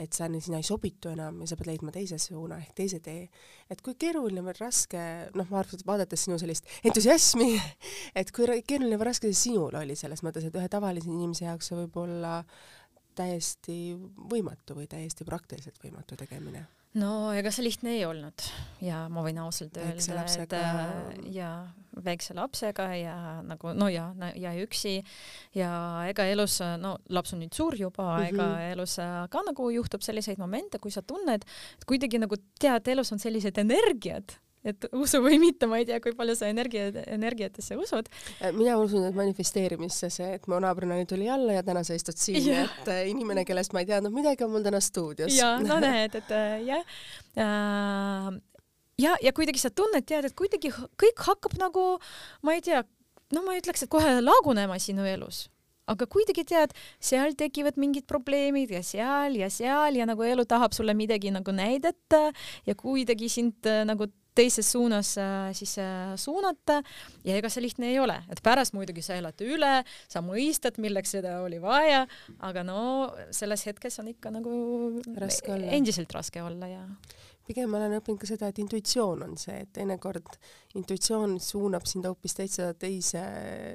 et 0.00 0.16
sa 0.16 0.28
sinna 0.30 0.60
ei 0.60 0.66
sobitu 0.66 1.12
enam 1.12 1.42
ja 1.42 1.50
sa 1.50 1.58
pead 1.60 1.70
leidma 1.72 1.92
teise 1.94 2.18
suuna 2.22 2.58
ehk 2.62 2.74
teise 2.78 3.00
tee. 3.04 3.28
et 3.70 3.82
kui 3.84 3.94
keeruline 4.00 4.42
või 4.46 4.56
raske, 4.58 5.04
noh, 5.36 5.48
ma 5.52 5.62
arvan, 5.62 5.84
vaadates 5.86 6.26
sinu 6.26 6.38
sellist 6.40 6.68
entusiasmi, 6.84 7.52
et 8.20 8.32
kui 8.34 8.48
keeruline 8.66 8.98
või 9.00 9.10
raske 9.10 9.30
see 9.30 9.50
sinul 9.50 9.76
oli 9.80 9.96
selles 9.98 10.24
mõttes, 10.26 10.46
et 10.46 10.56
ühe 10.56 10.68
tavalise 10.72 11.10
inimese 11.10 11.46
jaoks 11.46 11.70
see 11.70 11.80
võib 11.82 12.02
olla 12.04 12.40
täiesti 13.18 13.94
võimatu 14.30 14.78
või 14.78 14.88
täiesti 14.90 15.26
praktiliselt 15.28 15.80
võimatu 15.82 16.16
tegemine 16.16 16.64
no 16.98 17.30
ega 17.36 17.52
see 17.54 17.66
lihtne 17.66 17.94
ei 17.98 18.04
olnud 18.06 18.46
ja 18.82 19.04
ma 19.12 19.22
võin 19.26 19.38
ausalt 19.42 19.76
öelda, 19.78 20.24
et 20.42 20.56
äh, 20.58 21.20
ja 21.34 21.50
väikse 22.04 22.34
lapsega 22.38 22.88
ja 22.96 23.16
nagu 23.46 23.74
no 23.74 23.88
ja, 23.90 24.10
ja 24.38 24.52
üksi 24.62 24.98
ja 25.56 25.70
ega 26.10 26.26
elus, 26.30 26.60
no 26.80 26.96
laps 27.10 27.34
on 27.34 27.42
nüüd 27.44 27.56
suur 27.56 27.76
juba 27.78 28.04
mm, 28.04 28.22
-hmm. 28.24 28.28
ega 28.34 28.70
elus 28.74 28.98
ka 29.30 29.42
nagu 29.46 29.70
juhtub 29.70 30.02
selliseid 30.02 30.38
momente, 30.38 30.78
kui 30.78 30.90
sa 30.90 31.02
tunned, 31.02 31.44
et 31.78 31.84
kuidagi 31.88 32.18
nagu 32.18 32.36
tead, 32.60 32.88
elus 32.88 33.12
on 33.12 33.18
sellised 33.18 33.58
energiad 33.58 34.38
et 34.66 34.86
usu 34.92 35.20
või 35.24 35.38
mitte, 35.40 35.68
ma 35.70 35.80
ei 35.80 35.86
tea, 35.88 36.00
kui 36.04 36.12
palju 36.16 36.34
sa 36.36 36.50
energia, 36.52 36.90
energiatesse 37.08 37.78
usud. 37.80 38.10
Äh, 38.40 38.52
mina 38.56 38.76
usun, 38.80 39.06
et 39.08 39.16
manifesteerimisse 39.16 40.10
see, 40.12 40.34
et 40.36 40.46
mu 40.50 40.60
naabrinaine 40.62 41.08
tuli 41.08 41.30
alla 41.32 41.56
ja 41.56 41.64
täna 41.66 41.84
sa 41.86 41.96
istud 41.96 42.18
siin, 42.20 42.50
et 42.66 42.92
äh, 42.92 43.06
inimene, 43.10 43.46
kellest 43.48 43.74
ma 43.76 43.84
ei 43.84 43.88
teadnud 43.88 44.14
midagi, 44.14 44.44
on 44.44 44.54
mul 44.54 44.66
täna 44.66 44.82
stuudios. 44.84 45.32
ja 45.36 45.54
no 45.64 45.80
näed, 45.86 46.18
et 46.20 46.34
äh, 46.36 46.60
jah 46.68 46.84
äh, 47.40 48.40
ja, 49.00 49.16
ja 49.22 49.32
kuidagi 49.36 49.62
sa 49.62 49.72
tunned, 49.72 50.06
tead, 50.08 50.28
et 50.28 50.36
kuidagi 50.38 50.72
kõik 51.00 51.24
hakkab 51.28 51.56
nagu, 51.60 51.86
ma 52.46 52.56
ei 52.56 52.64
tea, 52.64 52.82
no 53.34 53.44
ma 53.46 53.56
ei 53.56 53.62
ütleks, 53.62 53.86
et 53.86 53.92
kohe 53.92 54.18
lagunema 54.20 54.78
sinu 54.82 55.06
elus, 55.08 55.46
aga 55.90 56.06
kuidagi 56.10 56.44
tead, 56.46 56.76
seal 57.02 57.34
tekivad 57.38 57.80
mingid 57.80 58.06
probleemid 58.10 58.72
ja 58.76 58.84
seal 58.86 59.36
ja 59.40 59.50
seal 59.52 59.98
ja 59.98 60.06
nagu 60.08 60.24
elu 60.26 60.46
tahab 60.48 60.76
sulle 60.76 60.94
midagi 60.94 61.32
nagu 61.34 61.54
näidata 61.54 62.28
ja 62.66 62.76
kuidagi 62.78 63.30
sind 63.32 63.66
äh, 63.66 63.82
nagu 63.88 64.10
teises 64.34 64.72
suunas 64.72 65.16
äh, 65.18 65.50
siis 65.52 65.74
äh, 65.78 66.14
suunata. 66.16 66.80
Ja 67.26 67.36
ega 67.36 67.50
see 67.50 67.64
lihtne 67.64 67.90
ei 67.90 67.98
ole, 68.00 68.16
et 68.30 68.42
pärast 68.44 68.76
muidugi 68.76 69.02
sa 69.04 69.16
elad 69.18 69.40
üle, 69.44 69.72
sa 70.10 70.22
mõistad, 70.24 70.78
milleks 70.82 71.16
seda 71.16 71.40
oli 71.44 71.60
vaja, 71.62 72.04
aga 72.46 72.64
no 72.66 72.82
selles 73.34 73.66
hetkes 73.68 74.00
on 74.02 74.12
ikka 74.14 74.32
nagu 74.34 74.54
raske 75.18 75.52
olla. 75.56 75.72
endiselt 75.76 76.14
raske 76.14 76.42
olla 76.44 76.70
ja 76.70 76.84
pigem 77.50 77.70
ma 77.70 77.80
olen 77.80 77.98
õppinud 77.98 78.22
ka 78.22 78.30
seda, 78.30 78.50
et 78.50 78.62
intuitsioon 78.62 79.26
on 79.26 79.36
see, 79.40 79.58
et 79.64 79.72
teinekord 79.74 80.38
intuitsioon 80.78 81.34
suunab 81.42 81.86
sind 81.88 82.06
hoopis 82.06 82.36
täitsa 82.38 82.68
teise, 82.78 83.20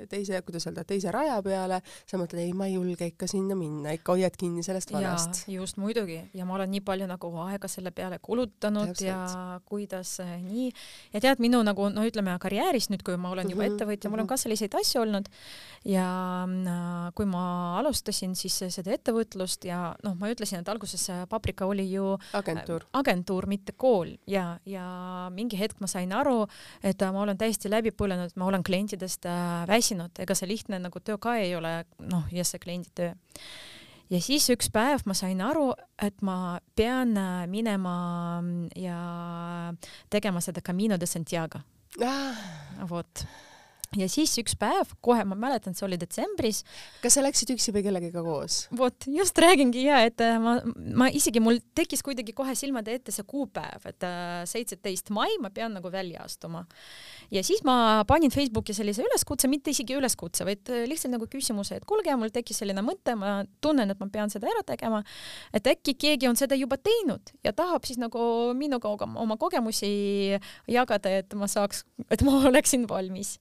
teise, 0.09 0.39
kuidas 0.47 0.63
öelda, 0.69 0.85
teise 0.87 1.11
raja 1.11 1.35
peale, 1.43 1.81
sa 2.07 2.19
mõtled, 2.19 2.39
ei, 2.39 2.53
ma 2.55 2.69
ei 2.69 2.77
julge 2.77 3.09
ikka 3.09 3.27
sinna 3.27 3.57
minna, 3.59 3.91
ikka 3.97 4.15
hoiad 4.15 4.37
kinni 4.39 4.63
sellest 4.63 4.93
vanast. 4.95 5.41
just 5.51 5.79
muidugi 5.81 6.21
ja 6.33 6.47
ma 6.47 6.55
olen 6.55 6.71
nii 6.71 6.83
palju 6.85 7.07
nagu 7.09 7.31
aega 7.43 7.67
selle 7.71 7.91
peale 7.95 8.19
kulutanud 8.23 8.93
Täpselt. 8.93 9.07
ja 9.09 9.59
kuidas 9.67 10.13
äh, 10.23 10.37
nii 10.39 10.69
ja 11.13 11.23
tead, 11.25 11.43
minu 11.43 11.59
nagu 11.67 11.89
no 11.91 12.05
ütleme 12.07 12.37
karjääris 12.39 12.87
nüüd, 12.93 13.03
kui 13.03 13.17
ma 13.19 13.33
olen 13.35 13.51
juba 13.51 13.63
mm 13.63 13.67
-hmm. 13.67 13.75
ettevõtja, 13.75 14.13
mul 14.13 14.23
on 14.23 14.31
ka 14.31 14.39
selliseid 14.39 14.79
asju 14.79 15.01
olnud 15.03 15.27
ja 15.85 16.07
äh, 16.47 17.11
kui 17.15 17.27
ma 17.27 17.45
alustasin 17.81 18.35
siis 18.39 18.55
seda 18.69 18.95
ettevõtlust 18.95 19.67
ja 19.67 19.95
noh, 20.03 20.15
ma 20.15 20.31
ütlesin, 20.31 20.63
et 20.63 20.69
alguses 20.69 21.09
Paprika 21.29 21.65
oli 21.65 21.91
ju 21.91 22.15
agentuur, 22.33 22.87
agentuur, 22.93 23.47
mitte 23.47 23.75
kool 23.77 24.15
ja, 24.27 24.59
ja 24.65 25.29
mingi 25.33 25.59
hetk 25.59 25.83
ma 25.83 25.87
sain 25.87 26.13
aru, 26.15 26.47
et 26.85 27.05
ma 27.11 27.23
olen 27.23 27.37
täiesti 27.37 27.69
läbi 27.71 27.93
põlenud, 27.95 28.35
ma 28.37 28.49
olen 28.49 28.63
klientidest 28.65 29.25
äh, 29.29 29.63
väsinud, 29.69 30.13
ega 30.21 30.37
see 30.37 30.49
lihtne 30.49 30.79
nagu 30.83 31.01
töö 31.01 31.17
ka 31.21 31.35
ei 31.41 31.55
ole, 31.57 31.79
noh, 32.11 32.27
ja 32.33 32.45
see 32.47 32.61
kliendi 32.61 32.91
töö. 32.95 33.13
ja 34.13 34.21
siis 34.21 34.47
üks 34.53 34.69
päev 34.73 35.05
ma 35.09 35.17
sain 35.17 35.41
aru, 35.41 35.71
et 36.01 36.21
ma 36.25 36.59
pean 36.75 37.15
äh, 37.17 37.41
minema 37.49 37.95
ja 38.77 38.99
tegema 40.13 40.43
seda 40.45 40.61
Camino 40.61 40.99
de 40.99 41.09
Santiago. 41.09 41.63
Ah.. 42.03 42.37
vot 42.89 43.25
ja 43.99 44.07
siis 44.11 44.33
üks 44.41 44.55
päev, 44.59 44.91
kohe 45.05 45.23
ma 45.27 45.37
mäletan, 45.39 45.75
see 45.77 45.85
oli 45.87 45.99
detsembris. 46.01 46.63
kas 47.03 47.17
sa 47.17 47.23
läksid 47.23 47.53
üksi 47.55 47.73
või 47.75 47.85
kellegagi 47.85 48.23
koos? 48.25 48.59
vot 48.75 49.07
just 49.09 49.37
räägingi 49.41 49.85
ja, 49.85 50.01
et 50.07 50.21
äh, 50.23 50.37
ma, 50.41 50.57
ma 50.73 51.09
isegi 51.13 51.43
mul 51.43 51.59
tekkis 51.77 52.03
kuidagi 52.05 52.35
kohe 52.35 52.55
silmade 52.57 52.95
ette 52.95 53.13
see 53.15 53.25
kuupäev, 53.27 53.85
et 53.91 54.07
äh, 54.07 54.43
seitseteist 54.49 55.11
mai 55.15 55.29
ma 55.41 55.51
pean 55.53 55.75
nagu 55.77 55.91
välja 55.93 56.25
astuma 56.25 56.65
ja 57.33 57.43
siis 57.45 57.63
ma 57.67 58.03
panin 58.07 58.33
Facebooki 58.33 58.73
sellise 58.75 59.05
üleskutse, 59.05 59.49
mitte 59.51 59.73
isegi 59.73 59.97
üleskutse, 59.97 60.45
vaid 60.47 60.73
äh, 60.73 60.85
lihtsalt 60.89 61.13
nagu 61.15 61.29
küsimuse, 61.31 61.79
et 61.79 61.87
kuulge, 61.87 62.13
mul 62.19 62.33
tekkis 62.33 62.61
selline 62.63 62.83
mõte, 62.85 63.15
ma 63.19 63.37
tunnen, 63.63 63.91
et 63.91 64.01
ma 64.01 64.09
pean 64.11 64.33
seda 64.33 64.49
ära 64.51 64.63
tegema, 64.67 65.01
et 65.55 65.67
äkki 65.69 65.95
keegi 65.99 66.29
on 66.29 66.39
seda 66.39 66.57
juba 66.57 66.77
teinud 66.81 67.33
ja 67.45 67.53
tahab 67.55 67.85
siis 67.87 67.99
nagu 68.01 68.53
minuga 68.57 68.91
oma 69.05 69.37
kogemusi 69.39 70.39
jagada, 70.71 71.11
et 71.21 71.33
ma 71.37 71.49
saaks, 71.51 71.83
et 72.11 72.23
ma 72.25 72.37
oleksin 72.49 72.85
valmis. 72.89 73.35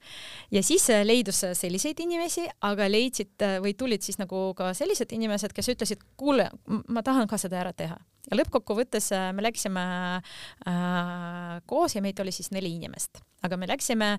Ja 0.55 0.63
siis 0.63 0.89
äh, 0.91 1.05
leidus 1.07 1.43
selliseid 1.53 2.01
inimesi, 2.05 2.47
aga 2.67 2.89
leidsid 2.91 3.45
äh, 3.45 3.59
või 3.65 3.75
tulid 3.79 4.03
siis 4.07 4.19
nagu 4.21 4.47
ka 4.59 4.73
sellised 4.75 5.13
inimesed, 5.13 5.55
kes 5.57 5.71
ütlesid, 5.75 6.03
kuule, 6.17 6.49
ma 6.67 7.05
tahan 7.07 7.31
ka 7.31 7.41
seda 7.41 7.61
ära 7.63 7.73
teha 7.73 7.99
ja 8.31 8.41
lõppkokkuvõttes 8.41 9.11
me 9.37 9.45
läksime 9.45 9.85
äh, 10.17 11.61
koos 11.67 11.97
ja 11.97 12.03
meid 12.05 12.21
oli 12.25 12.33
siis 12.33 12.51
neli 12.55 12.73
inimest 12.79 13.21
aga 13.45 13.59
me 13.61 13.69
läksime 13.69 14.11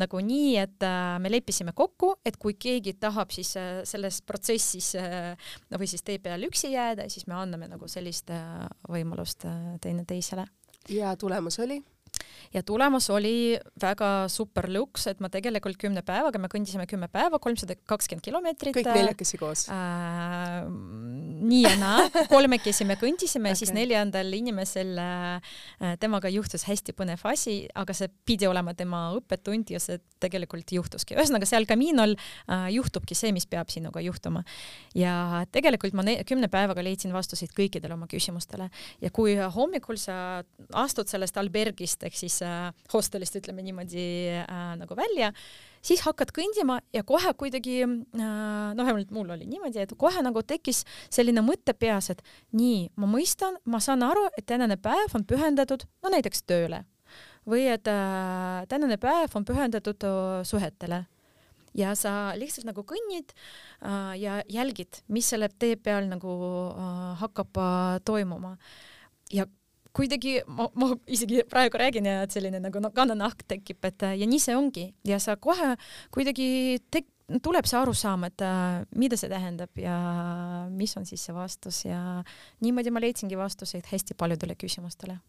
nagu 0.00 0.22
nii, 0.24 0.54
et 0.60 0.86
äh, 0.86 1.18
me 1.22 1.32
leppisime 1.32 1.74
kokku, 1.76 2.14
et 2.26 2.38
kui 2.40 2.56
keegi 2.60 2.96
tahab 3.00 3.32
siis 3.34 3.52
äh, 3.60 3.82
selles 3.88 4.20
protsessis 4.26 4.94
äh, 4.98 5.52
või 5.76 5.90
siis 5.90 6.04
tee 6.06 6.20
peal 6.22 6.48
üksi 6.48 6.72
jääda, 6.74 7.08
siis 7.12 7.28
me 7.30 7.36
anname 7.38 7.68
nagu 7.70 7.88
sellist 7.90 8.32
võimalust 8.90 9.46
teineteisele. 9.82 10.46
ja 10.88 11.16
tulemus 11.16 11.60
oli? 11.60 11.80
Ja 12.54 12.62
tulemus 12.66 13.08
oli 13.14 13.58
väga 13.82 14.28
super 14.32 14.66
luks, 14.72 15.06
et 15.10 15.20
ma 15.22 15.30
tegelikult 15.32 15.78
kümne 15.80 16.02
päevaga, 16.06 16.40
me 16.42 16.50
kõndisime 16.50 16.86
kümme 16.90 17.08
päeva, 17.12 17.38
kolmsada 17.42 17.76
kakskümmend 17.88 18.24
kilomeetrit. 18.24 18.74
kõik 18.74 18.90
neljakesi 18.90 19.38
koos 19.40 19.66
äh,? 19.70 20.66
nii 21.40 21.62
ja 21.62 21.74
naa, 21.80 22.08
kolmekesi 22.32 22.84
me 22.88 22.96
kõndisime 23.00 23.52
okay., 23.52 23.60
siis 23.62 23.74
neljandal 23.76 24.32
inimesel 24.36 24.98
äh,, 25.00 25.52
temaga 26.02 26.30
juhtus 26.32 26.66
hästi 26.68 26.94
põnev 26.98 27.22
asi, 27.30 27.62
aga 27.74 27.94
see 27.96 28.10
pidi 28.26 28.48
olema 28.50 28.74
tema 28.74 29.06
õppetund 29.16 29.70
ja 29.74 29.80
see 29.82 30.00
tegelikult 30.20 30.74
juhtuski. 30.74 31.16
ühesõnaga 31.18 31.48
seal 31.48 31.68
Caminol 31.70 32.16
äh, 32.16 32.66
juhtubki 32.74 33.14
see, 33.18 33.32
mis 33.36 33.46
peab 33.50 33.70
sinuga 33.70 34.02
juhtuma. 34.04 34.42
ja 34.94 35.44
tegelikult 35.52 35.94
ma 35.94 36.04
kümne 36.26 36.50
päevaga 36.50 36.82
leidsin 36.82 37.14
vastuseid 37.14 37.54
kõikidele 37.56 37.94
oma 37.94 38.10
küsimustele 38.10 38.70
ja 39.00 39.10
kui 39.14 39.36
hommikul 39.38 39.98
sa 40.00 40.42
astud 40.74 41.08
sellest 41.10 41.38
albergist 41.40 42.02
ehk 42.10 42.18
siis 42.18 42.40
äh, 42.42 42.70
hostelist, 42.92 43.38
ütleme 43.38 43.62
niimoodi 43.64 44.04
äh, 44.42 44.62
nagu 44.80 44.96
välja, 44.98 45.30
siis 45.80 46.02
hakkad 46.04 46.34
kõndima 46.36 46.80
ja 46.94 47.04
kohe 47.06 47.32
kuidagi 47.38 47.78
äh,, 47.86 48.00
noh, 48.18 48.82
vähemalt 48.82 49.14
mul 49.14 49.30
oli 49.36 49.46
niimoodi, 49.48 49.84
et 49.84 49.94
kohe 49.98 50.24
nagu 50.26 50.42
tekkis 50.42 50.82
selline 51.08 51.44
mõte 51.46 51.74
peas, 51.78 52.10
et 52.10 52.24
nii, 52.58 52.90
ma 53.00 53.08
mõistan, 53.10 53.60
ma 53.70 53.80
saan 53.82 54.02
aru, 54.06 54.26
et 54.36 54.48
tänane 54.50 54.76
päev 54.82 55.14
on 55.14 55.24
pühendatud, 55.24 55.86
no 56.02 56.12
näiteks 56.12 56.44
tööle 56.50 56.84
või 57.48 57.64
et 57.72 57.88
äh, 57.88 58.66
tänane 58.68 58.98
päev 59.00 59.32
on 59.38 59.46
pühendatud 59.48 60.04
äh, 60.04 60.42
suhetele 60.44 61.04
ja 61.76 61.94
sa 61.98 62.32
lihtsalt 62.38 62.68
nagu 62.68 62.82
kõnnid 62.86 63.32
äh, 63.32 64.14
ja 64.20 64.40
jälgid, 64.50 65.02
mis 65.08 65.30
selle 65.30 65.50
tee 65.58 65.78
peal 65.78 66.08
nagu 66.10 66.34
äh, 66.74 67.14
hakkab 67.22 67.60
äh, 67.60 68.00
toimuma. 68.04 68.56
ja 69.32 69.46
kuidagi 69.96 70.40
ma, 70.46 70.68
ma 70.78 70.90
isegi 71.10 71.44
praegu 71.50 71.80
räägin 71.80 72.08
ja 72.08 72.20
et 72.24 72.34
selline 72.34 72.60
nagu 72.62 72.82
no, 72.82 72.92
kannanahk 72.94 73.44
tekib, 73.48 73.80
et 73.88 74.06
ja 74.20 74.28
nii 74.28 74.42
see 74.42 74.56
ongi. 74.58 74.90
Ja 75.06 75.18
sa 75.22 75.36
kohe 75.36 75.74
kuidagi 76.14 76.78
tek-, 76.92 77.10
tuleb 77.42 77.68
see 77.68 77.78
arusaam, 77.78 78.26
et 78.28 78.44
mida 78.98 79.18
see 79.20 79.30
tähendab 79.30 79.78
ja 79.78 79.96
mis 80.70 80.96
on 80.98 81.06
siis 81.08 81.24
see 81.26 81.34
vastus. 81.36 81.84
Ja 81.86 82.22
niimoodi 82.64 82.94
ma 82.94 83.02
leidsingi 83.02 83.38
vastuseid 83.38 83.90
hästi 83.90 84.18
paljudele 84.18 84.58
küsimustele 84.58 85.20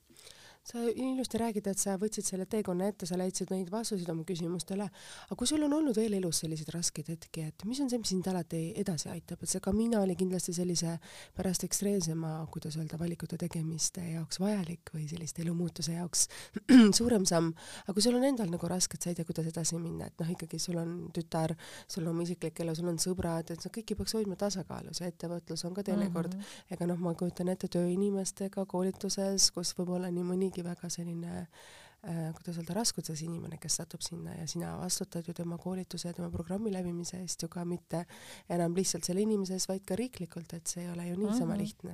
sa 0.64 0.78
ilusti 0.96 1.40
räägid, 1.42 1.66
et 1.72 1.80
sa 1.82 1.96
võtsid 1.98 2.26
selle 2.28 2.46
teekonna 2.46 2.86
ette, 2.92 3.08
sa 3.10 3.18
leidsid 3.18 3.50
neid 3.50 3.72
vastuseid 3.74 4.10
oma 4.14 4.22
küsimustele, 4.28 4.86
aga 5.26 5.38
kui 5.38 5.50
sul 5.50 5.64
on 5.66 5.74
olnud 5.74 5.98
veel 5.98 6.14
elus 6.20 6.44
selliseid 6.44 6.70
raskeid 6.76 7.10
hetki, 7.10 7.48
et 7.50 7.66
mis 7.66 7.80
on 7.82 7.90
see, 7.90 7.98
mis 7.98 8.12
sind 8.14 8.28
alati 8.30 8.60
edasi 8.78 9.10
aitab, 9.10 9.42
et 9.42 9.50
see 9.50 9.64
Camino 9.64 10.04
oli 10.06 10.14
kindlasti 10.20 10.54
sellise 10.54 10.94
pärast 11.38 11.66
ekstreemsema, 11.66 12.36
kuidas 12.54 12.78
öelda, 12.78 13.00
valikute 13.02 13.40
tegemiste 13.42 14.04
jaoks 14.12 14.38
vajalik 14.44 14.94
või 14.94 15.08
selliste 15.10 15.42
elumuutuse 15.42 15.96
jaoks 15.98 16.28
suurem 17.00 17.26
samm, 17.26 17.50
aga 17.88 17.98
kui 17.98 18.06
sul 18.06 18.20
on 18.20 18.28
endal 18.30 18.54
nagu 18.54 18.70
raske, 18.70 19.00
et 19.00 19.08
sa 19.08 19.10
ei 19.10 19.18
tea, 19.18 19.26
kuidas 19.26 19.50
edasi 19.50 19.82
minna, 19.82 20.12
et 20.12 20.22
noh, 20.22 20.30
ikkagi 20.36 20.62
sul 20.62 20.78
on 20.78 20.94
tütar, 21.16 21.56
sul 21.90 22.06
on 22.06 22.14
oma 22.14 22.28
isiklik 22.28 22.62
elu, 22.62 22.78
sul 22.78 22.94
on 22.94 23.02
sõbrad, 23.02 23.50
et 23.50 23.66
sa 23.66 23.74
kõiki 23.74 23.98
peaks 23.98 24.14
hoidma 24.20 24.38
tasakaalus 24.38 25.02
ja 25.02 25.10
ettevõtlus 25.10 25.66
on 25.66 25.74
ka 25.74 25.88
teinekord 25.90 26.38
mm, 26.38 26.46
-hmm. 26.46 26.78
ega 26.78 26.90
noh, 26.94 27.02
ma 27.02 27.18
kujutan 27.18 27.50
ette 27.50 27.72
tööinimestega 27.72 28.68
koolituses, 28.70 29.50
kus 29.56 29.74
võib-olla 29.80 30.14
nii 30.14 30.30
mõni 30.30 30.51
ongi 30.52 30.66
väga 30.66 30.90
selline 30.92 31.32
äh, 31.40 32.30
kuidas 32.36 32.60
öelda, 32.60 32.76
raskustes 32.76 33.24
inimene, 33.24 33.58
kes 33.62 33.80
satub 33.80 34.04
sinna 34.04 34.36
ja 34.36 34.48
sina 34.48 34.76
vastutad 34.80 35.28
ju 35.28 35.34
tema 35.38 35.58
koolituse 35.58 36.10
ja 36.10 36.14
tema 36.18 36.30
programmi 36.34 36.74
läbimise 36.74 37.22
eest 37.22 37.44
ju 37.44 37.50
ka 37.50 37.66
mitte 37.66 38.06
enam 38.50 38.76
lihtsalt 38.76 39.08
selle 39.08 39.24
inimese 39.24 39.56
ees, 39.56 39.68
vaid 39.70 39.86
ka 39.88 39.96
riiklikult, 39.96 40.54
et 40.54 40.68
see 40.68 40.84
ei 40.86 40.92
ole 40.92 41.08
ju 41.08 41.20
niisama 41.20 41.46
mm 41.46 41.52
-hmm. 41.52 41.58
lihtne 41.58 41.92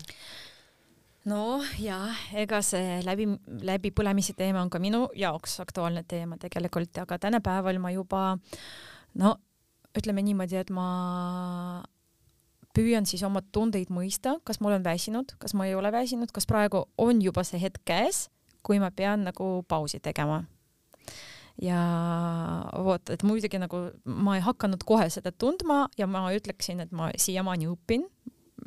no 1.25 1.61
ja 1.79 1.99
ega 2.33 2.61
see 2.61 3.01
läbi, 3.05 3.27
läbipõlemise 3.45 4.33
teema 4.37 4.61
on 4.61 4.69
ka 4.69 4.79
minu 4.79 5.09
jaoks 5.15 5.59
aktuaalne 5.59 6.03
teema 6.07 6.37
tegelikult, 6.37 6.97
aga 6.97 7.19
tänapäeval 7.19 7.79
ma 7.79 7.91
juba 7.91 8.37
no 9.13 9.35
ütleme 9.97 10.21
niimoodi, 10.21 10.55
et 10.55 10.69
ma 10.69 11.83
püüan 12.77 13.07
siis 13.09 13.23
oma 13.23 13.41
tundeid 13.41 13.89
mõista, 13.89 14.37
kas 14.45 14.61
ma 14.61 14.69
olen 14.69 14.83
väsinud, 14.85 15.33
kas 15.41 15.55
ma 15.57 15.65
ei 15.65 15.75
ole 15.75 15.91
väsinud, 15.91 16.31
kas 16.31 16.45
praegu 16.45 16.85
on 16.97 17.21
juba 17.21 17.43
see 17.47 17.61
hetk 17.61 17.81
käes 17.87 18.27
kui 18.67 18.81
ma 18.83 18.91
pean 18.91 19.23
nagu 19.27 19.63
pausi 19.67 20.01
tegema. 20.03 20.43
ja 21.57 21.77
vot, 22.85 23.09
et 23.09 23.23
muidugi 23.25 23.57
nagu 23.57 23.79
ma 24.05 24.35
ei 24.37 24.43
hakanud 24.45 24.83
kohe 24.85 25.07
seda 25.09 25.31
tundma 25.33 25.87
ja 25.97 26.05
ma 26.05 26.27
ütleksin, 26.35 26.83
et 26.83 26.91
ma 26.93 27.07
siiamaani 27.17 27.65
õpin, 27.71 28.03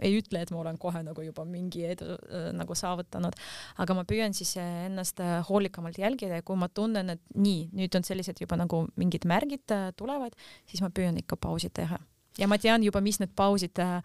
ei 0.03 0.17
ütle, 0.19 0.41
et 0.43 0.51
ma 0.51 0.59
olen 0.65 0.79
kohe 0.81 1.03
nagu 1.07 1.23
juba 1.23 1.45
mingi 1.47 1.85
edu 1.93 2.09
äh, 2.17 2.49
nagu 2.57 2.75
saavutanud, 2.75 3.37
aga 3.83 3.95
ma 3.95 4.05
püüan 4.09 4.35
siis 4.35 4.57
ennast 4.59 5.23
äh, 5.23 5.39
hoolikamalt 5.47 6.01
jälgida 6.03 6.41
ja 6.41 6.47
kui 6.47 6.59
ma 6.59 6.67
tunnen, 6.67 7.15
et 7.15 7.23
nii, 7.37 7.69
nüüd 7.79 7.95
on 7.99 8.07
sellised 8.07 8.43
juba 8.43 8.59
nagu 8.59 8.85
mingid 8.99 9.29
märgid 9.31 9.77
äh, 9.77 9.91
tulevad, 9.99 10.35
siis 10.71 10.83
ma 10.83 10.91
püüan 10.95 11.19
ikka 11.23 11.39
pausi 11.39 11.71
teha 11.75 12.01
ja 12.41 12.49
ma 12.51 12.59
tean 12.61 12.85
juba, 12.87 13.03
mis 13.05 13.21
need 13.23 13.35
pausid 13.37 13.81
äh, 13.83 14.01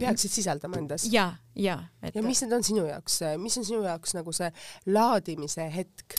peaksid 0.00 0.34
sisaldama 0.40 0.80
endas. 0.82 1.08
ja, 1.12 1.30
ja 1.54 1.80
et.... 2.02 2.14
ja 2.16 2.24
mis 2.24 2.42
need 2.44 2.56
on 2.56 2.66
sinu 2.66 2.86
jaoks, 2.88 3.20
mis 3.42 3.58
on 3.60 3.68
sinu 3.68 3.82
jaoks 3.86 4.16
nagu 4.18 4.34
see 4.36 4.50
laadimise 4.90 5.68
hetk? 5.74 6.18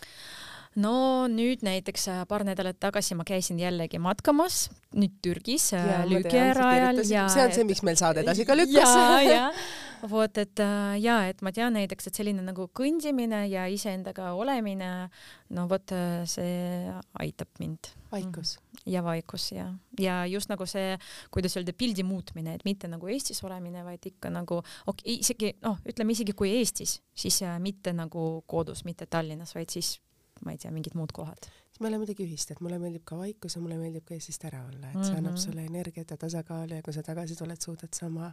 no 0.80 1.28
nüüd 1.32 1.64
näiteks 1.66 2.08
äh, 2.12 2.22
paar 2.30 2.46
nädalat 2.48 2.80
tagasi 2.82 3.18
ma 3.18 3.26
käisin 3.28 3.60
jällegi 3.62 4.00
matkamas, 4.02 4.68
nüüd 4.96 5.18
Türgis 5.26 5.72
Lüügerajal 6.10 7.02
ja 7.10 7.28
see 7.32 7.46
on 7.46 7.54
see, 7.56 7.68
miks 7.68 7.84
meil 7.86 7.98
saade 8.00 8.24
edasi 8.24 8.46
ka 8.48 8.58
lükkas. 8.58 8.96
ja, 8.96 9.22
ja 9.34 10.08
vot, 10.10 10.38
et 10.38 10.62
äh, 10.64 10.96
ja 11.02 11.24
et 11.32 11.42
ma 11.46 11.54
tean 11.56 11.76
näiteks, 11.76 12.10
et 12.10 12.22
selline 12.22 12.46
nagu 12.46 12.70
kõndimine 12.76 13.46
ja 13.50 13.66
iseendaga 13.72 14.34
olemine, 14.38 15.10
no 15.56 15.68
vot 15.72 15.96
äh, 15.96 16.22
see 16.30 16.94
aitab 17.20 17.50
mind. 17.60 17.94
vaikus 18.14 18.58
mm 18.58 18.69
ja 18.86 19.04
vaikus 19.04 19.52
ja, 19.52 19.74
ja 20.00 20.26
just 20.26 20.50
nagu 20.50 20.66
see, 20.70 20.98
kuidas 21.32 21.58
öelda, 21.58 21.74
pildi 21.78 22.04
muutmine, 22.04 22.56
et 22.56 22.66
mitte 22.66 22.88
nagu 22.88 23.08
Eestis 23.12 23.44
olemine, 23.44 23.84
vaid 23.86 24.06
ikka 24.06 24.32
nagu 24.34 24.62
okay, 24.88 25.20
isegi 25.20 25.54
noh, 25.64 25.80
ütleme 25.90 26.16
isegi 26.16 26.36
kui 26.38 26.54
Eestis, 26.60 27.00
siis 27.14 27.42
äh, 27.44 27.58
mitte 27.60 27.94
nagu 27.94 28.44
kodus, 28.48 28.86
mitte 28.88 29.06
Tallinnas, 29.10 29.56
vaid 29.56 29.74
siis 29.74 29.98
ma 30.46 30.54
ei 30.56 30.60
tea, 30.62 30.72
mingid 30.72 30.96
muud 30.96 31.12
kohad. 31.16 31.50
siis 31.68 31.82
meil 31.84 31.98
on 31.98 32.04
midagi 32.04 32.24
ühist, 32.24 32.52
et 32.54 32.62
mulle 32.64 32.80
meeldib 32.80 33.04
ka 33.08 33.18
vaikus 33.20 33.58
ja 33.58 33.62
mulle 33.64 33.76
meeldib 33.82 34.06
ka 34.08 34.16
Eestist 34.16 34.46
ära 34.48 34.62
olla, 34.66 34.88
et 34.88 34.94
see 34.94 35.02
mm 35.02 35.10
-hmm. 35.10 35.18
annab 35.18 35.34
mhm. 35.34 35.42
sulle 35.44 35.66
energiat 35.66 36.12
ja 36.12 36.18
tasakaalu 36.18 36.80
ja 36.80 36.82
kui 36.82 36.94
sa 36.94 37.04
tagasi 37.04 37.36
tuled, 37.36 37.62
suudad 37.62 37.94
sa 37.94 38.06
oma 38.06 38.32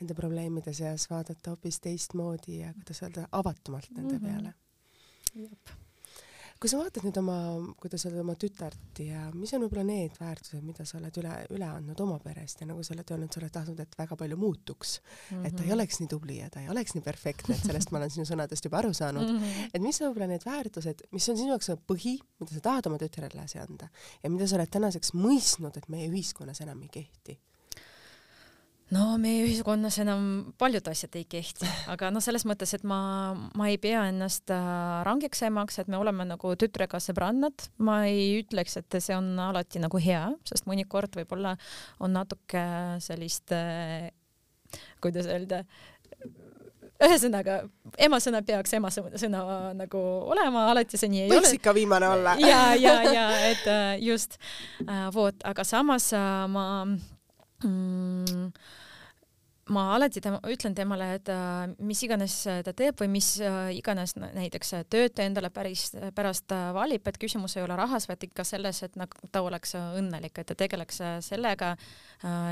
nende 0.00 0.14
probleemide 0.14 0.72
seas 0.72 1.10
vaadata 1.10 1.50
hoopis 1.50 1.80
teistmoodi 1.80 2.58
ja 2.58 2.74
kuidas 2.74 3.02
öelda, 3.02 3.28
avatumalt 3.32 3.90
nende 3.90 4.18
mm 4.18 4.24
-hmm. 4.24 4.32
peale. 4.32 4.54
jep 5.34 5.83
kui 6.64 6.70
sa 6.72 6.78
vaatad 6.80 7.04
nüüd 7.04 7.18
oma, 7.20 7.34
kuidas 7.76 8.06
öelda, 8.08 8.22
oma 8.22 8.34
tütart 8.40 9.00
ja 9.04 9.26
mis 9.36 9.50
on 9.52 9.66
võib-olla 9.66 9.82
need 9.84 10.14
väärtused, 10.16 10.62
mida 10.64 10.86
sa 10.88 10.96
oled 10.96 11.18
üle, 11.20 11.32
üle 11.52 11.66
andnud 11.68 12.00
oma 12.00 12.16
perest 12.22 12.62
ja 12.62 12.68
nagu 12.70 12.80
sa 12.80 12.94
oled 12.94 13.12
öelnud, 13.12 13.28
sa 13.28 13.42
oled 13.42 13.52
tahtnud, 13.52 13.82
et 13.84 13.98
väga 13.98 14.16
palju 14.16 14.38
muutuks 14.40 14.94
mm, 15.02 15.26
-hmm. 15.26 15.44
et 15.44 15.52
ta 15.52 15.60
ei 15.60 15.68
mhm. 15.68 15.74
oleks 15.76 16.00
nii 16.00 16.08
tubli 16.08 16.38
ja 16.38 16.48
ta 16.48 16.62
ei 16.64 16.70
oleks 16.72 16.96
nii 16.96 17.04
perfektne, 17.04 17.58
et 17.58 17.68
sellest 17.68 17.92
ma 17.92 18.00
olen 18.00 18.14
sinu 18.16 18.24
sõnadest 18.30 18.64
juba 18.64 18.80
aru 18.80 18.94
saanud 18.96 19.28
mm. 19.28 19.42
-hmm. 19.42 19.70
et 19.76 19.84
mis 19.84 20.00
on 20.00 20.08
võib-olla 20.08 20.30
need 20.32 20.48
väärtused, 20.48 21.04
mis 21.12 21.28
on 21.28 21.36
sinu 21.42 21.52
jaoks 21.52 21.68
põhi, 21.84 22.16
mida 22.40 22.56
sa 22.56 22.64
tahad 22.70 22.88
oma 22.88 23.02
tütrele 23.02 23.28
edasi 23.28 23.60
anda 23.60 23.90
ja 24.22 24.32
mida 24.32 24.48
sa 24.48 24.56
oled 24.56 24.72
tänaseks 24.72 25.12
mõistnud, 25.12 25.76
et 25.76 25.92
meie 25.92 26.08
ühiskonnas 26.08 26.64
enam 26.64 26.80
ei 26.80 26.88
kehti 26.88 27.36
no 28.92 29.04
meie 29.20 29.44
ühiskonnas 29.46 29.96
enam 30.02 30.26
paljud 30.60 30.86
asjad 30.90 31.16
ei 31.16 31.24
kehti, 31.28 31.68
aga 31.90 32.10
noh, 32.12 32.22
selles 32.24 32.44
mõttes, 32.48 32.74
et 32.76 32.84
ma, 32.86 32.98
ma 33.56 33.68
ei 33.70 33.78
pea 33.80 34.04
ennast 34.10 34.52
äh, 34.52 35.00
rangeks 35.06 35.44
emaks, 35.48 35.80
et 35.80 35.88
me 35.92 35.98
oleme 36.00 36.26
nagu 36.28 36.52
tütrega 36.60 37.00
sõbrannad, 37.02 37.68
ma 37.84 38.02
ei 38.10 38.42
ütleks, 38.42 38.76
et 38.80 38.98
see 39.00 39.16
on 39.16 39.32
alati 39.40 39.82
nagu 39.82 40.00
hea, 40.02 40.26
sest 40.48 40.68
mõnikord 40.70 41.16
võib-olla 41.16 41.56
on 42.04 42.14
natuke 42.16 42.64
sellist, 43.04 43.54
äh, 43.56 44.10
kuidas 45.04 45.30
öelda, 45.32 45.64
ühesõnaga, 47.04 47.58
ema 48.04 48.20
sõna 48.22 48.40
peaks 48.46 48.76
ema 48.76 48.90
sõna 48.92 49.40
nagu 49.76 50.00
olema, 50.30 50.68
alati 50.70 51.00
see 51.00 51.10
nii 51.10 51.24
ei 51.24 51.32
Võiks 51.32 51.40
ole. 51.40 51.48
võiks 51.48 51.58
ikka 51.58 51.74
viimane 51.76 52.08
olla. 52.08 52.36
ja, 52.42 52.60
ja, 52.78 52.94
ja 53.08 53.26
et 53.50 53.66
just 54.04 54.38
vot, 55.14 55.42
aga 55.44 55.66
samas 55.66 56.12
ma 56.54 56.66
mm, 57.64 58.52
ma 59.72 59.84
alati 59.94 60.20
tema, 60.20 60.38
ütlen 60.50 60.74
temale, 60.76 61.06
et 61.16 61.28
äh, 61.32 61.70
mis 61.84 62.02
iganes 62.04 62.34
ta 62.66 62.72
teeb 62.76 62.98
või 63.00 63.08
mis 63.14 63.28
äh, 63.40 63.70
iganes 63.78 64.12
näiteks 64.18 64.74
tööd 64.92 65.14
ta 65.16 65.24
endale 65.24 65.48
päris 65.54 65.86
pärast 66.16 66.52
äh, 66.52 66.66
valib, 66.76 67.06
et 67.08 67.18
küsimus 67.20 67.56
ei 67.56 67.64
ole 67.64 67.76
rahas, 67.78 68.04
vaid 68.10 68.26
ikka 68.26 68.44
selles, 68.44 68.82
et 68.84 68.98
nagu 69.00 69.30
ta 69.32 69.40
oleks 69.44 69.72
õnnelik, 69.78 70.36
et 70.36 70.50
ta 70.50 70.56
tegeleks 70.58 71.00
sellega, 71.24 71.74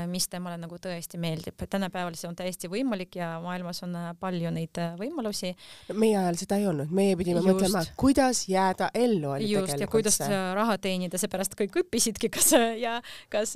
mis 0.09 0.25
temale 0.29 0.57
nagu 0.61 0.77
tõesti 0.81 1.17
meeldib, 1.21 1.55
et 1.61 1.69
tänapäeval 1.71 2.15
see 2.17 2.27
on 2.29 2.35
täiesti 2.37 2.69
võimalik 2.69 3.15
ja 3.17 3.35
maailmas 3.41 3.81
on 3.85 3.95
palju 4.19 4.51
neid 4.53 4.77
võimalusi. 4.99 5.53
meie 5.93 6.17
ajal 6.19 6.37
seda 6.41 6.59
ei 6.61 6.67
olnud, 6.69 6.91
meie 6.93 7.15
pidime 7.17 7.41
just. 7.41 7.49
mõtlema, 7.49 7.83
kuidas 7.97 8.43
jääda 8.49 8.89
ellu 8.93 9.33
oli 9.35 9.49
just, 9.49 9.71
tegelikult 9.71 9.81
ja 9.81 9.91
kuidas 9.95 10.19
see. 10.21 10.41
raha 10.57 10.77
teenida, 10.81 11.21
seepärast 11.21 11.57
kõik 11.59 11.79
õppisidki, 11.83 12.29
kas 12.33 12.53
ja 12.81 12.99
kas 13.33 13.55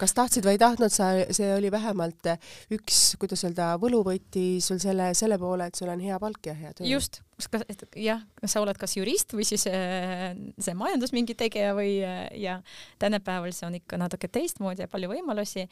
kas 0.00 0.16
tahtsid 0.16 0.44
või 0.44 0.58
ei 0.58 0.62
tahtnud, 0.64 0.92
sa, 0.92 1.12
see 1.34 1.52
oli 1.56 1.72
vähemalt 1.72 2.34
üks, 2.74 3.02
kuidas 3.20 3.44
öelda, 3.46 3.74
võluvõti 3.82 4.60
sul 4.64 4.80
selle, 4.82 5.12
selle 5.18 5.38
poole, 5.40 5.68
et 5.68 5.78
sul 5.78 5.92
on 5.92 6.02
hea 6.02 6.18
palk 6.22 6.50
ja 6.50 6.56
hea 6.58 6.72
töö. 6.76 6.86
just, 6.88 7.20
kas, 7.50 7.66
jah, 7.98 8.24
sa 8.46 8.62
oled 8.62 8.78
kas 8.80 8.96
jurist 8.96 9.34
või 9.36 9.46
siis 9.48 9.66
äh, 9.70 10.32
see 10.58 10.76
majandus 10.78 11.14
mingi 11.16 11.36
tegija 11.38 11.74
või 11.76 11.96
äh, 12.04 12.26
ja 12.40 12.58
tänapäeval 13.02 13.54
see 13.56 13.68
on 13.68 13.78
ikka 13.80 14.00
natuke 14.00 14.30
teistmoodi 14.32 14.84
ja 14.84 14.90
palju 14.90 15.12
võimalusi 15.12 15.66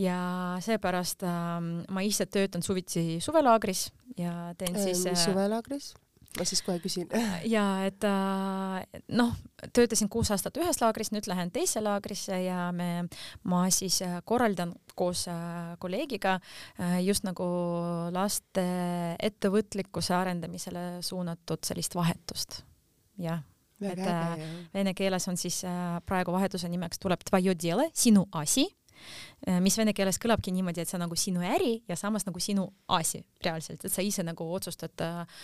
ja 0.00 0.18
seepärast 0.64 1.26
äh, 1.26 1.58
ma 1.88 2.06
ise 2.06 2.26
töötan 2.26 2.64
suviti 2.66 3.20
suvelaagris 3.24 3.88
ja 4.20 4.54
teen 4.58 4.78
siis 4.80 5.06
äh,. 5.10 5.18
suvelaagris? 5.26 5.94
Ma 6.38 6.46
siis 6.48 6.62
kohe 6.66 6.80
küsin. 6.82 7.08
ja 7.48 7.64
et 7.86 8.04
äh, 8.08 9.00
noh, 9.16 9.32
töötasin 9.76 10.10
kuus 10.12 10.30
aastat 10.34 10.58
ühes 10.60 10.80
laagris, 10.82 11.12
nüüd 11.14 11.28
lähen 11.30 11.52
teise 11.54 11.82
laagrisse 11.84 12.38
ja 12.44 12.68
me, 12.74 13.06
ma 13.50 13.64
siis 13.74 14.00
äh, 14.04 14.18
korraldan 14.26 14.74
koos 14.94 15.26
äh, 15.30 15.74
kolleegiga 15.82 16.38
just 17.02 17.24
nagu 17.26 17.46
laste 18.14 18.66
ettevõtlikkuse 19.22 20.14
arendamisele 20.14 20.84
suunatud 21.02 21.66
sellist 21.66 21.98
vahetust. 21.98 22.62
jah 23.18 23.42
et 23.84 24.00
äge, 24.00 24.46
vene 24.72 24.94
keeles 24.96 25.26
on 25.28 25.36
siis 25.36 25.58
praegu 26.06 26.32
vahetuse 26.32 26.70
nimeks 26.72 27.02
tuleb 27.02 27.20
sinu 27.92 28.22
asi 28.32 28.64
Äh, 28.64 28.83
mis 29.64 29.76
vene 29.78 29.92
keeles 29.96 30.18
kõlabki 30.22 30.52
niimoodi, 30.54 30.82
et 30.82 30.90
see 30.90 30.98
on 30.98 31.04
nagu 31.06 31.18
sinu 31.18 31.44
äri 31.44 31.76
ja 31.90 31.96
samas 32.00 32.26
nagu 32.28 32.40
sinu 32.42 32.66
asi 32.96 33.22
reaalselt, 33.44 33.84
et 33.84 33.92
sa 33.92 34.04
ise 34.04 34.24
nagu 34.26 34.46
otsustad 34.56 35.04
äh, 35.04 35.40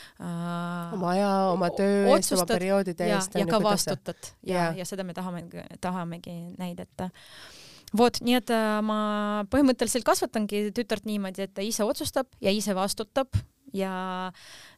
oma 0.96 1.12
aja, 1.14 1.30
oma 1.52 1.70
töö 1.76 2.06
eest, 2.14 2.34
oma 2.36 2.46
perioodide 2.48 3.10
eest. 3.14 3.36
ja 3.38 3.48
ka 3.48 3.62
vastutad 3.64 4.32
ja, 4.42 4.70
ja, 4.70 4.70
ja 4.80 4.88
seda 4.88 5.04
me 5.06 5.16
tahame, 5.16 5.44
tahamegi 5.80 6.36
näidata 6.58 7.10
vot, 7.96 8.20
nii 8.24 8.38
et 8.38 8.52
äh, 8.54 8.80
ma 8.86 9.00
põhimõtteliselt 9.52 10.06
kasvatangi 10.06 10.68
tütart 10.76 11.08
niimoodi, 11.08 11.46
et 11.46 11.54
ta 11.56 11.64
ise 11.66 11.86
otsustab 11.86 12.30
ja 12.40 12.54
ise 12.54 12.76
vastutab 12.78 13.34
ja 13.76 14.32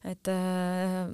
et 0.04 0.28
äh, 0.28 1.08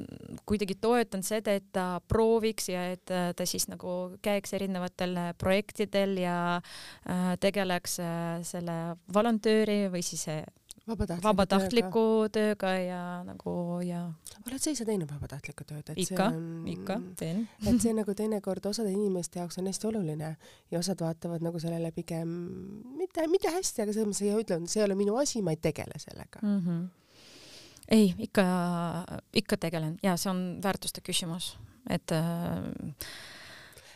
kuidagi 0.48 0.78
toetan 0.80 1.22
seda, 1.26 1.54
et 1.58 1.68
ta 1.72 2.00
prooviks 2.08 2.70
ja 2.72 2.88
et 2.92 3.10
äh, 3.14 3.30
ta 3.36 3.46
siis 3.46 3.68
nagu 3.68 3.96
käiks 4.24 4.54
erinevatel 4.56 5.16
projektidel 5.38 6.16
ja 6.22 6.38
äh, 6.58 7.34
tegeleks 7.40 7.98
äh, 8.02 8.38
selle 8.46 8.78
volontööri 9.14 9.86
või 9.92 10.02
siis 10.06 10.26
äh, 10.32 10.42
vabatahtliku, 10.88 11.26
vabatahtliku 11.26 12.04
tööga. 12.32 12.32
tööga 12.38 12.72
ja 12.80 13.00
nagu 13.26 13.54
ja. 13.84 14.02
oled 14.46 14.62
sa 14.62 14.72
ise 14.72 14.86
teinud 14.88 15.10
vabatahtlikku 15.10 15.66
tööd? 15.68 15.90
ikka, 15.96 16.28
ikka 16.72 16.98
teen. 17.20 17.44
et 17.64 17.80
see 17.82 17.94
nagu 17.96 18.14
teinekord 18.16 18.68
osade 18.70 18.92
inimeste 18.94 19.42
jaoks 19.42 19.60
on 19.60 19.68
hästi 19.70 19.90
oluline 19.90 20.34
ja 20.72 20.80
osad 20.80 21.02
vaatavad 21.04 21.44
nagu 21.44 21.60
sellele 21.62 21.92
pigem 21.96 22.30
mitte, 22.98 23.26
mitte 23.30 23.52
hästi, 23.54 23.84
aga 23.84 23.96
selles 23.96 24.12
mõttes 24.12 24.44
ütlevad, 24.44 24.70
see 24.70 24.82
ei 24.82 24.88
ole 24.88 24.98
minu 24.98 25.18
asi, 25.20 25.42
ma 25.44 25.54
ei 25.54 25.60
tegele 25.68 26.00
sellega 26.02 26.44
mm. 26.44 26.62
-hmm 26.62 26.86
ei, 27.88 28.14
ikka, 28.18 28.44
ikka 29.32 29.56
tegelen 29.56 29.98
ja 30.02 30.16
see 30.20 30.30
on 30.30 30.40
väärtuste 30.64 31.02
küsimus, 31.04 31.54
et 31.90 32.12
äh, 32.12 32.62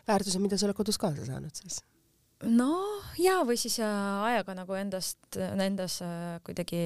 väärtused, 0.08 0.40
mida 0.42 0.58
sa 0.58 0.68
oled 0.68 0.78
kodus 0.78 0.98
kaasa 1.00 1.26
saanud 1.28 1.54
siis? 1.56 1.82
Noh, 2.48 3.02
ja 3.20 3.38
või 3.46 3.56
siis 3.60 3.76
äh, 3.82 4.22
ajaga 4.26 4.54
nagu 4.56 4.74
endast, 4.76 5.18
endas 5.38 5.98
äh, 6.04 6.38
kuidagi 6.46 6.80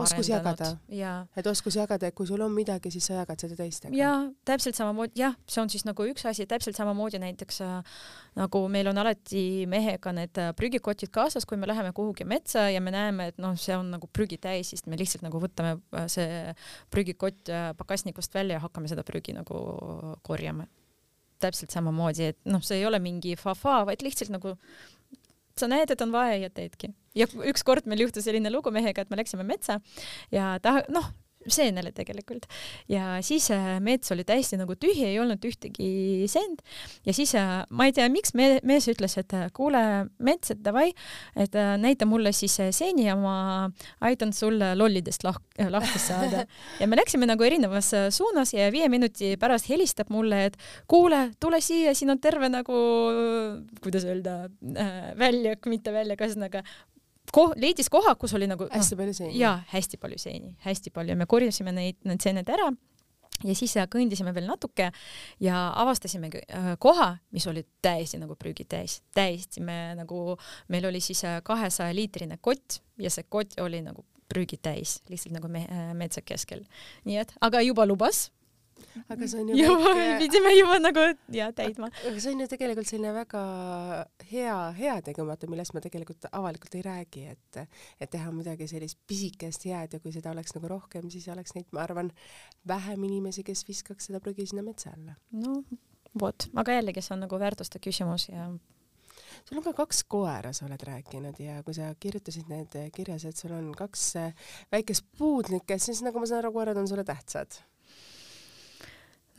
oskus 0.00 0.30
jagada. 0.30 0.72
ja 0.92 1.12
et 1.36 1.46
oskus 1.46 1.76
jagada, 1.76 2.08
et 2.08 2.16
kui 2.16 2.28
sul 2.28 2.40
on 2.44 2.54
midagi, 2.54 2.90
siis 2.94 3.08
sa 3.08 3.20
jagad 3.20 3.42
seda 3.42 3.58
teistega. 3.58 3.96
ja 3.96 4.12
täpselt 4.48 4.78
samamoodi, 4.78 5.18
jah, 5.20 5.36
see 5.48 5.60
on 5.62 5.72
siis 5.72 5.86
nagu 5.88 6.06
üks 6.08 6.26
asi, 6.28 6.46
täpselt 6.48 6.78
samamoodi 6.78 7.20
näiteks 7.22 7.60
äh, 7.66 7.98
nagu 8.40 8.62
meil 8.72 8.90
on 8.92 9.02
alati 9.02 9.66
mehega 9.70 10.14
need 10.16 10.40
prügikotid 10.56 11.12
kaasas, 11.14 11.46
kui 11.48 11.60
me 11.60 11.68
läheme 11.68 11.92
kuhugi 11.96 12.24
metsa 12.28 12.68
ja 12.70 12.80
me 12.80 12.94
näeme, 12.94 13.30
et 13.32 13.42
noh, 13.42 13.56
see 13.60 13.76
on 13.76 13.92
nagu 13.96 14.08
prügi 14.12 14.40
täis, 14.40 14.72
siis 14.72 14.86
me 14.86 14.98
lihtsalt 14.98 15.26
nagu 15.26 15.40
võtame 15.42 15.76
see 16.12 16.56
prügikott 16.92 17.52
pakasnikust 17.76 18.34
välja 18.34 18.58
ja 18.60 18.64
hakkame 18.64 18.88
seda 18.92 19.04
prügi 19.06 19.36
nagu 19.36 19.60
korjama 20.26 20.66
täpselt 21.42 21.74
samamoodi, 21.74 22.30
et 22.32 22.38
noh, 22.48 22.62
see 22.64 22.80
ei 22.80 22.86
ole 22.88 23.00
mingi 23.02 23.36
fa-fa, 23.40 23.82
vaid 23.88 24.04
lihtsalt 24.04 24.32
nagu 24.34 24.56
sa 25.56 25.68
näed, 25.70 25.90
et 25.92 26.02
on 26.04 26.12
vaja 26.12 26.36
ja 26.46 26.50
teedki. 26.52 26.92
ja 27.16 27.26
ükskord 27.48 27.86
meil 27.88 28.04
juhtus 28.04 28.26
selline 28.28 28.50
lugu 28.52 28.70
mehega, 28.74 29.02
et 29.02 29.10
me 29.10 29.16
läksime 29.20 29.46
metsa 29.46 29.80
ja 30.32 30.56
ta 30.62 30.82
noh, 30.92 31.08
seenele 31.52 31.92
tegelikult. 31.96 32.46
ja 32.88 33.18
siis 33.24 33.50
äh, 33.54 33.76
mets 33.80 34.12
oli 34.12 34.24
täiesti 34.26 34.58
nagu 34.60 34.76
tühi, 34.78 35.04
ei 35.08 35.18
olnud 35.20 35.42
ühtegi 35.44 36.26
seent 36.30 36.62
ja 37.06 37.14
siis 37.16 37.34
äh, 37.38 37.62
ma 37.70 37.88
ei 37.88 37.94
tea, 37.96 38.08
miks 38.12 38.34
me, 38.38 38.56
mees 38.66 38.88
ütles, 38.92 39.16
et 39.20 39.34
äh, 39.36 39.48
kuule, 39.56 39.80
mets, 40.18 40.52
et 40.54 40.62
davai, 40.64 40.90
et 41.36 41.54
näita 41.80 42.08
mulle 42.08 42.32
siis 42.36 42.56
seeni 42.76 43.06
ja 43.06 43.16
ma 43.18 43.36
aitan 44.04 44.32
sul 44.36 44.58
lollidest 44.76 45.24
lah-, 45.26 45.40
lahti 45.70 46.00
saada. 46.02 46.44
ja 46.80 46.88
me 46.88 46.98
läksime 46.98 47.28
nagu 47.28 47.44
erinevas 47.46 47.92
suunas 48.14 48.52
ja 48.54 48.68
viie 48.74 48.88
minuti 48.92 49.34
pärast 49.40 49.70
helistab 49.70 50.10
mulle, 50.14 50.46
et 50.50 50.58
kuule, 50.90 51.30
tule 51.40 51.60
siia, 51.64 51.94
siin 51.96 52.12
on 52.14 52.20
terve 52.22 52.50
nagu, 52.52 52.82
kuidas 53.84 54.06
öelda 54.08 54.38
väljak, 55.18 55.66
mitte 55.70 55.94
väljak, 55.94 56.26
ühesõnaga 56.26 56.62
ko-, 57.32 57.52
leidis 57.56 57.90
koha, 57.92 58.14
kus 58.20 58.34
oli 58.38 58.48
nagu 58.50 58.68
hästi 58.70 58.96
no, 58.96 59.00
palju 59.02 59.16
seeni. 59.20 59.38
jaa, 59.40 59.56
hästi 59.72 60.00
palju 60.02 60.18
seeni, 60.20 60.52
hästi 60.66 60.92
palju 60.94 61.14
ja 61.14 61.18
me 61.18 61.26
korjasime 61.30 61.74
neid, 61.76 61.98
need 62.08 62.22
seened 62.22 62.48
ära 62.52 62.70
ja 63.44 63.54
siis 63.56 63.74
kõndisime 63.92 64.32
veel 64.34 64.48
natuke 64.48 64.90
ja 65.42 65.62
avastasime 65.82 66.30
koha, 66.82 67.10
mis 67.36 67.46
oli 67.50 67.64
täiesti 67.84 68.20
nagu 68.20 68.36
prügitäis, 68.38 69.00
täiesti 69.14 69.64
me 69.64 69.94
nagu, 69.98 70.36
meil 70.72 70.88
oli 70.88 71.02
siis 71.04 71.22
kahesaja 71.44 71.94
liitrine 71.96 72.38
kott 72.40 72.80
ja 73.02 73.12
see 73.12 73.26
kott 73.28 73.58
oli 73.60 73.82
nagu 73.84 74.06
prügitäis, 74.26 75.00
lihtsalt 75.10 75.36
nagu 75.36 75.48
me, 75.48 75.66
metsa 75.94 76.22
keskel. 76.26 76.64
nii 77.04 77.20
et, 77.22 77.34
aga 77.40 77.60
juba 77.62 77.86
lubas 77.86 78.30
aga 79.08 79.28
see 79.28 79.40
on 79.42 79.50
ju 79.52 79.56
juba 79.60 79.94
väike... 79.94 80.18
pidime 80.22 80.52
juba 80.56 80.78
nagu 80.82 81.06
ja 81.34 81.48
täitma. 81.56 81.90
aga 82.10 82.20
see 82.20 82.34
on 82.34 82.44
ju 82.44 82.48
tegelikult 82.52 82.90
selline 82.90 83.14
väga 83.16 83.42
hea 84.30 84.58
heategu, 84.80 85.26
vaata, 85.28 85.50
millest 85.50 85.76
me 85.76 85.82
tegelikult 85.84 86.28
avalikult 86.32 86.78
ei 86.78 86.84
räägi, 86.86 87.26
et 87.34 87.60
et 88.00 88.10
teha 88.12 88.30
midagi 88.34 88.68
sellist 88.70 89.00
pisikest 89.08 89.66
head 89.68 89.96
ja 89.96 90.00
kui 90.02 90.14
seda 90.14 90.32
oleks 90.34 90.56
nagu 90.56 90.70
rohkem, 90.70 91.10
siis 91.12 91.28
oleks 91.32 91.56
neid, 91.56 91.68
ma 91.76 91.84
arvan, 91.86 92.12
vähem 92.68 93.04
inimesi, 93.08 93.44
kes 93.46 93.66
viskaks 93.68 94.10
seda 94.10 94.22
prügi 94.24 94.48
sinna 94.50 94.64
metsa 94.66 94.94
alla. 94.94 95.16
no 95.32 95.62
vot, 96.20 96.48
aga 96.56 96.80
jällegi 96.80 97.04
see 97.04 97.14
on 97.16 97.24
nagu 97.26 97.38
väärtuste 97.40 97.80
küsimus 97.82 98.28
ja 98.30 98.48
sul 99.44 99.60
on 99.60 99.64
ka 99.66 99.74
kaks 99.82 100.02
koera, 100.10 100.52
sa 100.56 100.66
oled 100.66 100.82
rääkinud 100.88 101.40
ja 101.42 101.62
kui 101.66 101.76
sa 101.76 101.92
kirjutasid 102.00 102.50
need 102.52 102.76
kirjas, 102.96 103.26
et 103.28 103.38
sul 103.38 103.54
on 103.56 103.72
kaks 103.76 104.08
väikest 104.72 105.08
puudnikest, 105.18 105.90
siis 105.90 106.04
nagu 106.06 106.20
ma 106.20 106.28
saan 106.28 106.44
aru, 106.44 106.54
koerad 106.56 106.80
on 106.80 106.88
sulle 106.88 107.04
tähtsad 107.06 107.60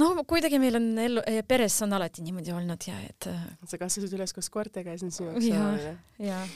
no 0.01 0.23
kuidagi 0.27 0.59
meil 0.61 0.79
on 0.79 0.87
ellu, 1.01 1.23
eh, 1.27 1.41
peres 1.47 1.75
on 1.85 1.95
alati 1.97 2.25
niimoodi 2.25 2.53
olnud 2.55 2.87
ja 2.87 2.99
et. 3.05 3.29
Äh, 3.31 3.43
sa 3.65 3.79
kasvasid 3.81 4.13
üles 4.17 4.33
koos 4.35 4.49
koertega 4.53 4.93
ja 4.93 5.01
see 5.01 5.09
on 5.09 5.15
sinu 5.15 5.31
jaoks 5.31 5.49
oluline. 5.49 5.97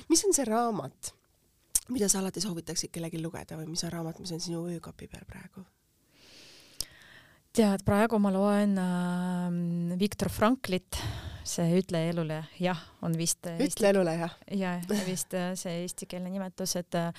mis 0.10 0.26
on 0.28 0.38
see 0.38 0.48
raamat, 0.48 1.14
mida 1.90 2.10
sa 2.12 2.22
alati 2.22 2.44
soovitaksid 2.44 2.94
kellelgi 2.94 3.22
lugeda 3.22 3.60
või 3.60 3.72
mis 3.74 3.84
on 3.88 3.94
raamat, 3.94 4.20
mis 4.24 4.34
on 4.36 4.44
sinu 4.44 4.66
öökapi 4.72 5.10
peal 5.12 5.28
praegu? 5.30 5.66
Tead, 7.56 7.84
praegu 7.88 8.20
ma 8.22 8.32
loen 8.32 8.78
äh, 8.80 10.00
Viktor 10.00 10.32
Franklit 10.32 11.00
see 11.48 11.80
Ütle 11.80 12.04
elule 12.12 12.38
jah 12.62 12.80
on 13.04 13.16
vist 13.18 13.46
Ütle 13.50 13.66
eesti... 13.66 13.86
elule 13.90 14.14
jah? 14.16 14.36
ja 14.56 14.76
vist 15.08 15.34
äh, 15.38 15.52
see 15.60 15.82
eestikeelne 15.84 16.32
nimetus, 16.32 16.76
et 16.80 16.98
äh, 17.00 17.12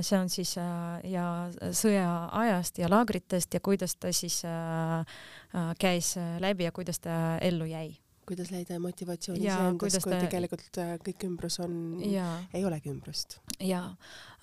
see 0.00 0.18
on 0.18 0.32
siis 0.32 0.56
äh, 0.62 1.04
ja 1.12 1.26
sõjaajast 1.52 2.80
ja 2.80 2.90
laagritest 2.92 3.58
ja 3.58 3.60
kuidas 3.60 3.96
ta 4.00 4.12
siis 4.14 4.42
äh, 4.48 5.00
äh 5.56 5.70
käis 5.78 6.14
läbi 6.40 6.68
ja 6.68 6.72
kuidas 6.72 7.00
ta 7.02 7.36
ellu 7.42 7.68
jäi 7.68 7.90
kuidas 8.26 8.50
leida 8.52 8.78
motivatsiooni 8.82 9.46
iseendas, 9.46 9.98
kui 10.02 10.12
ta... 10.12 10.18
tegelikult 10.24 10.80
äh, 10.82 10.92
kõik 11.04 11.26
ümbrus 11.28 11.60
on, 11.64 11.76
ei 12.02 12.64
olegi 12.66 12.90
ümbrust. 12.92 13.38
jaa, 13.62 13.94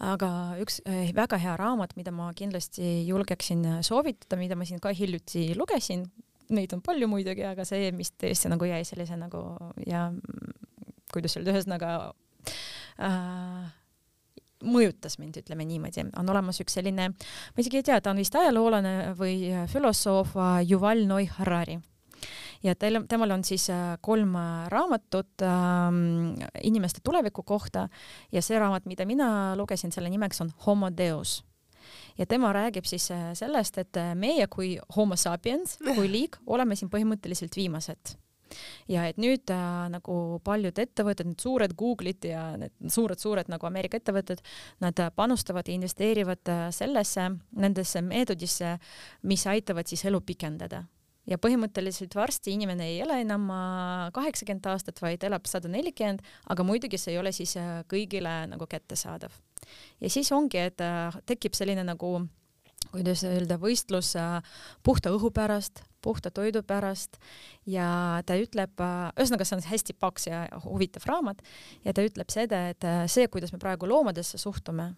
aga 0.04 0.30
üks 0.64 0.80
äh, 0.88 1.12
väga 1.16 1.40
hea 1.42 1.58
raamat, 1.60 1.98
mida 2.00 2.14
ma 2.16 2.30
kindlasti 2.38 3.04
julgeksin 3.10 3.66
soovitada, 3.86 4.40
mida 4.40 4.58
ma 4.60 4.68
siin 4.70 4.82
ka 4.84 4.94
hiljuti 4.96 5.52
lugesin, 5.60 6.08
neid 6.54 6.74
on 6.76 6.84
palju 6.86 7.10
muidugi, 7.12 7.46
aga 7.48 7.68
see, 7.68 7.92
mis 7.96 8.14
tõesti 8.20 8.52
nagu 8.52 8.68
jäi 8.68 8.84
sellise 8.88 9.20
nagu 9.20 9.46
ja 9.88 10.10
kuidas 11.14 11.38
öelda, 11.38 11.54
ühesõnaga 11.54 11.94
äh, 13.04 13.72
mõjutas 14.64 15.20
mind, 15.20 15.42
ütleme 15.44 15.68
niimoodi, 15.68 16.08
on 16.16 16.30
olemas 16.32 16.62
üks 16.64 16.80
selline, 16.80 17.12
ma 17.12 17.64
isegi 17.64 17.82
ei 17.82 17.90
tea, 17.92 18.00
ta 18.00 18.14
on 18.14 18.22
vist 18.24 18.36
ajaloolane 18.40 19.12
või 19.20 19.50
filosoof 19.72 20.38
Yuval 20.70 21.04
Noah 21.10 21.42
Harari 21.42 21.82
ja 22.64 22.76
teil, 22.80 23.02
temal 23.10 23.32
on 23.36 23.44
siis 23.44 23.70
äh, 23.70 23.96
kolm 24.02 24.36
raamatut 24.72 25.44
äh, 25.46 25.90
inimeste 26.64 27.04
tuleviku 27.04 27.44
kohta. 27.44 27.88
Ja 28.32 28.42
see 28.42 28.60
raamat, 28.60 28.86
mida 28.86 29.06
mina 29.06 29.56
lugesin, 29.60 29.92
selle 29.92 30.10
nimeks 30.14 30.42
on 30.42 30.54
Homo 30.66 30.92
Deus. 30.98 31.42
Ja 32.18 32.26
tema 32.26 32.54
räägib 32.54 32.86
siis 32.86 33.12
äh, 33.12 33.32
sellest, 33.34 33.78
et 33.78 33.98
äh, 33.98 34.14
meie 34.16 34.48
kui 34.48 34.76
homo 34.96 35.16
sapiens, 35.20 35.78
kui 35.84 36.10
liik, 36.12 36.38
oleme 36.46 36.78
siin 36.80 36.92
põhimõtteliselt 36.94 37.56
viimased. 37.58 38.16
Ja 38.88 39.08
et 39.10 39.18
nüüd 39.18 39.50
äh, 39.50 39.68
nagu 39.90 40.40
paljud 40.46 40.78
ettevõtted, 40.80 41.32
need 41.32 41.42
suured 41.42 41.74
Google'id 41.80 42.28
ja 42.30 42.44
need 42.62 42.94
suured-suured 42.94 43.50
nagu 43.50 43.66
Ameerika 43.70 43.98
ettevõtted, 43.98 44.44
nad 44.84 45.00
äh, 45.02 45.14
panustavad 45.16 45.68
ja 45.68 45.78
investeerivad 45.78 46.54
sellesse, 46.76 47.32
nendesse 47.58 48.04
meetodisse, 48.06 48.78
mis 49.30 49.48
aitavad 49.50 49.90
siis 49.90 50.06
elu 50.10 50.22
pikendada 50.22 50.84
ja 51.30 51.38
põhimõtteliselt 51.40 52.16
varsti 52.16 52.54
inimene 52.58 52.90
ei 52.92 53.00
ela 53.06 53.20
enam 53.22 53.48
kaheksakümmend 54.14 54.68
aastat, 54.74 55.00
vaid 55.02 55.24
elab 55.24 55.48
sada 55.48 55.72
nelikümmend, 55.72 56.24
aga 56.52 56.68
muidugi 56.68 57.00
see 57.00 57.16
ei 57.16 57.22
ole 57.22 57.32
siis 57.36 57.56
kõigile 57.92 58.44
nagu 58.52 58.68
kättesaadav. 58.70 59.36
Ja 60.02 60.10
siis 60.10 60.32
ongi, 60.32 60.60
et 60.60 60.82
äh, 60.84 61.16
tekib 61.30 61.56
selline 61.58 61.86
nagu 61.88 62.16
kuidas 62.92 63.24
öelda, 63.26 63.58
võistlus 63.62 64.14
äh, 64.20 64.38
puhta 64.86 65.14
õhu 65.16 65.32
pärast, 65.34 65.82
puhta 66.04 66.32
toidu 66.32 66.64
pärast. 66.68 67.18
Ja 67.66 68.22
ta 68.28 68.38
ütleb, 68.40 68.76
äh, 68.84 69.08
ühesõnaga 69.18 69.48
see 69.48 69.58
on 69.58 69.66
hästi 69.70 69.98
paks 70.00 70.28
ja 70.30 70.44
huvitav 70.66 71.08
raamat. 71.10 71.42
Ja 71.86 71.96
ta 71.96 72.06
ütleb 72.06 72.34
seda, 72.34 72.68
et 72.74 72.86
see, 73.12 73.28
kuidas 73.32 73.54
me 73.56 73.62
praegu 73.64 73.90
loomadesse 73.90 74.38
suhtume, 74.42 74.94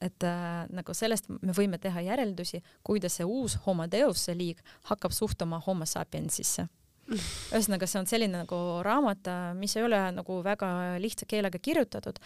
et 0.00 0.24
äh, 0.24 0.66
nagu 0.72 0.94
sellest 0.96 1.28
me 1.28 1.54
võime 1.56 1.78
teha 1.78 2.00
järeldusi, 2.00 2.62
kuidas 2.86 3.18
see 3.18 3.28
uus 3.28 3.58
homo 3.66 3.86
deus, 3.90 4.24
see 4.26 4.36
liig, 4.36 4.60
hakkab 4.88 5.12
suhtuma 5.12 5.60
homo 5.66 5.86
sapiensisse 5.86 6.68
ühesõnaga, 7.10 7.88
see 7.90 8.00
on 8.00 8.08
selline 8.08 8.42
nagu 8.42 8.58
raamat, 8.86 9.30
mis 9.58 9.74
ei 9.76 9.84
ole 9.86 9.98
nagu 10.14 10.40
väga 10.44 10.70
lihtsa 11.02 11.26
keelega 11.30 11.58
kirjutatud, 11.62 12.20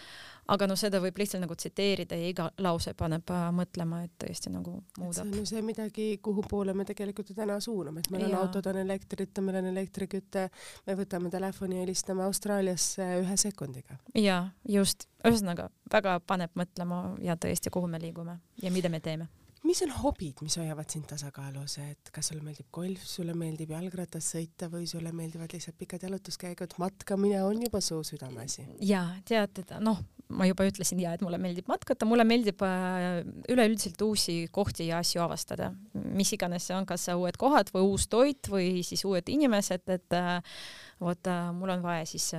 aga 0.53 0.67
no 0.69 0.77
seda 0.79 1.01
võib 1.03 1.17
lihtsalt 1.19 1.43
nagu 1.43 1.57
tsiteerida 1.57 2.17
ja 2.19 2.29
iga 2.29 2.47
lause 2.61 2.93
paneb 2.97 3.31
äh, 3.33 3.45
mõtlema, 3.55 4.03
et 4.05 4.13
tõesti 4.21 4.53
nagu 4.53 4.77
muudab. 4.99 5.15
see 5.17 5.25
on 5.25 5.33
ju 5.39 5.45
see 5.49 5.63
midagi, 5.65 6.07
kuhu 6.23 6.45
poole 6.49 6.75
me 6.77 6.85
tegelikult 6.85 7.31
ju 7.31 7.37
täna 7.37 7.57
suuname, 7.63 8.03
et 8.03 8.11
meil 8.13 8.27
on 8.27 8.35
ja. 8.35 8.43
autod, 8.45 8.69
on 8.71 8.81
elektrita, 8.83 9.43
meil 9.45 9.61
on 9.61 9.71
elektriküte, 9.73 10.49
me 10.87 10.97
võtame 10.99 11.31
telefoni 11.33 11.79
ja 11.79 11.85
helistame 11.85 12.25
Austraaliasse 12.27 13.09
ühe 13.23 13.39
sekundiga. 13.41 13.97
ja 14.13 14.43
just, 14.69 15.09
ühesõnaga 15.25 15.69
väga 15.91 16.19
paneb 16.27 16.53
mõtlema 16.55 17.07
ja 17.23 17.37
tõesti, 17.39 17.73
kuhu 17.73 17.89
me 17.89 18.01
liigume 18.01 18.39
ja 18.61 18.71
mida 18.73 18.89
me 18.89 19.01
teeme 19.01 19.29
mis 19.65 19.81
on 19.85 19.91
hobid, 19.97 20.41
mis 20.45 20.55
hoiavad 20.59 20.89
sind 20.91 21.07
tasakaalus, 21.09 21.77
et 21.83 22.11
kas 22.13 22.29
sulle 22.31 22.43
meeldib 22.45 22.67
golf, 22.75 23.03
sulle 23.07 23.33
meeldib 23.37 23.71
jalgratas 23.73 24.27
sõita 24.35 24.69
või 24.71 24.85
sulle 24.89 25.11
meeldivad 25.15 25.53
lihtsalt 25.55 25.77
pikad 25.79 26.05
jalutuskäigud, 26.05 26.75
matkamine 26.81 27.41
on 27.45 27.63
juba 27.65 27.81
su 27.83 28.01
südameasi? 28.05 28.67
ja 28.85 29.03
tead, 29.27 29.63
et 29.63 29.73
noh, 29.83 30.01
ma 30.35 30.47
juba 30.49 30.67
ütlesin 30.69 31.01
ja, 31.01 31.15
et 31.15 31.25
mulle 31.25 31.39
meeldib 31.41 31.69
matkata, 31.69 32.07
mulle 32.09 32.25
meeldib 32.27 32.61
äh, 32.65 33.21
üleüldiselt 33.51 34.01
uusi 34.05 34.37
kohti 34.53 34.89
ja 34.91 35.01
asju 35.03 35.23
avastada, 35.25 35.71
mis 35.93 36.33
iganes 36.37 36.69
see 36.69 36.77
on, 36.77 36.87
kas 36.89 37.07
uued 37.15 37.37
kohad 37.41 37.71
või 37.75 37.89
uus 37.91 38.09
toit 38.11 38.51
või 38.51 38.83
siis 38.85 39.05
uued 39.07 39.29
inimesed, 39.33 39.85
et 39.97 40.17
äh, 40.17 40.57
vot 41.01 41.31
äh, 41.31 41.47
mul 41.57 41.77
on 41.77 41.85
vaja 41.85 42.05
siis, 42.09 42.31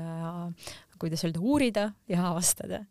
kuidas 1.00 1.26
öelda, 1.26 1.42
uurida 1.42 1.90
ja 2.10 2.30
avastada 2.30 2.84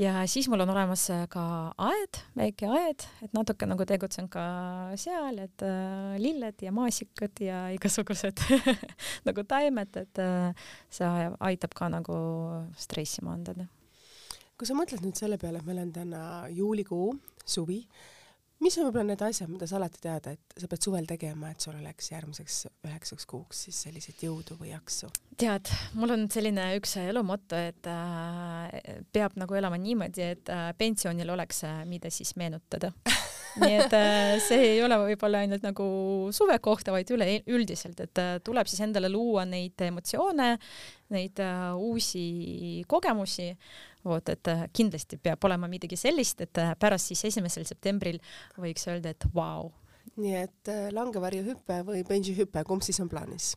ja 0.00 0.14
siis 0.30 0.48
mul 0.50 0.64
on 0.64 0.72
olemas 0.74 1.04
äh, 1.14 1.24
ka 1.30 1.44
aed, 1.78 2.20
väike 2.38 2.68
aed, 2.70 3.04
et 3.24 3.36
natuke 3.36 3.68
nagu 3.68 3.86
tegutsen 3.88 4.28
ka 4.32 4.44
seal, 5.00 5.38
et 5.44 5.64
äh, 5.66 6.16
lilled 6.22 6.64
ja 6.64 6.72
maasikad 6.74 7.44
ja 7.44 7.60
igasugused 7.76 8.42
nagu 9.28 9.46
taimed, 9.48 10.00
et 10.02 10.22
äh, 10.22 10.66
see 10.92 11.30
aitab 11.50 11.76
ka 11.78 11.90
nagu 11.92 12.18
stressi 12.78 13.24
maandada. 13.26 13.68
kui 14.58 14.68
sa 14.68 14.76
mõtled 14.78 15.02
nüüd 15.02 15.18
selle 15.18 15.38
peale, 15.38 15.58
et 15.58 15.66
meil 15.66 15.82
on 15.82 15.94
täna 15.94 16.24
juulikuu, 16.54 17.14
suvi 17.44 17.82
mis 18.64 18.78
on 18.78 18.88
võib-olla 18.88 19.12
need 19.12 19.24
asjad, 19.26 19.50
mida 19.52 19.68
sa 19.68 19.76
alati 19.78 20.00
tead, 20.02 20.28
et 20.34 20.62
sa 20.62 20.68
pead 20.70 20.86
suvel 20.86 21.08
tegema, 21.08 21.50
et 21.52 21.64
sul 21.64 21.76
oleks 21.76 22.10
järgmiseks 22.12 22.60
üheksaks 22.88 23.28
kuuks 23.30 23.64
siis 23.66 23.82
selliseid 23.86 24.24
jõudu 24.24 24.58
või 24.60 24.72
jaksu? 24.72 25.10
tead, 25.40 25.70
mul 25.98 26.14
on 26.14 26.28
selline 26.30 26.68
üks 26.78 26.96
elumoto, 27.02 27.58
et 27.58 27.88
äh, 27.90 28.96
peab 29.12 29.36
nagu 29.40 29.56
elama 29.58 29.78
niimoodi, 29.80 30.28
et 30.36 30.52
äh, 30.52 30.68
pensionil 30.78 31.34
oleks 31.34 31.64
äh,, 31.68 31.82
mida 31.90 32.12
siis 32.14 32.36
meenutada 32.40 32.92
nii 33.62 33.76
et 33.78 33.94
äh, 33.96 34.34
see 34.42 34.68
ei 34.74 34.82
ole 34.84 34.98
võib-olla 34.98 35.44
ainult 35.44 35.64
nagu 35.66 35.86
suve 36.34 36.56
kohta, 36.62 36.92
vaid 36.94 37.10
üleüldiselt, 37.14 38.00
et 38.04 38.20
äh, 38.22 38.36
tuleb 38.44 38.70
siis 38.70 38.82
endale 38.86 39.10
luua 39.12 39.44
neid 39.48 39.80
emotsioone, 39.86 40.50
neid 41.14 41.42
äh, 41.44 41.64
uusi 41.78 42.84
kogemusi. 42.90 43.52
Vot, 44.04 44.28
et 44.28 44.50
kindlasti 44.76 45.16
peab 45.16 45.46
olema 45.48 45.64
midagi 45.64 45.96
sellist, 45.96 46.42
et 46.44 46.58
pärast 46.76 47.08
siis 47.08 47.22
esimesel 47.30 47.64
septembril 47.64 48.18
võiks 48.60 48.84
öelda, 48.92 49.14
et 49.14 49.24
vau. 49.32 49.70
Wow.. 49.70 49.72
nii 50.20 50.34
et 50.42 50.72
langevarjuhüpe 50.92 51.80
või 51.88 52.04
bungee-hüpe, 52.04 52.66
kumb 52.68 52.84
siis 52.84 53.00
on 53.00 53.08
plaanis 53.08 53.54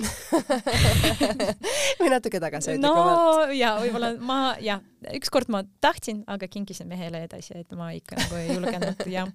või 2.00 2.10
natuke 2.12 2.40
tagasihoidlikumalt 2.42 3.48
no 3.48 3.56
ja 3.56 3.74
võib-olla 3.82 4.12
ma 4.20 4.40
ja 4.62 4.80
ükskord 5.16 5.50
ma 5.52 5.62
tahtsin, 5.84 6.24
aga 6.30 6.48
kinkisin 6.48 6.88
mehele 6.90 7.24
edasi, 7.26 7.56
et 7.60 7.78
ma 7.78 7.92
ikka 7.96 8.18
nagu 8.20 8.40
ei 8.40 8.54
julgenud 8.54 9.06
ja 9.10 9.26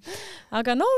aga 0.50 0.74
no 0.78 0.88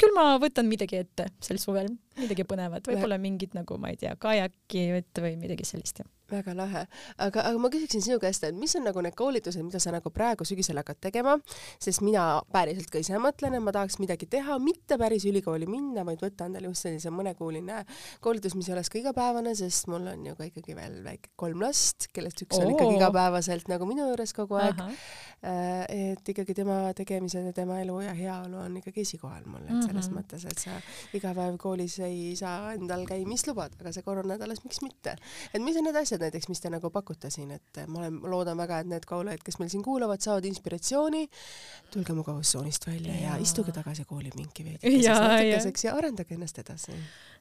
küll 0.00 0.14
ma 0.16 0.34
võtan 0.42 0.68
midagi 0.70 1.00
ette 1.00 1.28
sel 1.44 1.60
suvel, 1.62 1.90
midagi 2.20 2.46
põnevat, 2.48 2.88
võib-olla 2.88 3.20
mingit 3.20 3.56
nagu 3.56 3.78
ma 3.80 3.92
ei 3.92 4.00
tea, 4.00 4.14
kajaki 4.20 4.88
ette 5.00 5.24
või 5.24 5.36
midagi 5.40 5.68
sellist 5.68 6.02
väga 6.30 6.54
lahe, 6.56 6.84
aga, 7.18 7.44
aga 7.48 7.58
ma 7.60 7.70
küsiksin 7.72 8.02
sinu 8.04 8.18
käest, 8.22 8.44
et 8.46 8.56
mis 8.56 8.72
on 8.78 8.84
nagu 8.86 9.02
need 9.04 9.16
koolitused, 9.18 9.62
mida 9.66 9.80
sa 9.82 9.92
nagu 9.94 10.12
praegu 10.14 10.46
sügisel 10.48 10.78
hakkad 10.80 11.00
tegema, 11.08 11.36
sest 11.82 12.04
mina 12.06 12.24
päriselt 12.54 12.90
ka 12.92 13.02
ise 13.02 13.18
mõtlen, 13.22 13.56
et 13.58 13.64
ma 13.64 13.74
tahaks 13.74 13.98
midagi 14.02 14.28
teha, 14.30 14.58
mitte 14.62 14.98
päris 15.00 15.26
ülikooli 15.28 15.68
minna, 15.70 16.04
vaid 16.06 16.22
võtta 16.22 16.46
endale 16.50 16.70
just 16.70 16.86
sellise 16.86 17.12
mõnekuuline 17.14 17.82
koolitus, 18.24 18.56
mis 18.58 18.70
ei 18.70 18.76
oleks 18.76 18.92
ka 18.92 19.00
igapäevane, 19.00 19.54
sest 19.58 19.90
mul 19.90 20.06
on 20.12 20.28
ju 20.30 20.36
ka 20.38 20.48
ikkagi 20.50 20.76
veel 20.78 21.00
väike 21.06 21.34
kolm 21.40 21.64
last, 21.64 22.10
kellest 22.14 22.44
üks 22.46 22.58
Oo. 22.58 22.66
on 22.66 22.74
ikkagi 22.76 23.00
igapäevaselt 23.00 23.70
nagu 23.72 23.88
minu 23.88 24.06
juures 24.10 24.34
kogu 24.36 24.60
aeg. 24.60 24.84
Äh, 25.40 26.12
et 26.12 26.26
ikkagi 26.28 26.52
tema 26.52 26.82
tegemised 26.96 27.46
ja 27.48 27.54
tema 27.56 27.80
elu 27.80 27.94
ja 28.04 28.14
heaolu 28.16 28.60
on 28.60 28.74
ikkagi 28.76 29.06
esikohal 29.06 29.46
mul, 29.48 29.69
et 29.70 29.86
selles 29.86 30.10
mm 30.10 30.16
-hmm. 30.16 30.20
mõttes, 30.20 30.46
et 30.50 30.58
sa 30.58 30.76
iga 31.16 31.34
päev 31.34 31.56
koolis 31.58 31.98
ei 32.06 32.36
saa 32.36 32.74
endal 32.74 33.06
käimist 33.06 33.46
lubada, 33.46 33.76
aga 33.80 33.92
see 33.92 34.02
koroolanädalas 34.02 34.64
miks 34.64 34.82
mitte. 34.82 35.16
et 35.54 35.62
mis 35.62 35.76
on 35.76 35.84
need 35.84 35.96
asjad, 35.96 36.20
näiteks, 36.20 36.48
mis 36.48 36.60
te 36.60 36.70
nagu 36.70 36.90
pakute 36.90 37.30
siin, 37.30 37.50
et 37.50 37.82
ma 37.86 37.98
olen, 37.98 38.20
loodan 38.22 38.56
väga, 38.56 38.80
et 38.80 38.86
need 38.86 39.06
kuulajad, 39.08 39.42
kes 39.44 39.58
meil 39.58 39.70
siin 39.70 39.82
kuulavad, 39.82 40.20
saavad 40.20 40.44
inspiratsiooni. 40.44 41.28
tulge 41.90 42.12
mugavustsoonist 42.12 42.86
välja 42.86 43.14
ja, 43.14 43.20
ja 43.20 43.36
istuge 43.36 43.72
tagasi 43.72 44.04
koolipinki 44.04 44.64
veidikeseks 44.64 45.20
natukeseks 45.26 45.84
ja. 45.84 45.90
ja 45.90 45.96
arendage 45.96 46.34
ennast 46.34 46.58
edasi 46.58 46.92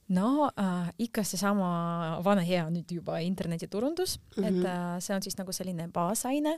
no 0.10 0.50
äh, 0.60 0.90
ikka 1.06 1.24
seesama 1.24 2.20
vana 2.26 2.42
hea 2.46 2.66
nüüd 2.74 2.92
juba 2.92 3.20
internetiturundus 3.26 4.18
mm, 4.18 4.44
-hmm. 4.44 4.48
et 4.48 4.56
mhm. 4.56 4.66
äh, 4.66 5.00
see 5.00 5.16
on 5.16 5.22
siis 5.22 5.38
nagu 5.38 5.52
selline 5.54 5.88
baasaine. 5.94 6.58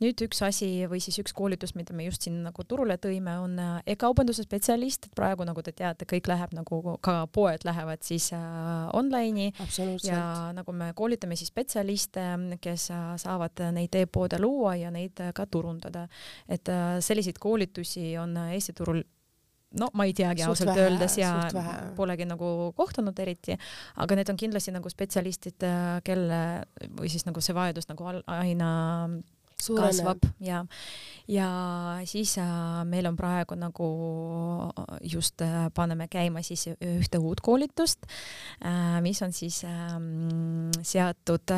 nüüd 0.00 0.22
üks 0.26 0.42
asi 0.42 0.86
või 0.90 1.00
siis 1.00 1.18
üks 1.18 1.32
koolitus, 1.32 1.74
mida 1.74 1.94
me 1.94 2.04
just 2.04 2.22
siin 2.22 2.42
nagu 2.42 2.64
turule 2.64 2.96
tõime, 2.96 3.38
on 3.38 3.58
äh, 3.58 3.82
e-kaubanduse 3.86 4.42
spetsialist, 4.42 5.06
et 5.06 5.14
praegu 5.14 5.44
nagu 5.44 5.62
te 5.62 5.72
teate, 5.72 6.04
kõik 6.04 6.28
läheb 6.28 6.52
nagu 6.52 6.98
ka 7.00 7.26
poed 7.32 7.64
lähevad 7.64 8.02
siis 8.02 8.32
äh, 8.32 8.38
online'i 8.92 9.52
ja 10.04 10.52
nagu 10.52 10.72
me 10.72 10.92
koolitame 10.94 11.36
siis 11.36 11.48
spetsialiste, 11.52 12.24
kes 12.60 12.90
äh, 12.90 13.12
saavad 13.16 13.62
neid 13.72 13.94
e-poode 13.94 14.40
luua 14.40 14.74
ja 14.76 14.90
neid 14.90 15.20
äh, 15.20 15.32
ka 15.34 15.46
turundada. 15.46 16.08
et 16.48 16.68
äh, 16.68 16.98
selliseid 17.00 17.38
koolitusi 17.38 18.16
on 18.18 18.36
Eesti 18.36 18.72
turul 18.72 19.02
no 19.76 19.90
ma 19.92 20.06
ei 20.08 20.14
teagi 20.16 20.44
ausalt 20.46 20.72
vähe, 20.72 20.86
öeldes 20.86 21.18
ja 21.20 21.32
polegi 21.96 22.24
nagu 22.28 22.72
kohtunud 22.76 23.18
eriti, 23.20 23.56
aga 24.00 24.16
need 24.18 24.30
on 24.32 24.38
kindlasti 24.40 24.72
nagu 24.74 24.92
spetsialistid, 24.92 25.66
äh, 25.66 25.98
kelle 26.06 26.38
või 26.96 27.10
siis 27.12 27.26
nagu 27.28 27.42
see 27.44 27.56
vajadus 27.56 27.90
nagu 27.90 28.08
aina 28.08 28.70
Suurene. 29.58 29.90
kasvab 29.90 30.22
ja, 30.40 30.62
ja 31.28 31.48
siis 32.06 32.36
äh, 32.38 32.84
meil 32.88 33.10
on 33.10 33.16
praegu 33.18 33.58
nagu 33.58 33.88
just 35.02 35.42
äh, 35.42 35.66
paneme 35.74 36.06
käima 36.08 36.44
siis 36.46 36.68
ühte 36.78 37.18
uut 37.18 37.42
koolitust 37.44 38.06
mis 39.02 39.22
on 39.26 39.34
siis 39.34 39.64
äh, 39.66 39.98
seatud 40.82 41.56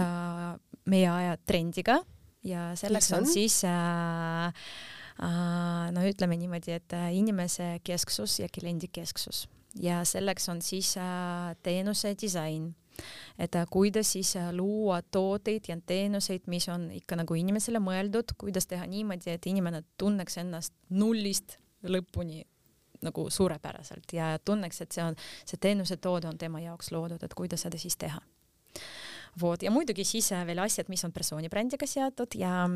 meie 0.90 1.11
aja 1.12 1.36
trendiga 1.46 2.00
ja 2.44 2.70
selleks 2.76 3.12
on? 3.12 3.18
on 3.24 3.26
siis 3.26 3.61
äh, 3.64 4.52
no 5.95 6.05
ütleme 6.07 6.38
niimoodi, 6.41 6.76
et 6.78 6.97
äh, 6.97 7.11
inimese 7.16 7.78
kesksus 7.84 8.41
ja 8.43 8.49
kliendi 8.53 8.91
kesksus 8.93 9.47
ja 9.80 10.03
selleks 10.05 10.49
on 10.49 10.62
siis 10.62 10.97
äh, 10.99 11.57
teenuse 11.62 12.14
disain 12.20 12.70
et 13.38 13.55
äh, 13.57 13.66
kuidas 13.70 14.12
siis 14.12 14.34
luua 14.53 15.01
tooteid 15.03 15.68
ja 15.68 15.76
teenuseid, 15.86 16.47
mis 16.47 16.68
on 16.68 16.91
ikka 16.95 17.16
nagu 17.20 17.34
inimesele 17.34 17.80
mõeldud, 17.82 18.34
kuidas 18.38 18.66
teha 18.70 18.86
niimoodi, 18.86 19.34
et 19.34 19.47
inimene 19.47 19.82
tunneks 19.99 20.41
ennast 20.43 20.74
nullist 20.91 21.59
lõpuni 21.82 22.45
nagu 23.01 23.30
suurepäraselt 23.30 24.12
ja 24.12 24.34
tunneks, 24.45 24.82
et 24.84 24.93
see 24.93 25.05
on, 25.05 25.16
see 25.49 25.61
teenusetoode 25.61 26.28
on 26.28 26.38
tema 26.38 26.61
jaoks 26.61 26.91
loodud, 26.93 27.22
et 27.24 27.34
kuidas 27.34 27.64
seda 27.64 27.80
siis 27.80 27.97
teha. 27.97 28.20
vot 29.41 29.62
ja 29.62 29.70
muidugi 29.70 30.05
siis 30.05 30.30
veel 30.47 30.59
asjad, 30.59 30.88
mis 30.88 31.05
on 31.05 31.12
persooni 31.12 31.49
brändiga 31.49 31.86
seotud 31.86 32.34
ja 32.34 32.66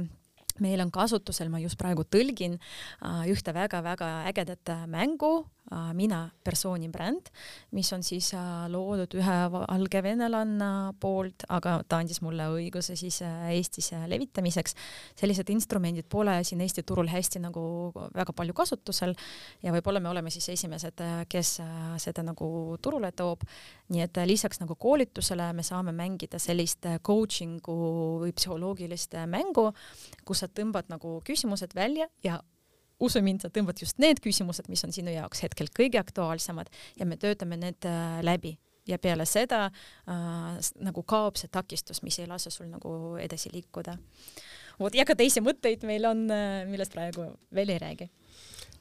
meil 0.62 0.82
on 0.84 0.92
kasutusel, 0.94 1.50
ma 1.50 1.62
just 1.62 1.78
praegu 1.80 2.04
tõlgin 2.06 2.58
uh, 2.58 3.24
ühte 3.30 3.54
väga-väga 3.56 4.10
ägedat 4.30 4.74
äh, 4.74 4.86
mängu 4.90 5.32
uh,, 5.42 5.54
Mina 5.96 6.28
persooni 6.44 6.90
bränd, 6.92 7.30
mis 7.74 7.88
on 7.96 8.02
siis 8.04 8.30
loodud 8.68 9.14
ühe 9.16 9.36
valgevenelanna 9.52 10.92
poolt, 11.00 11.46
aga 11.48 11.78
ta 11.88 12.02
andis 12.02 12.20
mulle 12.22 12.46
õiguse 12.52 12.96
siis 12.98 13.22
Eestis 13.24 13.90
levitamiseks. 14.10 14.74
sellised 15.16 15.50
instrumendid 15.50 16.06
pole 16.10 16.36
siin 16.44 16.60
Eesti 16.60 16.84
turul 16.86 17.08
hästi 17.08 17.40
nagu 17.40 17.64
väga 18.14 18.32
palju 18.36 18.54
kasutusel 18.54 19.14
ja 19.62 19.72
võib-olla 19.72 20.00
me 20.04 20.10
oleme 20.12 20.30
siis 20.30 20.48
esimesed, 20.52 21.00
kes 21.28 21.56
seda 22.02 22.22
nagu 22.22 22.76
turule 22.82 23.12
toob. 23.12 23.42
nii 23.88 24.04
et 24.04 24.20
lisaks 24.26 24.60
nagu 24.60 24.74
koolitusele 24.74 25.52
me 25.52 25.62
saame 25.62 25.92
mängida 25.92 26.38
sellist 26.38 26.86
coaching'u 27.02 28.20
või 28.20 28.32
psühholoogilist 28.36 29.16
mängu, 29.26 29.70
kus 30.24 30.43
sa 30.44 30.50
tõmbad 30.60 30.92
nagu 30.92 31.16
küsimused 31.26 31.74
välja 31.76 32.08
ja 32.24 32.40
usu 33.02 33.22
mind, 33.24 33.44
sa 33.44 33.50
tõmbad 33.52 33.80
just 33.80 33.98
need 34.02 34.20
küsimused, 34.24 34.68
mis 34.70 34.84
on 34.86 34.94
sinu 34.94 35.14
jaoks 35.14 35.42
hetkel 35.44 35.70
kõige 35.74 36.00
aktuaalsemad 36.00 36.70
ja 36.98 37.08
me 37.08 37.18
töötame 37.20 37.58
need 37.60 37.88
äh, 37.88 38.20
läbi 38.24 38.54
ja 38.88 38.98
peale 39.02 39.26
seda 39.28 39.66
äh, 39.66 40.72
nagu 40.84 41.04
kaob 41.08 41.40
see 41.40 41.50
takistus, 41.52 42.02
mis 42.04 42.18
ei 42.20 42.28
lase 42.30 42.52
sul 42.52 42.68
nagu 42.70 43.16
edasi 43.20 43.52
liikuda. 43.52 43.96
vot 44.80 44.94
ja 44.94 45.04
ka 45.04 45.16
teisi 45.16 45.40
mõtteid 45.40 45.86
meil 45.86 46.06
on, 46.10 46.26
äh, 46.30 46.62
millest 46.68 46.94
praegu 46.94 47.32
veel 47.54 47.74
ei 47.74 47.80
räägi 47.82 48.10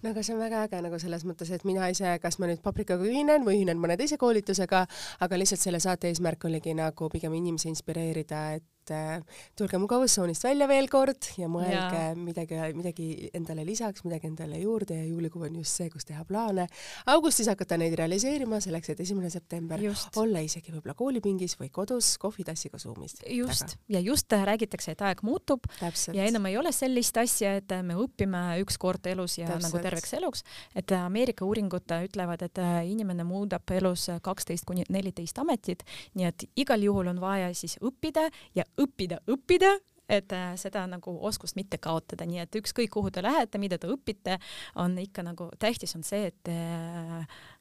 no 0.04 0.12
aga 0.12 0.24
see 0.24 0.36
on 0.36 0.44
väga 0.44 0.66
äge 0.68 0.82
nagu 0.84 1.00
selles 1.00 1.24
mõttes, 1.28 1.52
et 1.56 1.64
mina 1.68 1.88
ise, 1.92 2.18
kas 2.22 2.40
ma 2.40 2.50
nüüd 2.50 2.62
Paprikaga 2.64 3.08
ühinen 3.08 3.48
või 3.48 3.62
ühinen 3.62 3.80
mõne 3.80 3.98
teise 3.98 4.20
koolitusega, 4.20 4.86
aga 5.24 5.40
lihtsalt 5.40 5.64
selle 5.64 5.80
saate 5.84 6.12
eesmärk 6.12 6.44
oligi 6.50 6.76
nagu 6.76 7.10
pigem 7.10 7.34
inimesi 7.40 7.72
inspireerida, 7.72 8.44
et 8.60 8.68
et 8.84 8.92
äh, 8.92 9.44
tulge 9.58 9.80
mugavustsoonist 9.80 10.44
välja 10.44 10.68
veel 10.68 10.90
kord 10.92 11.30
ja 11.40 11.48
mõelge 11.52 12.00
ja. 12.00 12.16
midagi, 12.18 12.60
midagi 12.76 13.08
endale 13.36 13.64
lisaks, 13.68 14.04
midagi 14.04 14.28
endale 14.28 14.60
juurde 14.60 14.98
ja 14.98 15.06
juulikuu 15.08 15.46
on 15.48 15.60
just 15.62 15.80
see, 15.80 15.90
kus 15.94 16.06
teha 16.08 16.26
plaane. 16.28 16.68
augustis 17.14 17.48
hakata 17.52 17.78
neid 17.80 17.96
realiseerima 18.00 18.60
selleks, 18.64 18.92
et 18.94 19.04
esimene 19.06 19.32
september 19.34 19.82
just. 19.82 20.12
olla 20.20 20.44
isegi 20.44 20.74
võib-olla 20.74 20.96
koolipingis 21.00 21.56
või 21.60 21.72
kodus 21.72 22.18
kohvitassiga 22.22 22.80
Zoomis. 22.82 23.16
just 23.28 23.68
taga. 23.68 23.80
ja 23.96 24.04
just 24.04 24.34
äh, 24.34 24.46
räägitakse, 24.52 24.98
et 24.98 25.06
aeg 25.08 25.24
muutub 25.24 25.68
Täpselt. 25.80 26.18
ja 26.18 26.28
enam 26.28 26.50
ei 26.52 26.58
ole 26.60 26.74
sellist 26.76 27.18
asja, 27.22 27.56
et 27.62 27.72
äh, 27.72 27.84
me 27.86 27.98
õpime 28.00 28.44
üks 28.64 28.80
kord 28.82 29.08
elus 29.08 29.38
ja 29.40 29.48
Täpselt. 29.48 29.70
nagu 29.70 29.84
terveks 29.88 30.14
eluks, 30.20 30.44
et 30.76 30.92
Ameerika 30.98 31.46
uuringud 31.48 31.88
ütlevad, 32.04 32.42
et 32.46 32.60
inimene 32.88 33.24
muudab 33.28 33.70
elus 33.76 34.10
kaksteist 34.24 34.66
kuni 34.68 34.84
neliteist 34.92 35.40
ametit, 35.40 35.84
nii 36.18 36.28
et 36.28 36.46
igal 36.60 36.84
juhul 36.84 37.10
on 37.12 37.20
vaja 37.22 37.52
siis 37.58 37.78
õppida 37.84 38.28
ja 38.56 38.66
õppida, 38.82 39.20
õppida 39.30 39.76
et 40.10 40.34
äh, 40.36 40.54
seda 40.60 40.84
nagu 40.90 41.14
oskust 41.26 41.56
mitte 41.56 41.80
kaotada, 41.82 42.26
nii 42.28 42.44
et 42.44 42.58
ükskõik 42.60 42.92
kuhu 42.94 43.12
te 43.14 43.24
lähete, 43.24 43.60
mida 43.62 43.80
te 43.80 43.88
õpite, 43.92 44.38
on 44.82 44.98
ikka 45.00 45.24
nagu 45.26 45.48
tähtis 45.60 45.96
on 45.96 46.04
see, 46.04 46.28
et 46.32 46.52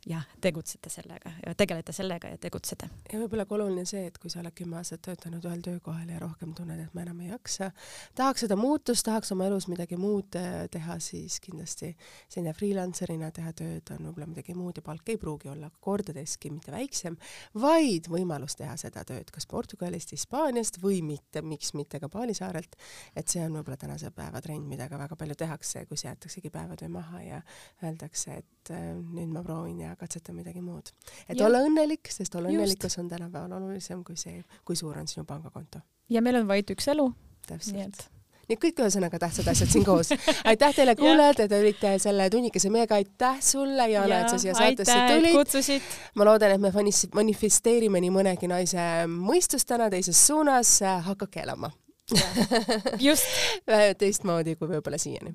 jah, 0.07 0.25
tegutsete 0.43 0.91
sellega 0.91 1.31
ja 1.47 1.55
tegelete 1.55 1.93
sellega 1.95 2.33
ja 2.33 2.39
tegutsete. 2.41 2.89
ja 3.13 3.19
võib-olla 3.21 3.45
ka 3.47 3.55
oluline 3.55 3.85
see, 3.87 4.03
et 4.09 4.17
kui 4.19 4.31
sa 4.33 4.41
oled 4.41 4.55
kümme 4.59 4.79
aastat 4.81 5.03
töötanud 5.07 5.45
ühel 5.47 5.63
töökohal 5.63 6.09
ja 6.11 6.19
rohkem 6.23 6.55
tunned, 6.59 6.81
et 6.83 6.95
ma 6.97 7.05
enam 7.05 7.21
ei 7.23 7.31
jaksa, 7.31 7.71
tahaks 8.19 8.43
seda 8.47 8.57
muutust, 8.59 9.05
tahaks 9.07 9.31
oma 9.35 9.47
elus 9.47 9.69
midagi 9.71 9.99
muud 10.01 10.35
äh, 10.39 10.65
teha, 10.73 10.99
siis 11.03 11.39
kindlasti 11.45 11.93
selline 12.27 12.55
freelancer'ina 12.59 13.31
teha 13.35 13.53
tööd 13.59 13.93
on 13.95 14.09
võib-olla 14.09 14.29
midagi 14.33 14.57
muud 14.59 14.81
ja 14.81 14.87
palk 14.87 15.13
ei 15.15 15.21
pruugi 15.23 15.53
olla 15.53 15.71
kordadeski 15.81 16.51
mitte 16.51 16.75
väiksem, 16.75 17.19
vaid 17.63 18.11
võimalus 18.11 18.59
teha 18.59 18.75
seda 18.81 19.07
tööd 19.07 19.31
kas 19.31 19.47
Portugalist, 19.47 20.17
Hispaaniast 20.17 20.81
või 20.83 20.99
mitte, 21.07 21.45
miks 21.47 21.77
mitte 21.79 22.03
ka 22.03 22.11
Bali 22.11 22.35
saarelt. 22.35 22.75
et 23.15 23.29
see 23.29 23.45
on 23.47 23.55
võib-olla 23.55 23.79
tänase 23.79 24.11
päeva 24.11 24.43
trend, 24.43 24.67
mida 24.67 24.89
ka 24.91 24.99
väga 24.99 25.17
palju 25.17 25.39
tehakse, 25.39 25.87
kus 25.87 26.05
jäetaksegi 26.09 26.51
päevatöö 26.51 26.91
maha 26.91 27.23
ja 27.23 27.43
öeldakse, 27.85 28.43
et 28.43 28.75
äh, 28.75 28.91
nüüd 28.99 29.31
ma 29.31 29.47
proovin 29.47 29.79
ja 29.87 29.92
katsetan 29.97 30.37
midagi 30.39 30.61
muud. 30.61 30.93
et 31.29 31.39
ja. 31.39 31.47
olla 31.47 31.63
õnnelik, 31.67 32.11
sest 32.11 32.35
olla 32.35 32.53
õnnelikkus 32.53 32.99
on 33.03 33.11
tänapäeval 33.13 33.59
olulisem 33.61 34.05
kui 34.05 34.17
see, 34.17 34.43
kui 34.65 34.77
suur 34.79 34.99
on 34.99 35.09
sinu 35.09 35.25
pangakonto. 35.29 35.85
ja 36.11 36.23
meil 36.23 36.43
on 36.43 36.49
vaid 36.49 36.71
üks 36.75 36.89
elu. 36.93 37.13
täpselt 37.47 38.09
nii 38.53 38.59
kõik 38.61 38.81
ühesõnaga 38.83 39.21
tähtsad 39.23 39.49
asjad 39.53 39.71
siin 39.73 39.85
koos. 39.87 40.13
aitäh 40.51 40.75
teile 40.77 40.97
kuulajad, 40.99 41.45
et 41.45 41.55
olite 41.57 41.93
selle 42.03 42.29
tunnikese 42.31 42.73
meiega, 42.75 42.99
aitäh 43.01 43.39
sulle, 43.45 43.89
Jana, 43.93 44.23
et 44.23 44.33
sa 44.33 44.41
siia 44.43 44.57
saatesse 44.59 44.99
tulid. 45.13 45.93
ma 46.19 46.27
loodan, 46.29 46.57
et 46.57 46.61
me 46.61 46.73
manifesteerime 47.21 48.03
nii 48.03 48.13
mõnegi 48.15 48.51
naise 48.51 48.89
mõistust 49.09 49.71
täna 49.71 49.89
teises 49.93 50.27
suunas, 50.27 50.81
hakake 51.07 51.47
elama 51.47 51.73
just 53.09 53.25
teistmoodi 53.99 54.57
kui 54.59 54.69
võib-olla 54.71 54.99
siiani. 55.01 55.33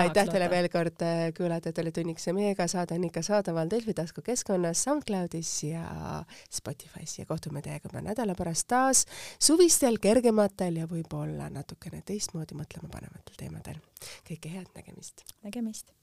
aitäh 0.00 0.28
teile 0.28 0.50
veel 0.52 0.68
kord, 0.72 1.02
äh, 1.04 1.22
kuulajad, 1.36 1.70
et 1.70 1.80
olite 1.82 2.00
tunnikese 2.00 2.34
meiega, 2.36 2.66
saade 2.70 2.96
on 2.98 3.06
ikka 3.08 3.22
saadaval 3.26 3.70
Delfi 3.70 3.94
taskukeskkonnas, 3.96 4.84
SoundCloudis 4.84 5.52
ja 5.70 5.84
Spotify's 6.52 7.18
ja 7.18 7.26
kohtume 7.28 7.64
teiega 7.64 7.88
juba 7.88 8.04
nädala 8.10 8.36
pärast 8.38 8.68
taas 8.70 9.04
suvistel, 9.40 9.98
kergematel 10.02 10.82
ja 10.82 10.88
võib-olla 10.90 11.50
natukene 11.52 12.04
teistmoodi 12.06 12.58
mõtlema 12.58 12.92
panevatel 12.92 13.40
teemadel. 13.40 13.82
kõike 14.28 14.56
head, 14.56 14.68
nägemist! 14.76 15.24
nägemist! 15.42 15.94